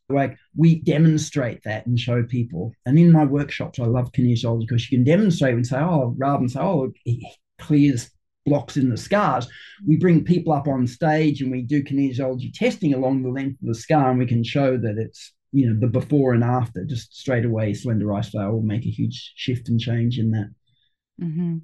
like 0.10 0.38
we 0.56 0.82
demonstrate 0.82 1.64
that 1.64 1.86
and 1.86 2.00
show 2.00 2.24
people. 2.24 2.74
And 2.86 2.98
in 2.98 3.12
my 3.12 3.26
workshops, 3.26 3.80
I 3.80 3.86
love 3.86 4.12
kinesiology 4.12 4.62
because 4.62 4.90
you 4.90 4.98
can 4.98 5.06
demonstrate 5.06 5.56
and 5.56 5.66
say, 5.66 5.78
oh, 5.80 6.16
rather 6.18 6.40
than 6.40 6.50
say, 6.50 6.60
oh, 6.60 6.92
it 7.06 7.38
clears 7.60 8.10
blocks 8.46 8.78
in 8.78 8.90
the 8.90 8.98
scars, 8.98 9.48
we 9.88 9.98
bring 9.98 10.24
people 10.24 10.54
up 10.54 10.68
on 10.68 10.88
stage 10.88 11.42
and 11.42 11.52
we 11.52 11.62
do 11.62 11.84
kinesiology 11.84 12.52
testing 12.54 12.94
along 12.94 13.22
the 13.22 13.30
length 13.30 13.62
of 13.62 13.68
the 13.68 13.76
scar, 13.76 14.10
and 14.10 14.20
we 14.20 14.26
can 14.26 14.44
show 14.44 14.78
that 14.78 14.98
it's 14.98 15.34
you 15.52 15.68
know 15.68 15.80
the 15.80 15.88
before 15.88 16.34
and 16.34 16.44
after. 16.44 16.84
Just 16.86 17.16
straight 17.16 17.46
away, 17.46 17.74
slender 17.74 18.08
rice 18.08 18.30
flower 18.30 18.54
will 18.54 18.62
make 18.62 18.86
a 18.86 18.90
huge 18.90 19.34
shift 19.36 19.70
and 19.70 19.80
change 19.80 20.18
in 20.18 20.32
that. 20.32 20.50
Mm-hmm. 21.22 21.58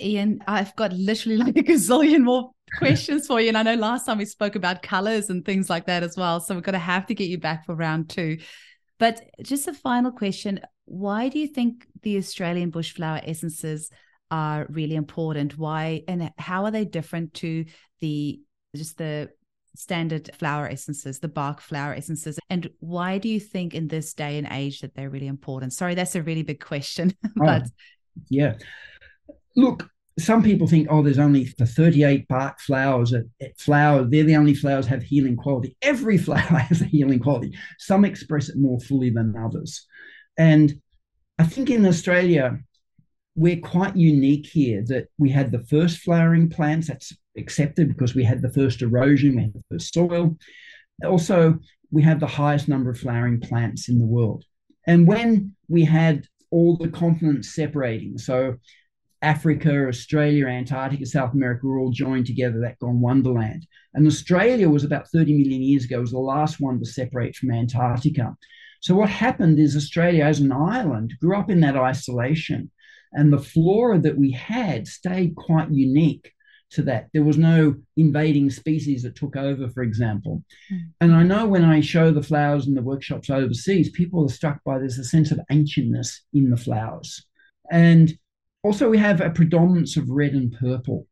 Ian, 0.00 0.40
I've 0.46 0.74
got 0.76 0.92
literally 0.92 1.36
like 1.44 1.56
a 1.56 1.62
gazillion 1.62 2.24
more 2.24 2.50
questions 2.76 3.26
for 3.26 3.40
you. 3.40 3.48
And 3.48 3.58
I 3.58 3.62
know 3.62 3.74
last 3.74 4.06
time 4.06 4.18
we 4.18 4.24
spoke 4.24 4.54
about 4.54 4.82
colors 4.82 5.30
and 5.30 5.44
things 5.44 5.70
like 5.70 5.86
that 5.86 6.02
as 6.02 6.16
well. 6.16 6.40
So 6.40 6.54
we're 6.54 6.60
going 6.60 6.74
to 6.74 6.78
have 6.78 7.06
to 7.06 7.14
get 7.14 7.28
you 7.28 7.38
back 7.38 7.66
for 7.66 7.74
round 7.74 8.08
two. 8.10 8.38
But 8.98 9.22
just 9.42 9.68
a 9.68 9.72
final 9.72 10.10
question 10.10 10.60
why 10.90 11.28
do 11.28 11.38
you 11.38 11.46
think 11.46 11.86
the 12.02 12.16
Australian 12.16 12.72
bushflower 12.72 13.22
essences 13.28 13.90
are 14.30 14.66
really 14.70 14.94
important? 14.94 15.58
Why 15.58 16.02
and 16.08 16.32
how 16.38 16.64
are 16.64 16.70
they 16.70 16.86
different 16.86 17.34
to 17.34 17.66
the 18.00 18.40
just 18.74 18.96
the 18.96 19.30
standard 19.76 20.30
flower 20.38 20.66
essences, 20.66 21.18
the 21.18 21.28
Bach 21.28 21.60
flower 21.60 21.92
essences? 21.92 22.38
And 22.48 22.70
why 22.80 23.18
do 23.18 23.28
you 23.28 23.38
think 23.38 23.74
in 23.74 23.88
this 23.88 24.14
day 24.14 24.38
and 24.38 24.48
age 24.50 24.80
that 24.80 24.94
they're 24.94 25.10
really 25.10 25.26
important? 25.26 25.74
Sorry, 25.74 25.94
that's 25.94 26.16
a 26.16 26.22
really 26.22 26.42
big 26.42 26.60
question. 26.60 27.12
Oh, 27.24 27.44
but 27.44 27.62
oh, 27.64 27.70
yeah. 28.30 28.54
Look, 29.58 29.90
some 30.20 30.40
people 30.40 30.68
think, 30.68 30.86
oh, 30.88 31.02
there's 31.02 31.18
only 31.18 31.52
the 31.58 31.66
38 31.66 32.28
Bach 32.28 32.60
flowers. 32.60 33.12
Eh, 33.12 33.48
flowers, 33.58 34.06
they're 34.08 34.22
the 34.22 34.36
only 34.36 34.54
flowers 34.54 34.86
have 34.86 35.02
healing 35.02 35.36
quality. 35.36 35.76
Every 35.82 36.16
flower 36.26 36.38
has 36.38 36.80
a 36.80 36.84
healing 36.86 37.18
quality. 37.18 37.56
Some 37.78 38.04
express 38.04 38.48
it 38.48 38.56
more 38.56 38.78
fully 38.78 39.10
than 39.10 39.34
others. 39.36 39.84
And 40.38 40.80
I 41.40 41.44
think 41.44 41.70
in 41.70 41.84
Australia, 41.84 42.58
we're 43.34 43.60
quite 43.60 43.96
unique 43.96 44.46
here 44.46 44.84
that 44.86 45.08
we 45.18 45.28
had 45.28 45.50
the 45.50 45.64
first 45.64 45.98
flowering 45.98 46.48
plants. 46.48 46.86
That's 46.86 47.12
accepted 47.36 47.88
because 47.88 48.14
we 48.14 48.22
had 48.22 48.42
the 48.42 48.52
first 48.52 48.80
erosion, 48.80 49.34
we 49.34 49.42
had 49.42 49.54
the 49.54 49.64
first 49.72 49.92
soil. 49.92 50.36
Also, 51.04 51.58
we 51.90 52.02
have 52.02 52.20
the 52.20 52.26
highest 52.28 52.68
number 52.68 52.90
of 52.90 52.98
flowering 52.98 53.40
plants 53.40 53.88
in 53.88 53.98
the 53.98 54.06
world. 54.06 54.44
And 54.86 55.06
when 55.06 55.56
we 55.66 55.84
had 55.84 56.26
all 56.50 56.76
the 56.76 56.88
continents 56.88 57.54
separating, 57.56 58.18
so 58.18 58.56
Africa, 59.22 59.88
Australia, 59.88 60.46
Antarctica, 60.46 61.04
South 61.06 61.34
America 61.34 61.66
were 61.66 61.78
all 61.78 61.90
joined 61.90 62.26
together, 62.26 62.60
that 62.60 62.78
Gondwanaland. 62.78 63.62
And 63.94 64.06
Australia 64.06 64.68
was 64.68 64.84
about 64.84 65.08
30 65.10 65.36
million 65.36 65.62
years 65.62 65.84
ago, 65.84 66.00
was 66.00 66.12
the 66.12 66.18
last 66.18 66.60
one 66.60 66.78
to 66.78 66.86
separate 66.86 67.34
from 67.34 67.50
Antarctica. 67.50 68.36
So 68.80 68.94
what 68.94 69.10
happened 69.10 69.58
is 69.58 69.74
Australia 69.74 70.24
as 70.24 70.40
an 70.40 70.52
island 70.52 71.14
grew 71.20 71.36
up 71.36 71.50
in 71.50 71.60
that 71.60 71.76
isolation. 71.76 72.70
And 73.12 73.32
the 73.32 73.38
flora 73.38 73.98
that 74.00 74.18
we 74.18 74.30
had 74.30 74.86
stayed 74.86 75.34
quite 75.34 75.70
unique 75.70 76.32
to 76.70 76.82
that. 76.82 77.08
There 77.12 77.24
was 77.24 77.38
no 77.38 77.76
invading 77.96 78.50
species 78.50 79.02
that 79.02 79.16
took 79.16 79.36
over, 79.36 79.68
for 79.70 79.82
example. 79.82 80.44
Mm. 80.70 80.90
And 81.00 81.14
I 81.14 81.22
know 81.22 81.46
when 81.46 81.64
I 81.64 81.80
show 81.80 82.10
the 82.10 82.22
flowers 82.22 82.66
in 82.66 82.74
the 82.74 82.82
workshops 82.82 83.30
overseas, 83.30 83.90
people 83.90 84.24
are 84.24 84.28
struck 84.28 84.62
by 84.64 84.78
there's 84.78 84.98
a 84.98 85.04
sense 85.04 85.30
of 85.30 85.40
ancientness 85.50 86.20
in 86.34 86.50
the 86.50 86.56
flowers. 86.56 87.24
And 87.70 88.12
also, 88.62 88.88
we 88.88 88.98
have 88.98 89.20
a 89.20 89.30
predominance 89.30 89.96
of 89.96 90.08
red 90.08 90.32
and 90.32 90.52
purple. 90.52 91.06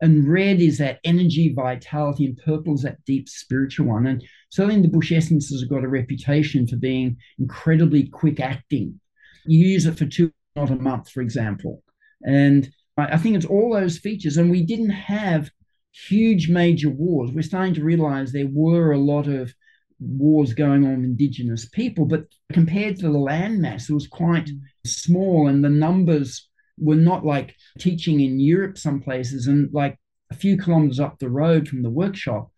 And 0.00 0.28
red 0.28 0.60
is 0.60 0.78
that 0.78 1.00
energy, 1.04 1.52
vitality, 1.54 2.26
and 2.26 2.36
purple 2.36 2.74
is 2.74 2.82
that 2.82 3.02
deep 3.06 3.28
spiritual 3.28 3.86
one. 3.86 4.06
And 4.06 4.22
certainly 4.50 4.82
the 4.82 4.88
bush 4.88 5.12
essences 5.12 5.62
have 5.62 5.70
got 5.70 5.84
a 5.84 5.88
reputation 5.88 6.66
for 6.66 6.76
being 6.76 7.16
incredibly 7.38 8.08
quick 8.08 8.40
acting. 8.40 9.00
You 9.46 9.66
use 9.66 9.86
it 9.86 9.96
for 9.96 10.06
two, 10.06 10.32
not 10.56 10.70
a 10.70 10.76
month, 10.76 11.10
for 11.10 11.22
example. 11.22 11.82
And 12.22 12.68
I 12.98 13.16
think 13.16 13.36
it's 13.36 13.46
all 13.46 13.72
those 13.72 13.98
features. 13.98 14.36
And 14.36 14.50
we 14.50 14.62
didn't 14.62 14.90
have 14.90 15.50
huge 15.92 16.48
major 16.48 16.90
wars. 16.90 17.30
We're 17.30 17.42
starting 17.42 17.74
to 17.74 17.84
realize 17.84 18.32
there 18.32 18.48
were 18.50 18.92
a 18.92 18.98
lot 18.98 19.26
of 19.26 19.54
wars 20.00 20.52
going 20.52 20.84
on 20.84 20.96
with 20.96 21.04
indigenous 21.04 21.68
people, 21.68 22.04
but 22.04 22.24
compared 22.52 22.96
to 22.96 23.02
the 23.02 23.18
landmass, 23.18 23.88
it 23.88 23.94
was 23.94 24.06
quite 24.06 24.46
mm. 24.46 24.60
small, 24.84 25.48
and 25.48 25.64
the 25.64 25.70
numbers 25.70 26.48
were 26.78 26.96
not 26.96 27.24
like 27.24 27.54
teaching 27.78 28.20
in 28.20 28.40
Europe, 28.40 28.78
some 28.78 29.00
places, 29.00 29.46
and 29.46 29.72
like 29.72 29.98
a 30.30 30.34
few 30.34 30.56
kilometers 30.56 31.00
up 31.00 31.18
the 31.18 31.30
road 31.30 31.68
from 31.68 31.82
the 31.82 31.90
workshop, 31.90 32.50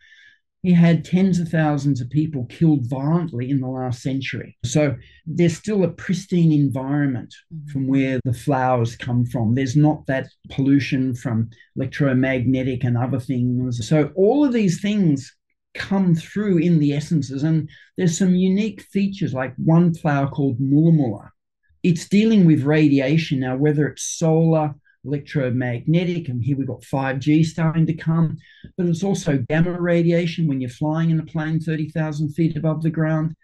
he 0.62 0.72
had 0.72 1.04
tens 1.04 1.38
of 1.38 1.48
thousands 1.48 2.00
of 2.00 2.10
people 2.10 2.46
killed 2.46 2.88
violently 2.90 3.50
in 3.50 3.60
the 3.60 3.68
last 3.68 4.02
century. 4.02 4.56
So 4.64 4.96
there's 5.24 5.56
still 5.56 5.84
a 5.84 5.88
pristine 5.88 6.50
environment 6.50 7.32
mm-hmm. 7.54 7.70
from 7.70 7.86
where 7.86 8.18
the 8.24 8.32
flowers 8.32 8.96
come 8.96 9.26
from. 9.26 9.54
There's 9.54 9.76
not 9.76 10.06
that 10.06 10.28
pollution 10.50 11.14
from 11.14 11.50
electromagnetic 11.76 12.82
and 12.82 12.98
other 12.98 13.20
things. 13.20 13.86
So 13.86 14.10
all 14.16 14.44
of 14.44 14.52
these 14.52 14.80
things 14.80 15.36
come 15.76 16.14
through 16.14 16.58
in 16.58 16.78
the 16.78 16.94
essences. 16.94 17.42
And 17.42 17.70
there's 17.96 18.18
some 18.18 18.34
unique 18.34 18.82
features, 18.82 19.34
like 19.34 19.54
one 19.56 19.94
flower 19.94 20.26
called 20.26 20.58
mulla 20.58 20.92
mulla, 20.92 21.32
it's 21.87 22.09
dealing 22.09 22.45
with 22.45 22.64
radiation 22.64 23.39
now, 23.39 23.57
whether 23.57 23.87
it's 23.87 24.03
solar, 24.03 24.74
electromagnetic, 25.05 26.28
and 26.28 26.43
here 26.43 26.57
we've 26.57 26.66
got 26.66 26.82
5G 26.82 27.47
starting 27.47 27.87
to 27.87 27.95
come, 27.95 28.39
but 28.76 28.87
it's 28.87 29.05
also 29.05 29.45
gamma 29.49 29.80
radiation 29.80 30.49
when 30.49 30.61
you're 30.61 30.68
flying 30.68 31.11
in 31.11 31.20
a 31.20 31.24
plane 31.24 31.61
30,000 31.61 32.30
feet 32.30 32.57
above 32.57 32.82
the 32.82 32.91
ground. 32.91 33.37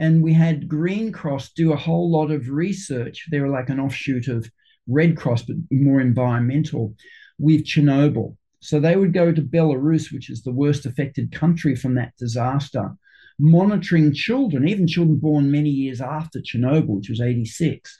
And 0.00 0.20
we 0.20 0.32
had 0.32 0.66
Green 0.66 1.12
Cross 1.12 1.52
do 1.52 1.72
a 1.72 1.76
whole 1.76 2.10
lot 2.10 2.32
of 2.32 2.48
research. 2.48 3.28
They 3.30 3.38
were 3.38 3.50
like 3.50 3.68
an 3.70 3.78
offshoot 3.78 4.26
of 4.26 4.50
Red 4.88 5.16
Cross, 5.16 5.42
but 5.42 5.56
more 5.70 6.00
environmental, 6.00 6.96
with 7.38 7.64
Chernobyl. 7.64 8.36
So 8.58 8.80
they 8.80 8.96
would 8.96 9.12
go 9.12 9.30
to 9.30 9.42
Belarus, 9.42 10.12
which 10.12 10.28
is 10.28 10.42
the 10.42 10.50
worst 10.50 10.86
affected 10.86 11.30
country 11.30 11.76
from 11.76 11.94
that 11.94 12.16
disaster, 12.18 12.96
monitoring 13.38 14.12
children, 14.12 14.68
even 14.68 14.86
children 14.86 15.16
born 15.18 15.50
many 15.50 15.70
years 15.70 16.00
after 16.00 16.40
Chernobyl, 16.40 16.96
which 16.96 17.10
was 17.10 17.20
86. 17.20 17.96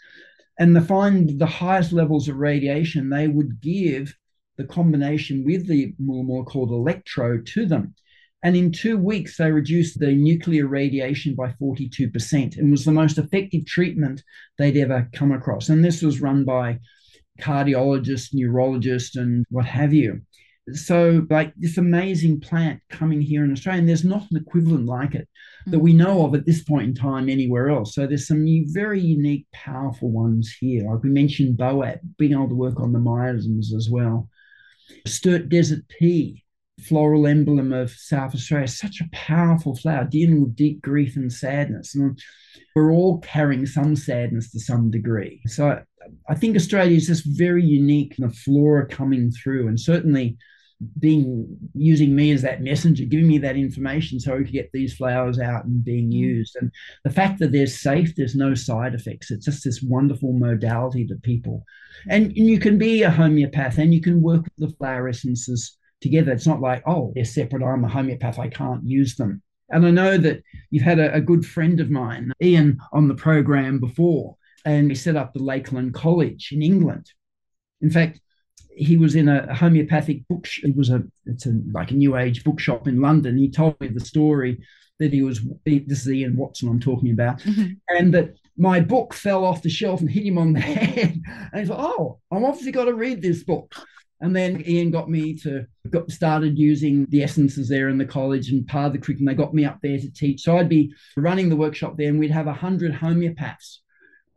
And 0.59 0.74
they 0.74 0.80
find 0.80 1.39
the 1.39 1.47
highest 1.47 1.93
levels 1.93 2.28
of 2.28 2.37
radiation, 2.37 3.11
they 3.11 3.28
would 3.28 3.61
give 3.61 4.14
the 4.57 4.64
combination 4.64 5.45
with 5.45 5.66
the 5.66 5.95
more 5.99 6.45
called 6.45 6.70
electro 6.70 7.41
to 7.43 7.66
them. 7.66 7.95
And 8.43 8.57
in 8.57 8.72
two 8.72 8.97
weeks, 8.97 9.37
they 9.37 9.51
reduced 9.51 9.99
the 9.99 10.14
nuclear 10.14 10.66
radiation 10.66 11.34
by 11.34 11.55
42% 11.61 12.57
and 12.57 12.70
was 12.70 12.84
the 12.84 12.93
most 12.93 13.18
effective 13.18 13.66
treatment 13.66 14.22
they'd 14.57 14.76
ever 14.76 15.09
come 15.12 15.32
across. 15.32 15.68
And 15.68 15.84
this 15.84 16.03
was 16.03 16.20
run 16.20 16.45
by 16.45 16.78
cardiologists, 17.41 18.32
neurologists, 18.32 19.16
and 19.16 19.45
what 19.51 19.66
have 19.66 19.93
you 19.93 20.22
so 20.72 21.26
like 21.30 21.52
this 21.56 21.78
amazing 21.78 22.40
plant 22.40 22.80
coming 22.90 23.20
here 23.20 23.44
in 23.44 23.52
Australia, 23.52 23.80
and 23.80 23.88
there's 23.88 24.04
not 24.04 24.26
an 24.30 24.36
equivalent 24.36 24.86
like 24.86 25.14
it 25.14 25.28
that 25.66 25.78
we 25.78 25.92
mm. 25.92 25.96
know 25.96 26.24
of 26.24 26.34
at 26.34 26.46
this 26.46 26.62
point 26.64 26.88
in 26.88 26.94
time 26.94 27.28
anywhere 27.28 27.68
else. 27.70 27.94
So 27.94 28.06
there's 28.06 28.26
some 28.26 28.44
very 28.68 29.00
unique, 29.00 29.46
powerful 29.52 30.10
ones 30.10 30.54
here. 30.58 30.90
Like 30.90 31.02
we 31.02 31.10
mentioned 31.10 31.58
Boab, 31.58 31.98
being 32.18 32.32
able 32.32 32.48
to 32.48 32.54
work 32.54 32.80
on 32.80 32.92
the 32.92 32.98
miasms 32.98 33.74
as 33.74 33.88
well. 33.90 34.28
Sturt 35.06 35.48
Desert 35.48 35.82
Pea, 35.88 36.42
floral 36.80 37.26
emblem 37.26 37.72
of 37.72 37.90
South 37.90 38.34
Australia, 38.34 38.68
such 38.68 39.00
a 39.00 39.08
powerful 39.12 39.76
flower, 39.76 40.04
dealing 40.04 40.42
with 40.42 40.56
deep 40.56 40.82
grief 40.82 41.16
and 41.16 41.32
sadness. 41.32 41.94
And 41.94 42.18
we're 42.74 42.92
all 42.92 43.18
carrying 43.20 43.66
some 43.66 43.96
sadness 43.96 44.50
to 44.52 44.60
some 44.60 44.90
degree. 44.90 45.40
So 45.46 45.80
I 46.28 46.34
think 46.34 46.56
Australia 46.56 46.96
is 46.96 47.06
just 47.06 47.24
very 47.26 47.64
unique 47.64 48.14
in 48.18 48.28
the 48.28 48.34
flora 48.34 48.86
coming 48.86 49.30
through, 49.30 49.68
and 49.68 49.78
certainly 49.78 50.36
being 50.98 51.56
using 51.74 52.14
me 52.14 52.32
as 52.32 52.42
that 52.42 52.62
messenger, 52.62 53.04
giving 53.04 53.26
me 53.26 53.38
that 53.38 53.56
information 53.56 54.20
so 54.20 54.36
we 54.36 54.44
could 54.44 54.52
get 54.52 54.70
these 54.72 54.94
flowers 54.94 55.38
out 55.38 55.64
and 55.64 55.84
being 55.84 56.10
mm. 56.10 56.14
used. 56.14 56.56
And 56.56 56.70
the 57.04 57.10
fact 57.10 57.38
that 57.38 57.52
they're 57.52 57.66
safe, 57.66 58.14
there's 58.14 58.34
no 58.34 58.54
side 58.54 58.94
effects. 58.94 59.30
It's 59.30 59.46
just 59.46 59.64
this 59.64 59.82
wonderful 59.82 60.32
modality 60.32 61.06
to 61.06 61.16
people. 61.16 61.64
And, 62.08 62.26
and 62.26 62.48
you 62.48 62.58
can 62.58 62.78
be 62.78 63.02
a 63.02 63.10
homeopath 63.10 63.78
and 63.78 63.94
you 63.94 64.02
can 64.02 64.20
work 64.20 64.44
with 64.44 64.70
the 64.70 64.76
flower 64.76 65.08
essences 65.08 65.78
together. 66.00 66.32
It's 66.32 66.46
not 66.46 66.60
like, 66.60 66.82
oh, 66.86 67.12
they're 67.14 67.24
separate. 67.24 67.62
I'm 67.62 67.84
a 67.84 67.88
homeopath. 67.88 68.38
I 68.38 68.48
can't 68.48 68.84
use 68.84 69.16
them. 69.16 69.42
And 69.70 69.84
I 69.86 69.90
know 69.90 70.16
that 70.18 70.42
you've 70.70 70.84
had 70.84 70.98
a, 70.98 71.14
a 71.14 71.20
good 71.20 71.44
friend 71.44 71.80
of 71.80 71.90
mine, 71.90 72.32
Ian, 72.42 72.78
on 72.92 73.08
the 73.08 73.14
program 73.14 73.80
before, 73.80 74.36
and 74.64 74.90
he 74.90 74.94
set 74.94 75.16
up 75.16 75.32
the 75.32 75.42
Lakeland 75.42 75.94
College 75.94 76.50
in 76.52 76.62
England. 76.62 77.10
In 77.80 77.90
fact, 77.90 78.20
he 78.76 78.96
was 78.96 79.14
in 79.14 79.28
a 79.28 79.52
homeopathic 79.54 80.28
book. 80.28 80.46
It 80.62 80.76
was 80.76 80.90
a 80.90 81.02
it's 81.24 81.46
a 81.46 81.54
like 81.72 81.90
a 81.90 81.94
new 81.94 82.16
age 82.16 82.44
bookshop 82.44 82.86
in 82.86 83.00
London. 83.00 83.36
He 83.36 83.50
told 83.50 83.80
me 83.80 83.88
the 83.88 84.00
story 84.00 84.60
that 85.00 85.12
he 85.12 85.22
was. 85.22 85.40
This 85.64 86.06
is 86.06 86.10
Ian 86.10 86.36
Watson 86.36 86.68
I'm 86.68 86.80
talking 86.80 87.10
about, 87.10 87.40
mm-hmm. 87.40 87.72
and 87.88 88.12
that 88.14 88.34
my 88.56 88.80
book 88.80 89.14
fell 89.14 89.44
off 89.44 89.62
the 89.62 89.70
shelf 89.70 90.00
and 90.00 90.10
hit 90.10 90.26
him 90.26 90.38
on 90.38 90.52
the 90.52 90.60
head. 90.60 91.20
And 91.52 91.60
he's 91.60 91.70
like, 91.70 91.80
"Oh, 91.80 92.20
I'm 92.30 92.44
obviously 92.44 92.72
got 92.72 92.84
to 92.84 92.94
read 92.94 93.22
this 93.22 93.42
book." 93.42 93.74
And 94.20 94.34
then 94.34 94.62
Ian 94.66 94.90
got 94.90 95.10
me 95.10 95.34
to 95.38 95.66
got 95.90 96.10
started 96.10 96.58
using 96.58 97.06
the 97.10 97.22
essences 97.22 97.68
there 97.68 97.88
in 97.88 97.98
the 97.98 98.04
college 98.04 98.50
and 98.50 98.66
part 98.66 98.88
of 98.88 98.92
the 98.92 98.98
curriculum. 98.98 99.26
They 99.26 99.42
got 99.42 99.54
me 99.54 99.64
up 99.64 99.78
there 99.82 99.98
to 99.98 100.10
teach. 100.10 100.42
So 100.42 100.56
I'd 100.56 100.68
be 100.68 100.92
running 101.16 101.48
the 101.48 101.56
workshop 101.56 101.96
there, 101.96 102.08
and 102.08 102.18
we'd 102.18 102.30
have 102.30 102.46
a 102.46 102.52
hundred 102.52 102.92
homeopaths 102.92 103.78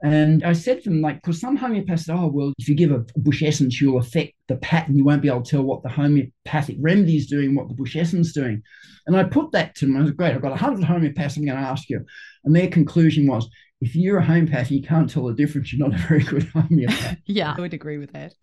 and 0.01 0.43
I 0.45 0.53
said 0.53 0.83
to 0.83 0.89
them, 0.89 1.01
like, 1.01 1.21
because 1.21 1.41
some 1.41 1.57
homeopaths 1.57 2.05
say, 2.05 2.13
oh, 2.13 2.27
well, 2.27 2.53
if 2.57 2.69
you 2.69 2.75
give 2.75 2.91
a 2.91 3.05
bush 3.17 3.43
essence, 3.43 3.81
you'll 3.81 3.97
affect 3.99 4.33
the 4.47 4.55
pattern. 4.57 4.97
You 4.97 5.03
won't 5.03 5.21
be 5.21 5.27
able 5.27 5.41
to 5.41 5.51
tell 5.51 5.63
what 5.63 5.83
the 5.83 5.89
homeopathic 5.89 6.77
remedy 6.79 7.17
is 7.17 7.27
doing, 7.27 7.53
what 7.53 7.67
the 7.67 7.73
bush 7.73 7.97
essence 7.97 8.27
is 8.27 8.33
doing. 8.33 8.63
And 9.07 9.17
I 9.17 9.23
put 9.23 9.51
that 9.51 9.75
to 9.75 9.85
them. 9.85 9.97
I 9.97 10.01
was 10.01 10.11
great. 10.11 10.33
I've 10.33 10.41
got 10.41 10.51
100 10.51 10.85
homeopaths 10.85 11.35
I'm 11.35 11.45
going 11.45 11.57
to 11.57 11.63
ask 11.63 11.89
you. 11.89 12.05
And 12.45 12.55
their 12.55 12.69
conclusion 12.69 13.27
was, 13.27 13.49
if 13.81 13.95
you're 13.95 14.17
a 14.17 14.25
homeopath, 14.25 14.69
you 14.71 14.81
can't 14.81 15.09
tell 15.09 15.25
the 15.25 15.33
difference. 15.33 15.71
You're 15.71 15.87
not 15.87 15.97
a 15.97 16.03
very 16.03 16.23
good 16.23 16.43
homeopath. 16.49 17.17
yeah, 17.25 17.55
I 17.57 17.61
would 17.61 17.73
agree 17.73 17.97
with 17.97 18.11
that. 18.11 18.33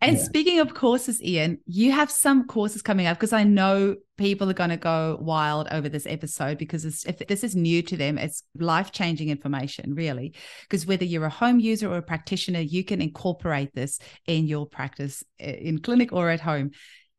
And 0.00 0.16
yeah. 0.16 0.22
speaking 0.22 0.58
of 0.58 0.72
courses, 0.72 1.22
Ian, 1.22 1.58
you 1.66 1.92
have 1.92 2.10
some 2.10 2.46
courses 2.46 2.80
coming 2.80 3.06
up 3.06 3.18
because 3.18 3.34
I 3.34 3.44
know 3.44 3.96
people 4.16 4.48
are 4.48 4.54
going 4.54 4.70
to 4.70 4.78
go 4.78 5.18
wild 5.20 5.68
over 5.70 5.90
this 5.90 6.06
episode 6.06 6.56
because 6.56 7.04
if 7.04 7.18
this 7.18 7.44
is 7.44 7.54
new 7.54 7.82
to 7.82 7.96
them, 7.96 8.16
it's 8.16 8.42
life 8.58 8.90
changing 8.90 9.28
information, 9.28 9.94
really. 9.94 10.34
Because 10.62 10.86
whether 10.86 11.04
you're 11.04 11.26
a 11.26 11.30
home 11.30 11.60
user 11.60 11.92
or 11.92 11.98
a 11.98 12.02
practitioner, 12.02 12.60
you 12.60 12.82
can 12.82 13.02
incorporate 13.02 13.74
this 13.74 13.98
in 14.26 14.46
your 14.46 14.64
practice 14.64 15.22
eh, 15.38 15.50
in 15.60 15.78
clinic 15.78 16.10
or 16.12 16.30
at 16.30 16.40
home. 16.40 16.70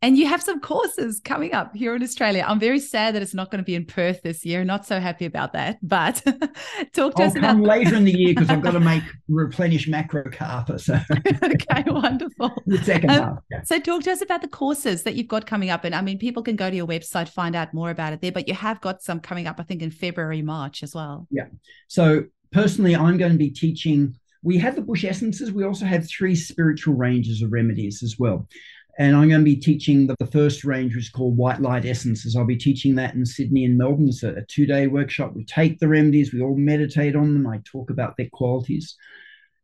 And 0.04 0.16
you 0.16 0.28
have 0.28 0.43
some 0.43 0.60
courses 0.60 1.20
coming 1.20 1.54
up 1.54 1.76
here 1.76 1.95
in 1.95 2.04
Australia. 2.04 2.45
I'm 2.48 2.60
very 2.60 2.80
sad 2.80 3.16
that 3.16 3.24
it's 3.24 3.34
not 3.34 3.50
going 3.50 3.64
to 3.64 3.66
be 3.66 3.74
in 3.74 3.84
Perth 3.84 4.22
this 4.22 4.45
year. 4.45 4.64
Not 4.64 4.86
so 4.86 5.00
happy 5.00 5.26
about 5.26 5.54
that. 5.54 5.80
But 5.82 6.22
talk 6.93 7.16
to 7.16 7.24
I'll 7.24 7.30
us 7.30 7.36
about 7.36 7.58
later 7.58 7.95
in 7.95 8.04
the 8.04 8.12
year 8.12 8.36
because 8.36 8.52
I've 8.52 8.62
got 8.62 8.72
to 8.72 8.80
make 8.80 9.02
replenish 9.28 9.88
macrocarpa. 9.88 10.80
So 10.80 11.00
okay, 11.43 11.84
wonderful. 11.88 12.52
the 12.68 12.78
second 12.84 13.10
um, 13.10 13.24
half. 13.24 13.38
Yeah. 13.50 13.62
So 13.64 13.80
talk 13.80 14.04
to 14.04 14.12
us 14.12 14.22
about 14.22 14.43
the 14.43 14.48
courses 14.48 15.02
that 15.02 15.16
you've 15.16 15.28
got 15.28 15.48
coming 15.48 15.72
up. 15.72 15.84
And 15.84 15.95
I 15.95 16.02
mean, 16.02 16.20
people 16.20 16.43
can 16.43 16.56
go 16.56 16.70
to 16.70 16.76
your 16.76 16.88
website 16.88 17.28
find 17.28 17.56
out 17.56 17.74
more 17.74 17.89
about 17.89 18.14
it 18.14 18.22
there. 18.22 18.32
But 18.32 18.48
you 18.48 18.54
have 18.54 18.80
got 18.82 19.02
some 19.02 19.20
coming 19.20 19.48
up, 19.48 19.60
I 19.60 19.64
think, 19.64 19.82
in 19.82 19.89
February, 19.89 20.43
March 20.43 20.84
as 20.84 20.93
well. 20.93 21.28
Yeah. 21.32 21.48
So 21.88 22.26
personally, 22.52 22.95
I'm 22.95 23.18
going 23.18 23.32
to 23.32 23.38
be 23.38 23.50
teaching. 23.50 24.14
We 24.43 24.60
have 24.60 24.76
the 24.76 24.82
bush 24.82 25.04
essences. 25.04 25.52
We 25.52 25.64
also 25.64 25.86
have 25.86 26.08
three 26.08 26.36
spiritual 26.36 26.93
ranges 26.93 27.41
of 27.41 27.52
remedies 27.52 28.04
as 28.04 28.18
well. 28.20 28.48
And 29.00 29.16
I'm 29.16 29.30
going 29.30 29.41
to 29.41 29.45
be 29.45 29.56
teaching 29.56 30.08
the, 30.08 30.16
the, 30.18 30.26
first 30.26 30.64
range, 30.64 30.95
which 30.95 31.06
is 31.06 31.10
called 31.12 31.38
White 31.38 31.62
Light 31.62 31.86
Essences. 31.86 32.36
I'll 32.36 32.45
be 32.45 32.58
teaching 32.58 32.95
that 32.95 33.14
in 33.14 33.26
Sydney 33.26 33.64
and 33.64 33.78
Melbourne. 33.78 34.10
It's 34.10 34.24
a, 34.24 34.30
a 34.30 34.45
two 34.48 34.66
day 34.66 34.88
workshop. 34.88 35.34
We 35.36 35.45
take 35.45 35.80
the 35.80 35.88
remedies, 35.88 36.34
we 36.34 36.41
all 36.41 36.56
meditate 36.56 37.16
on 37.16 37.34
them. 37.34 37.48
I 37.48 37.62
talk 37.64 37.91
about 37.91 38.18
their 38.18 38.30
qualities. 38.34 38.95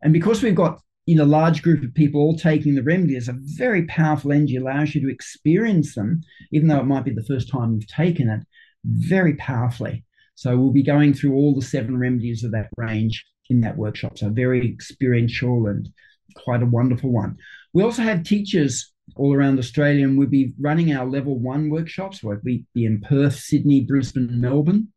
And 0.04 0.14
because 0.14 0.44
we've 0.44 0.54
got 0.54 0.80
in 1.08 1.20
a 1.20 1.26
large 1.26 1.64
group 1.64 1.84
of 1.84 1.94
people 1.94 2.22
all 2.22 2.38
taking 2.38 2.76
the 2.76 2.84
remedies, 2.84 3.28
a 3.28 3.36
very 3.38 3.86
powerful 3.86 4.32
energy 4.32 4.56
allows 4.56 4.94
you 4.94 5.02
to 5.02 5.12
experience 5.12 5.96
them, 5.96 6.22
even 6.52 6.68
though 6.68 6.80
it 6.80 6.86
might 6.86 7.06
be 7.06 7.14
the 7.14 7.26
first 7.26 7.50
time 7.50 7.74
you've 7.74 7.88
taken 7.88 8.30
it, 8.30 8.42
very 8.86 9.36
powerfully. 9.36 10.06
So 10.36 10.58
we'll 10.58 10.72
be 10.72 10.84
going 10.84 11.14
through 11.14 11.34
all 11.34 11.56
the 11.56 11.62
seven 11.62 11.98
remedies 11.98 12.44
of 12.44 12.52
that 12.52 12.70
range 12.78 13.26
in 13.50 13.62
that 13.62 13.78
workshop. 13.78 14.18
So 14.18 14.30
very 14.30 14.68
experiential 14.68 15.68
and 15.68 15.90
quite 16.36 16.64
a 16.64 16.68
wonderful 16.68 17.12
one. 17.12 17.38
We 17.74 17.84
also 17.84 18.02
have 18.02 18.24
teachers 18.24 18.93
all 19.16 19.34
around 19.34 19.60
Australia, 19.60 20.06
and 20.06 20.18
we'll 20.18 20.28
be 20.28 20.54
running 20.60 20.94
our 20.94 21.06
level 21.06 21.38
one 21.38 21.70
workshops. 21.70 22.24
We'll 22.24 22.40
be 22.44 22.66
in 22.76 23.02
Perth, 23.02 23.36
Sydney, 23.36 23.82
Brisbane, 23.82 24.40
Melbourne. 24.40 24.90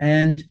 And 0.00 0.42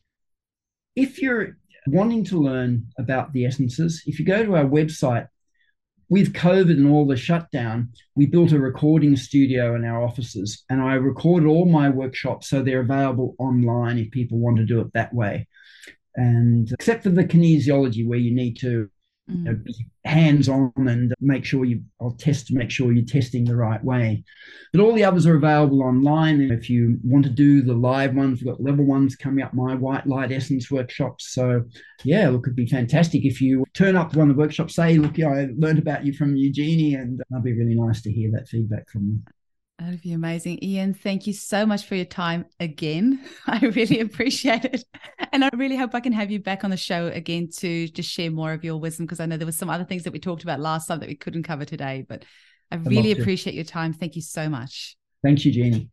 if 0.96 1.22
you're 1.22 1.58
wanting 1.88 2.24
to 2.26 2.40
learn 2.40 2.88
about 2.98 3.34
the 3.34 3.46
essences, 3.46 4.04
if 4.06 4.20
you 4.20 4.26
go 4.26 4.46
to 4.46 4.56
our 4.56 4.66
website, 4.66 5.28
with 6.10 6.34
COVID 6.34 6.70
and 6.70 6.92
all 6.92 7.08
the 7.08 7.16
shutdown, 7.16 7.90
we 8.16 8.28
built 8.28 8.52
a 8.52 8.60
recording 8.60 9.16
studio 9.16 9.76
in 9.76 9.84
our 9.84 10.04
offices, 10.04 10.64
and 10.70 10.80
I 10.80 10.94
recorded 10.94 11.48
all 11.48 11.66
my 11.66 11.90
workshops 11.90 12.50
so 12.50 12.62
they're 12.62 12.82
available 12.82 13.36
online 13.40 13.98
if 13.98 14.12
people 14.12 14.38
want 14.38 14.58
to 14.58 14.66
do 14.66 14.80
it 14.82 14.94
that 14.94 15.12
way. 15.12 15.48
And 16.16 16.72
except 16.72 17.02
for 17.02 17.10
the 17.10 17.24
kinesiology, 17.24 18.08
where 18.08 18.20
you 18.20 18.32
need 18.32 18.60
to 18.60 18.92
you 19.28 19.44
know, 19.44 19.52
mm. 19.52 19.64
be 19.64 19.74
hands 20.06 20.50
on 20.50 20.74
and 20.78 21.14
make 21.22 21.46
sure 21.46 21.64
you 21.64 21.82
I'll 22.02 22.12
test 22.12 22.48
to 22.48 22.56
make 22.56 22.70
sure 22.70 22.92
you're 22.92 23.06
testing 23.06 23.46
the 23.46 23.56
right 23.56 23.84
way. 23.84 24.24
But 24.74 24.82
all 24.82 24.94
the 24.94 25.06
others 25.06 25.26
are 25.26 25.36
available 25.36 25.82
online. 25.82 26.42
And 26.42 26.52
if 26.52 26.70
you 26.70 26.98
want 27.04 27.24
to 27.26 27.32
do 27.32 27.62
the 27.62 27.74
live 27.74 28.16
ones, 28.16 28.40
we've 28.40 28.52
got 28.52 28.62
level 28.62 28.86
ones 28.86 29.16
coming 29.16 29.44
up, 29.44 29.54
my 29.54 29.76
white 29.76 30.08
light 30.08 30.32
essence 30.32 30.70
workshops. 30.70 31.34
So 31.34 31.64
yeah, 32.04 32.30
look, 32.30 32.48
it'd 32.48 32.56
be 32.56 32.68
fantastic 32.68 33.24
if 33.24 33.40
you 33.40 33.64
turn 33.74 33.96
up 33.96 34.12
to 34.12 34.20
one 34.20 34.30
of 34.30 34.36
the 34.36 34.42
workshops, 34.42 34.76
say, 34.76 34.98
look, 34.98 35.18
yeah, 35.18 35.30
I 35.30 35.48
learned 35.58 35.80
about 35.80 36.06
you 36.06 36.14
from 36.14 36.36
Eugenie, 36.36 36.96
and 36.96 37.22
that'd 37.30 37.44
be 37.44 37.54
really 37.54 37.76
nice 37.76 38.02
to 38.02 38.12
hear 38.12 38.30
that 38.32 38.50
feedback 38.50 38.90
from 38.90 39.08
you. 39.08 39.20
That'd 39.80 40.02
be 40.02 40.14
amazing. 40.14 40.64
Ian, 40.64 40.94
thank 40.94 41.28
you 41.28 41.34
so 41.34 41.66
much 41.66 41.86
for 41.86 41.96
your 41.96 42.06
time 42.06 42.46
again. 42.60 43.26
I 43.48 43.60
really 43.60 44.00
appreciate 44.00 44.66
it. 44.66 44.84
And 45.32 45.44
I 45.44 45.50
really 45.54 45.76
hope 45.76 45.96
I 45.96 46.00
can 46.00 46.14
have 46.14 46.32
you 46.32 46.40
back 46.40 46.64
on 46.64 46.70
the 46.70 46.78
show 46.78 47.08
again 47.08 47.50
to 47.58 47.88
just 47.88 48.10
share 48.10 48.32
more 48.32 48.54
of 48.54 48.64
your 48.64 48.78
wisdom 48.78 49.06
because 49.06 49.20
I 49.20 49.26
know 49.26 49.36
there 49.36 49.48
was 49.48 49.58
some 49.58 49.70
other 49.70 49.84
things 49.84 50.04
that 50.04 50.14
we 50.14 50.20
talked 50.20 50.44
about 50.44 50.60
last 50.60 50.88
time 50.88 51.00
that 51.00 51.10
we 51.10 51.16
couldn't 51.16 51.44
cover 51.44 51.66
today. 51.66 52.06
But 52.08 52.24
I 52.72 52.76
really 52.76 53.12
appreciate 53.12 53.56
your 53.56 53.66
time. 53.66 53.94
Thank 53.94 54.16
you 54.16 54.22
so 54.22 54.48
much. 54.48 54.96
Thank 55.24 55.44
you, 55.44 55.52
Eugenie. 55.52 55.90